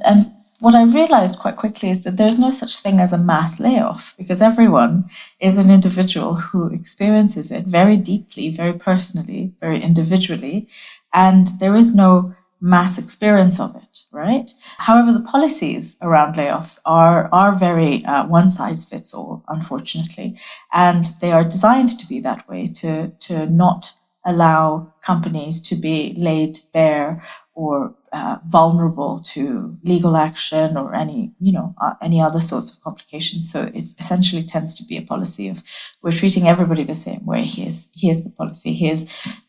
And 0.02 0.32
what 0.60 0.74
I 0.74 0.82
realized 0.82 1.38
quite 1.38 1.56
quickly 1.56 1.90
is 1.90 2.02
that 2.02 2.16
there's 2.16 2.38
no 2.38 2.50
such 2.50 2.80
thing 2.80 2.98
as 2.98 3.12
a 3.12 3.18
mass 3.18 3.60
layoff 3.60 4.14
because 4.18 4.42
everyone 4.42 5.08
is 5.40 5.56
an 5.56 5.70
individual 5.70 6.34
who 6.34 6.68
experiences 6.72 7.50
it 7.50 7.64
very 7.64 7.96
deeply, 7.96 8.50
very 8.50 8.72
personally, 8.72 9.52
very 9.60 9.80
individually, 9.80 10.68
and 11.12 11.48
there 11.60 11.76
is 11.76 11.94
no 11.94 12.34
mass 12.60 12.98
experience 12.98 13.60
of 13.60 13.76
it, 13.76 14.00
right? 14.10 14.50
However, 14.78 15.12
the 15.12 15.20
policies 15.20 15.96
around 16.02 16.34
layoffs 16.34 16.80
are 16.84 17.28
are 17.32 17.52
very 17.54 18.04
uh, 18.04 18.26
one 18.26 18.50
size 18.50 18.84
fits 18.84 19.14
all, 19.14 19.44
unfortunately, 19.48 20.36
and 20.72 21.04
they 21.20 21.30
are 21.30 21.44
designed 21.44 21.98
to 22.00 22.06
be 22.06 22.18
that 22.20 22.48
way 22.48 22.66
to 22.66 23.10
to 23.20 23.46
not 23.46 23.92
allow 24.24 24.92
companies 25.00 25.60
to 25.68 25.76
be 25.76 26.14
laid 26.18 26.58
bare 26.72 27.22
or 27.58 27.92
uh, 28.12 28.36
vulnerable 28.46 29.18
to 29.18 29.76
legal 29.82 30.16
action 30.16 30.76
or 30.76 30.94
any 30.94 31.32
you 31.40 31.50
know 31.50 31.74
uh, 31.82 31.94
any 32.00 32.20
other 32.20 32.38
sorts 32.38 32.70
of 32.70 32.80
complications 32.84 33.50
so 33.52 33.62
it 33.62 33.84
essentially 33.98 34.44
tends 34.44 34.72
to 34.76 34.84
be 34.84 34.96
a 34.96 35.02
policy 35.02 35.48
of 35.48 35.64
we're 36.00 36.12
treating 36.12 36.46
everybody 36.46 36.84
the 36.84 36.94
same 36.94 37.26
way 37.26 37.42
here's 37.42 37.90
here's 38.00 38.22
the 38.22 38.30
policy 38.30 38.72
here's 38.72 39.02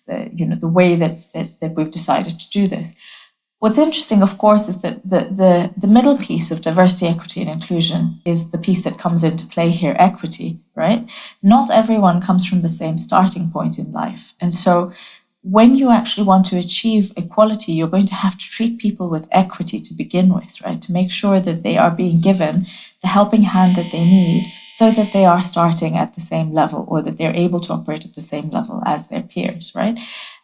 the 0.08 0.28
you 0.34 0.46
know 0.48 0.56
the 0.56 0.74
way 0.80 0.96
that 0.96 1.16
that, 1.34 1.60
that 1.62 1.76
we've 1.76 1.92
decided 1.92 2.40
to 2.40 2.50
do 2.50 2.66
this 2.66 2.98
What's 3.62 3.78
interesting, 3.78 4.24
of 4.24 4.38
course, 4.38 4.70
is 4.70 4.82
that 4.84 5.04
the, 5.04 5.20
the, 5.42 5.74
the 5.76 5.94
middle 5.96 6.18
piece 6.18 6.50
of 6.50 6.62
diversity, 6.62 7.08
equity, 7.08 7.42
and 7.42 7.50
inclusion 7.50 8.22
is 8.24 8.52
the 8.52 8.58
piece 8.58 8.86
that 8.86 8.98
comes 8.98 9.22
into 9.22 9.46
play 9.48 9.70
here 9.70 9.98
equity, 10.00 10.62
right? 10.76 11.12
Not 11.44 11.70
everyone 11.70 12.22
comes 12.22 12.46
from 12.46 12.62
the 12.62 12.70
same 12.70 12.98
starting 12.98 13.52
point 13.52 13.78
in 13.78 13.92
life. 13.92 14.34
And 14.40 14.54
so 14.54 14.94
when 15.42 15.76
you 15.76 15.90
actually 15.90 16.26
want 16.26 16.46
to 16.48 16.58
achieve 16.58 17.14
equality, 17.16 17.72
you're 17.72 17.88
going 17.88 18.08
to 18.08 18.16
have 18.16 18.38
to 18.38 18.50
treat 18.50 18.78
people 18.78 19.10
with 19.10 19.28
equity 19.32 19.80
to 19.80 19.94
begin 19.94 20.34
with, 20.34 20.62
right? 20.62 20.82
To 20.82 20.92
make 20.92 21.12
sure 21.12 21.40
that 21.40 21.64
they 21.64 21.78
are 21.78 21.92
being 21.92 22.20
given 22.20 22.66
the 23.02 23.08
helping 23.08 23.44
hand 23.44 23.76
that 23.76 23.92
they 23.92 24.04
need 24.04 24.44
so 24.44 24.92
that 24.92 25.14
they 25.14 25.26
are 25.26 25.42
starting 25.42 25.96
at 25.98 26.14
the 26.14 26.22
same 26.22 26.54
level 26.54 26.86
or 26.90 27.02
that 27.02 27.18
they're 27.18 27.36
able 27.36 27.62
to 27.62 27.74
operate 27.74 28.06
at 28.06 28.16
the 28.16 28.22
same 28.22 28.50
level 28.50 28.82
as 28.86 29.08
their 29.08 29.22
peers, 29.22 29.74
right? 29.76 29.98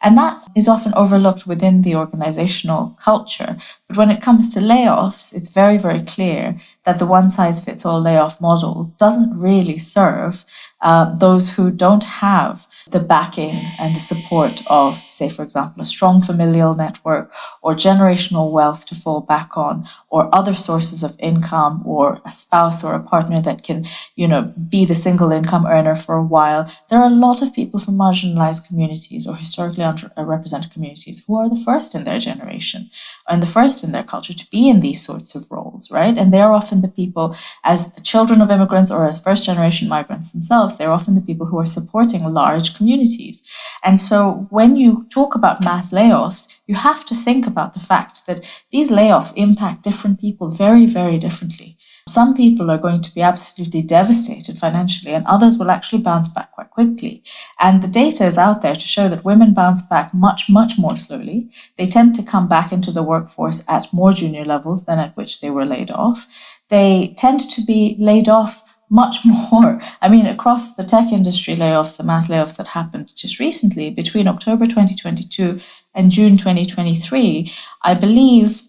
And 0.06 0.16
that 0.16 0.40
is 0.54 0.68
often 0.68 0.94
overlooked 0.94 1.48
within 1.48 1.82
the 1.82 1.96
organizational 1.96 2.96
culture. 3.00 3.56
But 3.88 3.96
when 3.96 4.08
it 4.12 4.22
comes 4.22 4.54
to 4.54 4.60
layoffs, 4.60 5.34
it's 5.34 5.48
very, 5.48 5.78
very 5.78 6.00
clear 6.00 6.60
that 6.84 7.00
the 7.00 7.06
one 7.06 7.28
size 7.28 7.58
fits 7.64 7.84
all 7.84 8.00
layoff 8.00 8.40
model 8.40 8.84
doesn't 8.98 9.36
really 9.36 9.78
serve 9.78 10.44
uh, 10.82 11.12
those 11.16 11.50
who 11.50 11.70
don't 11.70 12.04
have 12.04 12.68
the 12.88 13.00
backing 13.00 13.54
and 13.80 13.96
the 13.96 14.00
support 14.00 14.62
of, 14.70 14.94
say, 14.94 15.28
for 15.28 15.42
example, 15.42 15.82
a 15.82 15.86
strong 15.86 16.20
familial 16.20 16.74
network 16.74 17.32
or 17.62 17.74
generational 17.74 18.52
wealth 18.52 18.86
to 18.86 18.94
fall 18.94 19.20
back 19.20 19.56
on, 19.56 19.88
or 20.10 20.32
other 20.32 20.54
sources 20.54 21.02
of 21.02 21.16
income, 21.18 21.82
or 21.84 22.20
a 22.24 22.30
spouse 22.30 22.84
or 22.84 22.94
a 22.94 23.02
partner 23.02 23.40
that 23.40 23.64
can, 23.64 23.84
you 24.14 24.28
know, 24.28 24.52
be 24.68 24.84
the 24.84 24.94
single 24.94 25.32
income 25.32 25.66
earner 25.66 25.96
for 25.96 26.14
a 26.14 26.22
while. 26.22 26.70
There 26.88 27.00
are 27.00 27.06
a 27.06 27.20
lot 27.26 27.42
of 27.42 27.54
people 27.54 27.80
from 27.80 27.96
marginalized 27.96 28.68
communities 28.68 29.26
or 29.26 29.34
historically 29.34 29.82
underrepresented 29.96 30.66
uh, 30.66 30.72
communities 30.72 31.24
who 31.26 31.36
are 31.36 31.48
the 31.48 31.62
first 31.68 31.94
in 31.94 32.04
their 32.04 32.18
generation 32.18 32.90
and 33.28 33.42
the 33.42 33.46
first 33.46 33.82
in 33.84 33.92
their 33.92 34.02
culture 34.02 34.34
to 34.34 34.50
be 34.50 34.68
in 34.68 34.80
these 34.80 35.04
sorts 35.04 35.34
of 35.34 35.50
roles, 35.50 35.90
right? 35.90 36.16
And 36.18 36.32
they're 36.32 36.52
often 36.52 36.80
the 36.80 36.88
people, 36.88 37.36
as 37.64 37.98
children 38.02 38.40
of 38.40 38.50
immigrants 38.50 38.90
or 38.90 39.06
as 39.06 39.22
first 39.22 39.44
generation 39.44 39.88
migrants 39.88 40.32
themselves, 40.32 40.76
they're 40.76 40.92
often 40.92 41.14
the 41.14 41.20
people 41.20 41.46
who 41.46 41.58
are 41.58 41.66
supporting 41.66 42.22
large 42.24 42.76
communities. 42.76 43.48
And 43.82 43.98
so 43.98 44.46
when 44.50 44.76
you 44.76 45.06
talk 45.10 45.34
about 45.34 45.64
mass 45.64 45.92
layoffs, 45.92 46.58
you 46.66 46.74
have 46.74 47.04
to 47.06 47.14
think 47.14 47.46
about 47.46 47.72
the 47.72 47.80
fact 47.80 48.26
that 48.26 48.44
these 48.70 48.90
layoffs 48.90 49.32
impact 49.36 49.82
different 49.82 50.20
people 50.20 50.48
very, 50.50 50.86
very 50.86 51.18
differently. 51.18 51.76
Some 52.08 52.36
people 52.36 52.70
are 52.70 52.78
going 52.78 53.00
to 53.00 53.12
be 53.12 53.20
absolutely 53.20 53.82
devastated 53.82 54.56
financially, 54.56 55.12
and 55.12 55.26
others 55.26 55.58
will 55.58 55.72
actually 55.72 56.02
bounce 56.02 56.28
back 56.28 56.52
quite 56.52 56.70
quickly. 56.70 57.24
And 57.58 57.82
the 57.82 57.88
data 57.88 58.24
is 58.24 58.38
out 58.38 58.62
there 58.62 58.76
to 58.76 58.80
show 58.80 59.08
that 59.08 59.24
women 59.24 59.54
bounce 59.54 59.82
back 59.82 60.14
much, 60.14 60.48
much 60.48 60.78
more 60.78 60.96
slowly. 60.96 61.50
They 61.76 61.86
tend 61.86 62.14
to 62.14 62.22
come 62.22 62.46
back 62.46 62.70
into 62.70 62.92
the 62.92 63.02
workforce 63.02 63.68
at 63.68 63.92
more 63.92 64.12
junior 64.12 64.44
levels 64.44 64.86
than 64.86 65.00
at 65.00 65.16
which 65.16 65.40
they 65.40 65.50
were 65.50 65.64
laid 65.64 65.90
off. 65.90 66.28
They 66.68 67.12
tend 67.16 67.50
to 67.50 67.64
be 67.64 67.96
laid 67.98 68.28
off 68.28 68.62
much 68.88 69.16
more. 69.24 69.82
I 70.00 70.08
mean, 70.08 70.26
across 70.26 70.76
the 70.76 70.84
tech 70.84 71.10
industry 71.10 71.56
layoffs, 71.56 71.96
the 71.96 72.04
mass 72.04 72.28
layoffs 72.28 72.56
that 72.56 72.68
happened 72.68 73.16
just 73.16 73.40
recently 73.40 73.90
between 73.90 74.28
October 74.28 74.66
2022 74.66 75.60
and 75.92 76.12
June 76.12 76.36
2023, 76.36 77.52
I 77.82 77.94
believe 77.94 78.62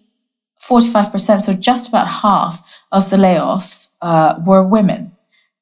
45%, 0.68 1.42
so 1.42 1.52
just 1.54 1.88
about 1.88 2.08
half 2.08 2.62
of 2.92 3.10
the 3.10 3.16
layoffs 3.16 3.94
uh, 4.02 4.38
were 4.44 4.62
women. 4.62 5.12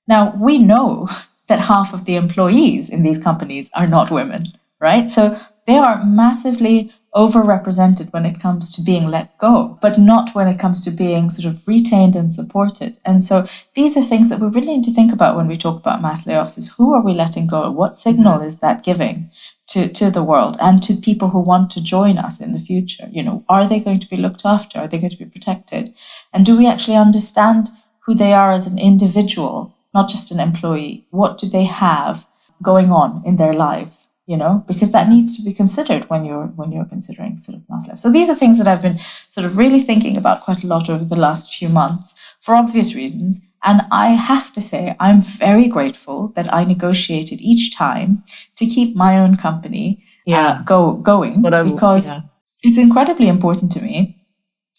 Now, 0.08 0.34
we 0.40 0.58
know 0.58 1.08
that 1.48 1.60
half 1.60 1.94
of 1.94 2.04
the 2.04 2.16
employees 2.16 2.90
in 2.90 3.02
these 3.02 3.22
companies 3.22 3.70
are 3.74 3.86
not 3.86 4.10
women, 4.10 4.44
right? 4.80 5.08
So 5.08 5.38
they 5.66 5.76
are 5.76 6.04
massively 6.04 6.92
overrepresented 7.16 8.12
when 8.12 8.26
it 8.26 8.38
comes 8.38 8.74
to 8.74 8.82
being 8.82 9.06
let 9.06 9.36
go, 9.38 9.78
but 9.80 9.98
not 9.98 10.34
when 10.34 10.46
it 10.46 10.58
comes 10.58 10.84
to 10.84 10.90
being 10.90 11.30
sort 11.30 11.52
of 11.52 11.66
retained 11.66 12.14
and 12.14 12.30
supported. 12.30 12.98
And 13.06 13.24
so 13.24 13.46
these 13.74 13.96
are 13.96 14.02
things 14.02 14.28
that 14.28 14.38
we 14.38 14.48
really 14.48 14.76
need 14.76 14.84
to 14.84 14.92
think 14.92 15.14
about 15.14 15.34
when 15.34 15.48
we 15.48 15.56
talk 15.56 15.80
about 15.80 16.02
mass 16.02 16.26
layoffs 16.26 16.58
is 16.58 16.74
who 16.74 16.92
are 16.92 17.02
we 17.02 17.14
letting 17.14 17.46
go? 17.46 17.70
What 17.70 17.96
signal 17.96 18.42
is 18.42 18.60
that 18.60 18.84
giving 18.84 19.30
to, 19.68 19.88
to 19.88 20.10
the 20.10 20.22
world 20.22 20.58
and 20.60 20.82
to 20.82 20.94
people 20.94 21.28
who 21.28 21.40
want 21.40 21.70
to 21.70 21.82
join 21.82 22.18
us 22.18 22.38
in 22.38 22.52
the 22.52 22.60
future? 22.60 23.08
You 23.10 23.22
know, 23.22 23.44
are 23.48 23.66
they 23.66 23.80
going 23.80 24.00
to 24.00 24.08
be 24.08 24.18
looked 24.18 24.44
after? 24.44 24.78
Are 24.78 24.88
they 24.88 24.98
going 24.98 25.10
to 25.10 25.16
be 25.16 25.24
protected? 25.24 25.94
And 26.34 26.44
do 26.44 26.58
we 26.58 26.66
actually 26.66 26.98
understand 26.98 27.70
who 28.00 28.14
they 28.14 28.34
are 28.34 28.52
as 28.52 28.66
an 28.66 28.78
individual, 28.78 29.74
not 29.94 30.10
just 30.10 30.30
an 30.30 30.38
employee? 30.38 31.06
What 31.10 31.38
do 31.38 31.48
they 31.48 31.64
have 31.64 32.26
going 32.62 32.92
on 32.92 33.22
in 33.24 33.36
their 33.36 33.54
lives? 33.54 34.10
You 34.26 34.36
know 34.36 34.64
because 34.66 34.92
that 34.92 35.08
needs 35.08 35.36
to 35.36 35.42
be 35.42 35.52
considered 35.52 36.08
when 36.10 36.24
you're 36.24 36.46
when 36.58 36.72
you're 36.72 36.84
considering 36.84 37.36
sort 37.36 37.56
of 37.56 37.68
mass 37.70 37.86
life 37.88 37.98
so 37.98 38.10
these 38.10 38.28
are 38.28 38.34
things 38.34 38.58
that 38.58 38.68
i've 38.68 38.82
been 38.82 38.98
sort 39.28 39.46
of 39.46 39.56
really 39.56 39.80
thinking 39.80 40.16
about 40.16 40.42
quite 40.42 40.62
a 40.62 40.66
lot 40.66 40.90
over 40.90 41.04
the 41.04 41.18
last 41.18 41.54
few 41.54 41.68
months 41.68 42.20
for 42.40 42.54
obvious 42.54 42.94
reasons 42.94 43.48
and 43.64 43.82
i 43.90 44.08
have 44.08 44.52
to 44.52 44.60
say 44.60 44.96
i'm 44.98 45.20
very 45.20 45.68
grateful 45.68 46.28
that 46.28 46.52
i 46.52 46.64
negotiated 46.64 47.40
each 47.40 47.74
time 47.74 48.22
to 48.56 48.66
keep 48.66 48.96
my 48.96 49.18
own 49.18 49.36
company 49.36 49.98
uh, 50.00 50.30
yeah. 50.30 50.48
uh, 50.48 50.62
go 50.64 50.94
going 50.94 51.40
because 51.42 52.10
yeah. 52.10 52.20
it's 52.62 52.78
incredibly 52.78 53.28
important 53.28 53.70
to 53.70 53.80
me 53.80 54.16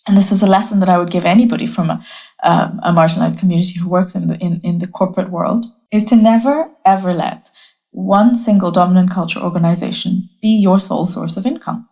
and 0.07 0.15
this 0.15 0.31
is 0.31 0.41
a 0.41 0.47
lesson 0.47 0.79
that 0.79 0.87
I 0.87 0.97
would 0.97 1.11
give 1.11 1.25
anybody 1.25 1.67
from 1.67 1.89
a, 1.89 2.01
um, 2.41 2.79
a 2.81 2.93
marginalized 2.93 3.39
community 3.39 3.77
who 3.77 3.89
works 3.89 4.15
in 4.15 4.27
the 4.27 4.37
in, 4.37 4.61
in 4.63 4.77
the 4.77 4.87
corporate 4.87 5.29
world 5.29 5.65
is 5.91 6.05
to 6.05 6.15
never 6.15 6.69
ever 6.85 7.13
let 7.13 7.51
one 7.97 8.35
single 8.35 8.69
dominant 8.69 9.09
culture 9.09 9.39
organization 9.39 10.29
be 10.39 10.49
your 10.49 10.79
sole 10.79 11.07
source 11.07 11.35
of 11.35 11.47
income. 11.47 11.89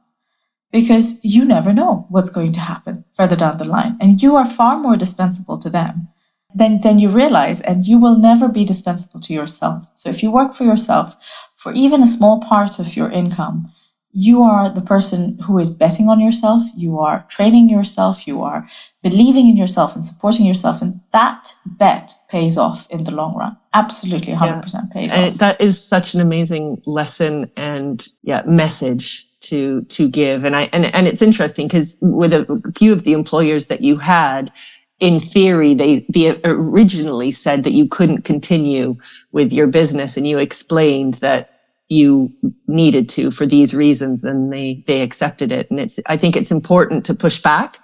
Because 0.71 1.19
you 1.23 1.43
never 1.43 1.73
know 1.73 2.05
what's 2.09 2.29
going 2.29 2.51
to 2.53 2.59
happen 2.59 3.05
further 3.13 3.35
down 3.35 3.57
the 3.57 3.65
line. 3.65 3.97
And 3.99 4.21
you 4.21 4.35
are 4.35 4.45
far 4.45 4.77
more 4.77 4.97
dispensable 4.97 5.57
to 5.57 5.69
them 5.69 6.09
than, 6.53 6.81
than 6.81 6.99
you 6.99 7.09
realize, 7.09 7.59
and 7.59 7.85
you 7.85 7.97
will 7.97 8.19
never 8.19 8.47
be 8.47 8.63
dispensable 8.63 9.19
to 9.21 9.33
yourself. 9.33 9.89
So 9.95 10.09
if 10.09 10.21
you 10.21 10.29
work 10.29 10.53
for 10.53 10.63
yourself 10.63 11.15
for 11.55 11.73
even 11.73 12.03
a 12.03 12.07
small 12.07 12.39
part 12.39 12.77
of 12.77 12.95
your 12.95 13.09
income, 13.09 13.71
you 14.11 14.43
are 14.43 14.69
the 14.69 14.81
person 14.81 15.39
who 15.39 15.57
is 15.57 15.75
betting 15.75 16.07
on 16.07 16.19
yourself, 16.19 16.61
you 16.77 16.99
are 16.99 17.25
training 17.29 17.67
yourself, 17.67 18.27
you 18.27 18.43
are 18.43 18.69
believing 19.05 19.47
in 19.47 19.55
yourself 19.55 19.93
and 19.93 20.03
supporting 20.03 20.47
yourself. 20.47 20.81
And 20.81 20.99
that 21.11 21.53
bet 21.67 22.11
pays 22.27 22.57
off 22.57 22.89
in 22.89 23.03
the 23.03 23.13
long 23.13 23.35
run. 23.35 23.55
Absolutely 23.75 24.33
100% 24.33 24.73
yeah. 24.73 24.81
pays 24.91 25.13
and 25.13 25.31
off. 25.31 25.37
That 25.37 25.61
is 25.61 25.79
such 25.79 26.15
an 26.15 26.21
amazing 26.21 26.81
lesson 26.87 27.51
and 27.55 28.07
yeah, 28.23 28.41
message 28.47 29.27
to 29.41 29.83
to 29.83 30.09
give. 30.09 30.43
And 30.43 30.55
I 30.55 30.63
and, 30.73 30.85
and 30.85 31.07
it's 31.07 31.21
interesting 31.21 31.67
because 31.67 31.99
with 32.01 32.33
a 32.33 32.73
few 32.75 32.91
of 32.91 33.03
the 33.03 33.13
employers 33.13 33.67
that 33.67 33.81
you 33.81 33.97
had, 33.97 34.51
in 34.99 35.21
theory, 35.21 35.75
they, 35.75 36.03
they 36.09 36.41
originally 36.43 37.29
said 37.29 37.63
that 37.63 37.73
you 37.73 37.87
couldn't 37.87 38.23
continue 38.23 38.95
with 39.31 39.53
your 39.53 39.67
business, 39.67 40.17
and 40.17 40.27
you 40.27 40.39
explained 40.39 41.15
that 41.15 41.51
you 41.89 42.31
needed 42.65 43.07
to 43.09 43.29
for 43.29 43.45
these 43.45 43.75
reasons 43.75 44.23
and 44.23 44.51
they 44.51 44.83
they 44.87 45.01
accepted 45.01 45.51
it 45.51 45.69
and 45.69 45.79
it's 45.79 45.99
i 46.07 46.17
think 46.17 46.35
it's 46.35 46.49
important 46.49 47.05
to 47.05 47.13
push 47.13 47.39
back 47.39 47.77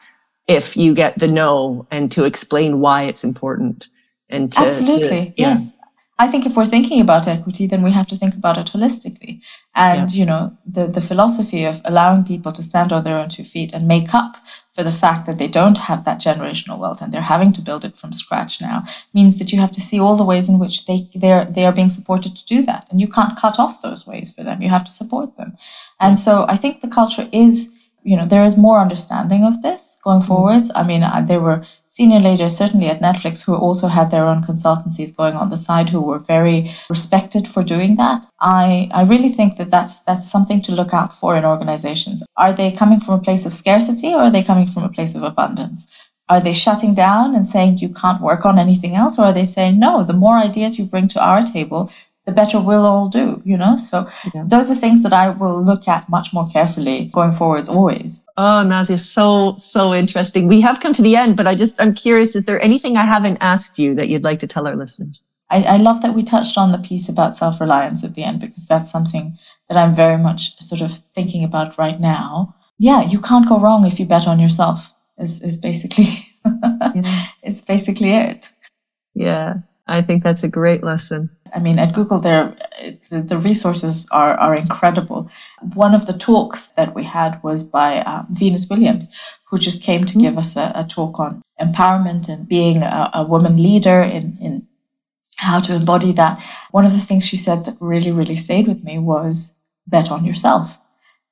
if 0.48 0.76
you 0.76 0.94
get 0.94 1.18
the 1.20 1.28
no 1.28 1.88
and 1.92 2.12
to 2.12 2.26
explain 2.26 2.80
why 2.80 3.04
it's 3.04 3.24
important 3.24 3.88
and 4.30 4.52
to, 4.54 4.60
absolutely 4.62 5.08
to, 5.08 5.26
yeah. 5.38 5.50
yes 5.50 5.78
I 6.22 6.28
think 6.28 6.46
if 6.46 6.56
we're 6.56 6.68
thinking 6.68 7.02
about 7.02 7.28
equity, 7.28 7.66
then 7.66 7.82
we 7.82 7.90
have 7.94 8.06
to 8.06 8.16
think 8.16 8.36
about 8.36 8.60
it 8.60 8.68
holistically. 8.68 9.42
And, 9.74 10.12
yeah. 10.12 10.20
you 10.20 10.24
know, 10.24 10.56
the, 10.68 10.86
the 10.86 11.02
philosophy 11.02 11.64
of 11.64 11.82
allowing 11.84 12.24
people 12.24 12.52
to 12.52 12.62
stand 12.62 12.94
on 12.94 13.04
their 13.04 13.18
own 13.18 13.30
two 13.30 13.44
feet 13.44 13.74
and 13.74 13.88
make 13.88 14.14
up 14.14 14.38
for 14.72 14.84
the 14.84 14.92
fact 14.92 15.26
that 15.26 15.40
they 15.40 15.48
don't 15.48 15.80
have 15.80 16.04
that 16.04 16.22
generational 16.22 16.78
wealth 16.78 17.02
and 17.02 17.12
they're 17.12 17.34
having 17.36 17.52
to 17.54 17.62
build 17.64 17.84
it 17.84 17.98
from 17.98 18.14
scratch 18.14 18.62
now 18.62 18.86
means 19.16 19.40
that 19.40 19.52
you 19.52 19.60
have 19.60 19.72
to 19.72 19.82
see 19.82 20.00
all 20.00 20.16
the 20.16 20.24
ways 20.24 20.48
in 20.48 20.60
which 20.60 20.86
they 20.86 21.10
they're 21.16 21.44
they 21.46 21.66
are 21.66 21.74
being 21.74 21.90
supported 21.90 22.36
to 22.36 22.46
do 22.46 22.62
that. 22.62 22.88
And 22.92 23.02
you 23.02 23.08
can't 23.08 23.38
cut 23.38 23.58
off 23.58 23.82
those 23.82 24.06
ways 24.06 24.32
for 24.32 24.44
them. 24.44 24.62
You 24.62 24.70
have 24.70 24.86
to 24.86 24.92
support 24.92 25.38
them. 25.38 25.58
And 26.00 26.20
so 26.20 26.46
I 26.48 26.56
think 26.56 26.82
the 26.82 26.96
culture 27.00 27.28
is 27.34 27.76
you 28.04 28.18
know 28.18 28.26
there 28.26 28.46
is 28.46 28.58
more 28.58 28.80
understanding 28.80 29.44
of 29.44 29.62
this 29.62 29.98
going 30.04 30.22
mm. 30.22 30.28
forwards. 30.28 30.72
I 30.76 30.84
mean 30.84 31.04
there 31.26 31.40
were 31.40 31.64
senior 31.88 32.20
leaders 32.20 32.58
certainly 32.58 32.88
at 32.88 33.02
netflix 33.02 33.46
who 33.46 33.54
also 33.54 33.88
had 33.88 34.10
their 34.12 34.26
own 34.26 34.42
consultancies 34.42 35.16
going 35.16 35.36
on 35.36 35.50
the 35.50 35.58
side 35.58 35.90
who 35.90 36.02
were 36.02 36.20
very 36.20 36.72
respected 36.90 37.48
for 37.48 37.64
doing 37.64 37.96
that. 37.98 38.26
I 38.40 38.90
i 38.94 39.04
really 39.04 39.30
think 39.30 39.58
that 39.58 39.72
that's 39.72 40.00
that's 40.04 40.30
something 40.30 40.62
to 40.64 40.76
look 40.76 40.94
out 40.94 41.14
for 41.14 41.36
in 41.36 41.46
organizations. 41.46 42.24
Are 42.38 42.54
they 42.54 42.72
coming 42.72 43.00
from 43.00 43.16
a 43.16 43.24
place 43.24 43.46
of 43.46 43.54
scarcity 43.54 44.14
or 44.14 44.22
are 44.24 44.32
they 44.32 44.44
coming 44.44 44.68
from 44.68 44.84
a 44.84 44.96
place 44.98 45.16
of 45.16 45.24
abundance? 45.24 45.94
Are 46.30 46.40
they 46.40 46.54
shutting 46.54 46.94
down 46.94 47.36
and 47.36 47.46
saying 47.46 47.80
you 47.80 47.90
can't 47.90 48.22
work 48.22 48.46
on 48.46 48.58
anything 48.58 48.96
else 48.96 49.20
or 49.20 49.26
are 49.26 49.34
they 49.34 49.46
saying 49.46 49.80
no 49.80 50.04
the 50.04 50.22
more 50.26 50.38
ideas 50.38 50.80
you 50.80 50.86
bring 50.86 51.08
to 51.10 51.24
our 51.24 51.44
table 51.44 51.92
the 52.32 52.36
better 52.36 52.60
we'll 52.60 52.86
all 52.86 53.10
do, 53.10 53.42
you 53.44 53.58
know? 53.58 53.78
So 53.78 54.10
yeah. 54.34 54.44
those 54.48 54.72
are 54.72 54.76
things 54.76 55.04
that 55.04 55.14
I 55.14 55.30
will 55.30 55.64
look 55.64 55.88
at 55.88 56.08
much 56.10 56.34
more 56.34 56.48
carefully 56.48 57.10
going 57.14 57.34
forwards 57.34 57.68
always. 57.68 58.26
Oh, 58.38 58.64
Nazia, 58.66 59.00
so, 59.00 59.56
so 59.58 59.94
interesting. 59.94 60.48
We 60.48 60.62
have 60.62 60.80
come 60.80 60.94
to 60.94 61.02
the 61.02 61.16
end, 61.16 61.36
but 61.36 61.48
I 61.48 61.56
just, 61.56 61.82
I'm 61.82 61.94
curious, 61.94 62.36
is 62.36 62.46
there 62.46 62.62
anything 62.62 62.96
I 62.96 63.06
haven't 63.06 63.38
asked 63.42 63.78
you 63.78 63.94
that 63.96 64.08
you'd 64.08 64.24
like 64.24 64.40
to 64.40 64.48
tell 64.48 64.68
our 64.68 64.76
listeners? 64.76 65.24
I, 65.50 65.64
I 65.64 65.78
love 65.78 66.02
that 66.02 66.16
we 66.16 66.24
touched 66.24 66.58
on 66.58 66.72
the 66.72 66.78
piece 66.78 67.10
about 67.10 67.36
self-reliance 67.36 68.04
at 68.06 68.16
the 68.16 68.24
end 68.24 68.40
because 68.40 68.66
that's 68.68 68.90
something 68.90 69.38
that 69.68 69.78
I'm 69.78 69.94
very 69.94 70.18
much 70.18 70.58
sort 70.62 70.82
of 70.82 70.92
thinking 71.14 71.44
about 71.44 71.78
right 71.78 72.00
now. 72.00 72.56
Yeah, 72.80 73.04
you 73.04 73.20
can't 73.20 73.48
go 73.48 73.60
wrong 73.60 73.86
if 73.86 74.00
you 74.00 74.06
bet 74.06 74.28
on 74.28 74.40
yourself 74.40 74.94
is, 75.18 75.42
is 75.44 75.58
basically, 75.58 76.08
yeah. 76.46 77.28
it's 77.44 77.62
basically 77.62 78.12
it. 78.12 78.54
Yeah. 79.14 79.56
I 79.88 80.02
think 80.02 80.24
that's 80.24 80.44
a 80.44 80.48
great 80.48 80.84
lesson. 80.84 81.30
I 81.54 81.60
mean, 81.60 81.80
at 81.80 81.94
Google, 81.94 82.20
there 82.20 82.56
the, 83.10 83.22
the 83.22 83.38
resources 83.38 84.08
are 84.12 84.36
are 84.36 84.56
incredible. 84.56 85.30
One 85.74 85.94
of 85.94 86.06
the 86.06 86.18
talks 86.18 86.72
that 86.78 86.96
we 86.96 87.04
had 87.04 87.42
was 87.44 87.64
by 87.64 88.00
um, 88.02 88.28
Venus 88.30 88.70
Williams, 88.70 89.10
who 89.50 89.58
just 89.58 89.84
came 89.84 90.04
to 90.06 90.14
mm-hmm. 90.14 90.20
give 90.20 90.38
us 90.38 90.56
a, 90.56 90.72
a, 90.76 90.86
talk 90.86 91.20
on 91.20 91.42
empowerment 91.60 92.30
and 92.30 92.48
being 92.48 92.84
a, 92.84 93.10
a 93.14 93.26
woman 93.26 93.58
leader 93.58 94.02
in 94.02 94.38
in 94.40 94.68
how 95.38 95.60
to 95.60 95.76
embody 95.76 96.12
that. 96.14 96.42
One 96.72 96.86
of 96.86 96.94
the 96.94 97.00
things 97.00 97.26
she 97.26 97.38
said 97.38 97.66
that 97.66 97.76
really 97.80 98.12
really 98.12 98.38
stayed 98.38 98.68
with 98.68 98.84
me 98.84 98.98
was 99.00 99.60
bet 99.88 100.12
on 100.12 100.24
yourself, 100.24 100.78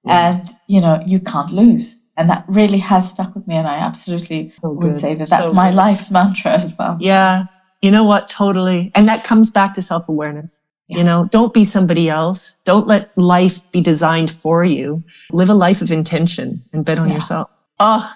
and 0.06 0.50
you 0.68 0.82
know 0.82 1.02
you 1.06 1.20
can't 1.20 1.52
lose 1.52 2.04
and 2.18 2.30
that 2.30 2.44
really 2.50 2.80
has 2.80 3.10
stuck 3.10 3.34
with 3.34 3.48
me 3.48 3.56
and 3.56 3.68
i 3.68 3.78
absolutely 3.78 4.52
so 4.62 4.72
would 4.72 4.96
say 4.96 5.16
that 5.16 5.30
that's 5.30 5.48
so 5.48 5.54
my 5.54 5.70
good. 5.70 5.78
life's 5.78 6.12
mantra 6.12 6.52
as 6.52 6.76
well 6.78 6.98
yeah 7.00 7.46
you 7.82 7.92
know 7.92 8.04
what? 8.04 8.30
Totally. 8.30 8.92
And 8.96 9.08
that 9.08 9.24
comes 9.24 9.52
back 9.52 9.74
to 9.76 9.82
self 9.82 10.08
awareness. 10.10 10.66
Yeah. 10.88 10.98
You 10.98 11.04
know, 11.04 11.30
don't 11.32 11.54
be 11.54 11.66
somebody 11.66 12.10
else. 12.10 12.58
Don't 12.66 12.88
let 12.88 13.16
life 13.16 13.60
be 13.72 13.82
designed 13.82 14.32
for 14.32 14.64
you. 14.64 15.04
Live 15.32 15.50
a 15.50 15.54
life 15.54 15.82
of 15.82 15.92
intention 15.92 16.64
and 16.74 16.84
bet 16.84 16.98
on 16.98 17.10
yeah. 17.10 17.16
yourself. 17.16 17.50
Oh, 17.80 18.12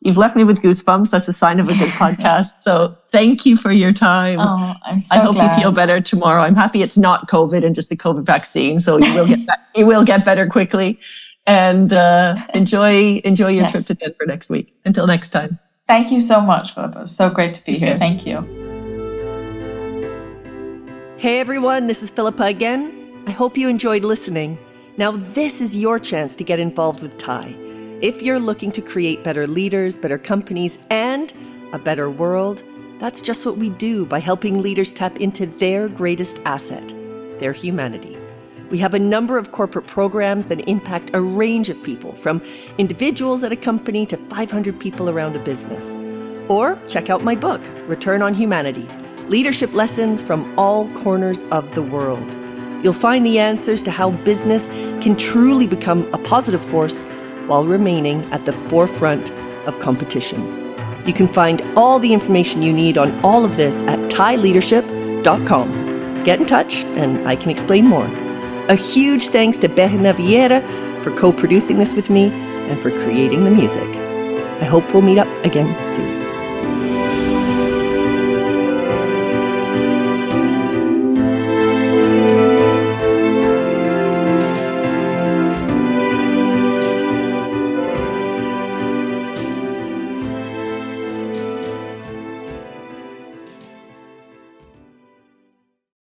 you've 0.00 0.16
left 0.16 0.36
me 0.36 0.44
with 0.44 0.62
goosebumps. 0.62 1.10
That's 1.10 1.26
a 1.26 1.32
sign 1.32 1.58
of 1.58 1.68
a 1.68 1.74
good 1.74 1.88
podcast. 1.90 2.60
So 2.60 2.96
thank 3.10 3.44
you 3.44 3.56
for 3.56 3.72
your 3.72 3.92
time. 3.92 4.38
Oh, 4.38 4.74
I'm 4.84 5.00
so 5.00 5.16
I 5.16 5.18
hope 5.18 5.34
glad. 5.34 5.56
you 5.56 5.62
feel 5.62 5.72
better 5.72 6.00
tomorrow. 6.00 6.42
I'm 6.42 6.54
happy 6.54 6.82
it's 6.82 6.96
not 6.96 7.28
COVID 7.28 7.64
and 7.64 7.74
just 7.74 7.88
the 7.88 7.96
COVID 7.96 8.24
vaccine. 8.24 8.78
So 8.78 8.98
you 8.98 9.12
will 9.14 9.26
get, 9.26 9.40
you 9.74 9.84
will 9.84 10.04
get 10.04 10.24
better 10.24 10.46
quickly 10.46 11.00
and 11.46 11.92
uh, 11.92 12.36
enjoy, 12.54 13.20
enjoy 13.24 13.48
your 13.48 13.62
yes. 13.62 13.72
trip 13.72 13.86
to 13.86 13.94
Denver 13.94 14.26
next 14.26 14.48
week. 14.48 14.72
Until 14.84 15.08
next 15.08 15.30
time. 15.30 15.58
Thank 15.88 16.12
you 16.12 16.20
so 16.20 16.40
much, 16.40 16.74
Philippa. 16.74 17.08
So 17.08 17.30
great 17.30 17.54
to 17.54 17.64
be 17.64 17.78
here. 17.78 17.98
Thank 17.98 18.26
you. 18.26 18.61
Hey 21.22 21.38
everyone, 21.38 21.86
this 21.86 22.02
is 22.02 22.10
Philippa 22.10 22.42
again. 22.42 23.22
I 23.28 23.30
hope 23.30 23.56
you 23.56 23.68
enjoyed 23.68 24.02
listening. 24.02 24.58
Now, 24.96 25.12
this 25.12 25.60
is 25.60 25.76
your 25.76 26.00
chance 26.00 26.34
to 26.34 26.42
get 26.42 26.58
involved 26.58 27.00
with 27.00 27.16
TIE. 27.16 27.54
If 28.00 28.22
you're 28.22 28.40
looking 28.40 28.72
to 28.72 28.82
create 28.82 29.22
better 29.22 29.46
leaders, 29.46 29.96
better 29.96 30.18
companies, 30.18 30.80
and 30.90 31.32
a 31.72 31.78
better 31.78 32.10
world, 32.10 32.64
that's 32.98 33.22
just 33.22 33.46
what 33.46 33.56
we 33.56 33.70
do 33.70 34.04
by 34.04 34.18
helping 34.18 34.62
leaders 34.62 34.92
tap 34.92 35.20
into 35.20 35.46
their 35.46 35.88
greatest 35.88 36.40
asset, 36.44 36.88
their 37.38 37.52
humanity. 37.52 38.18
We 38.72 38.78
have 38.78 38.92
a 38.92 38.98
number 38.98 39.38
of 39.38 39.52
corporate 39.52 39.86
programs 39.86 40.46
that 40.46 40.68
impact 40.68 41.12
a 41.14 41.20
range 41.20 41.68
of 41.68 41.80
people, 41.84 42.10
from 42.10 42.42
individuals 42.78 43.44
at 43.44 43.52
a 43.52 43.56
company 43.56 44.06
to 44.06 44.16
500 44.16 44.80
people 44.80 45.08
around 45.08 45.36
a 45.36 45.44
business. 45.44 45.96
Or 46.48 46.76
check 46.88 47.10
out 47.10 47.22
my 47.22 47.36
book, 47.36 47.60
Return 47.86 48.22
on 48.22 48.34
Humanity 48.34 48.88
leadership 49.28 49.72
lessons 49.72 50.22
from 50.22 50.52
all 50.58 50.88
corners 50.90 51.44
of 51.44 51.74
the 51.74 51.82
world. 51.82 52.36
You'll 52.82 52.92
find 52.92 53.24
the 53.24 53.38
answers 53.38 53.82
to 53.84 53.90
how 53.90 54.10
business 54.10 54.66
can 55.02 55.16
truly 55.16 55.66
become 55.66 56.12
a 56.12 56.18
positive 56.18 56.62
force 56.62 57.02
while 57.46 57.64
remaining 57.64 58.22
at 58.32 58.44
the 58.44 58.52
forefront 58.52 59.30
of 59.66 59.78
competition. 59.78 60.40
You 61.06 61.12
can 61.12 61.26
find 61.26 61.62
all 61.76 61.98
the 61.98 62.12
information 62.12 62.62
you 62.62 62.72
need 62.72 62.98
on 62.98 63.12
all 63.24 63.44
of 63.44 63.56
this 63.56 63.82
at 63.82 63.98
tieleadership.com. 64.10 66.24
Get 66.24 66.40
in 66.40 66.46
touch 66.46 66.84
and 66.96 67.26
I 67.26 67.36
can 67.36 67.50
explain 67.50 67.86
more. 67.86 68.08
A 68.68 68.74
huge 68.74 69.28
thanks 69.28 69.58
to 69.58 69.68
Berna 69.68 70.14
Vieira 70.14 70.62
for 71.02 71.10
co 71.10 71.32
producing 71.32 71.78
this 71.78 71.94
with 71.94 72.10
me 72.10 72.30
and 72.70 72.80
for 72.80 72.90
creating 72.90 73.44
the 73.44 73.50
music. 73.50 73.88
I 74.60 74.64
hope 74.64 74.92
we'll 74.92 75.02
meet 75.02 75.18
up 75.18 75.28
again 75.44 75.74
soon. 75.84 76.21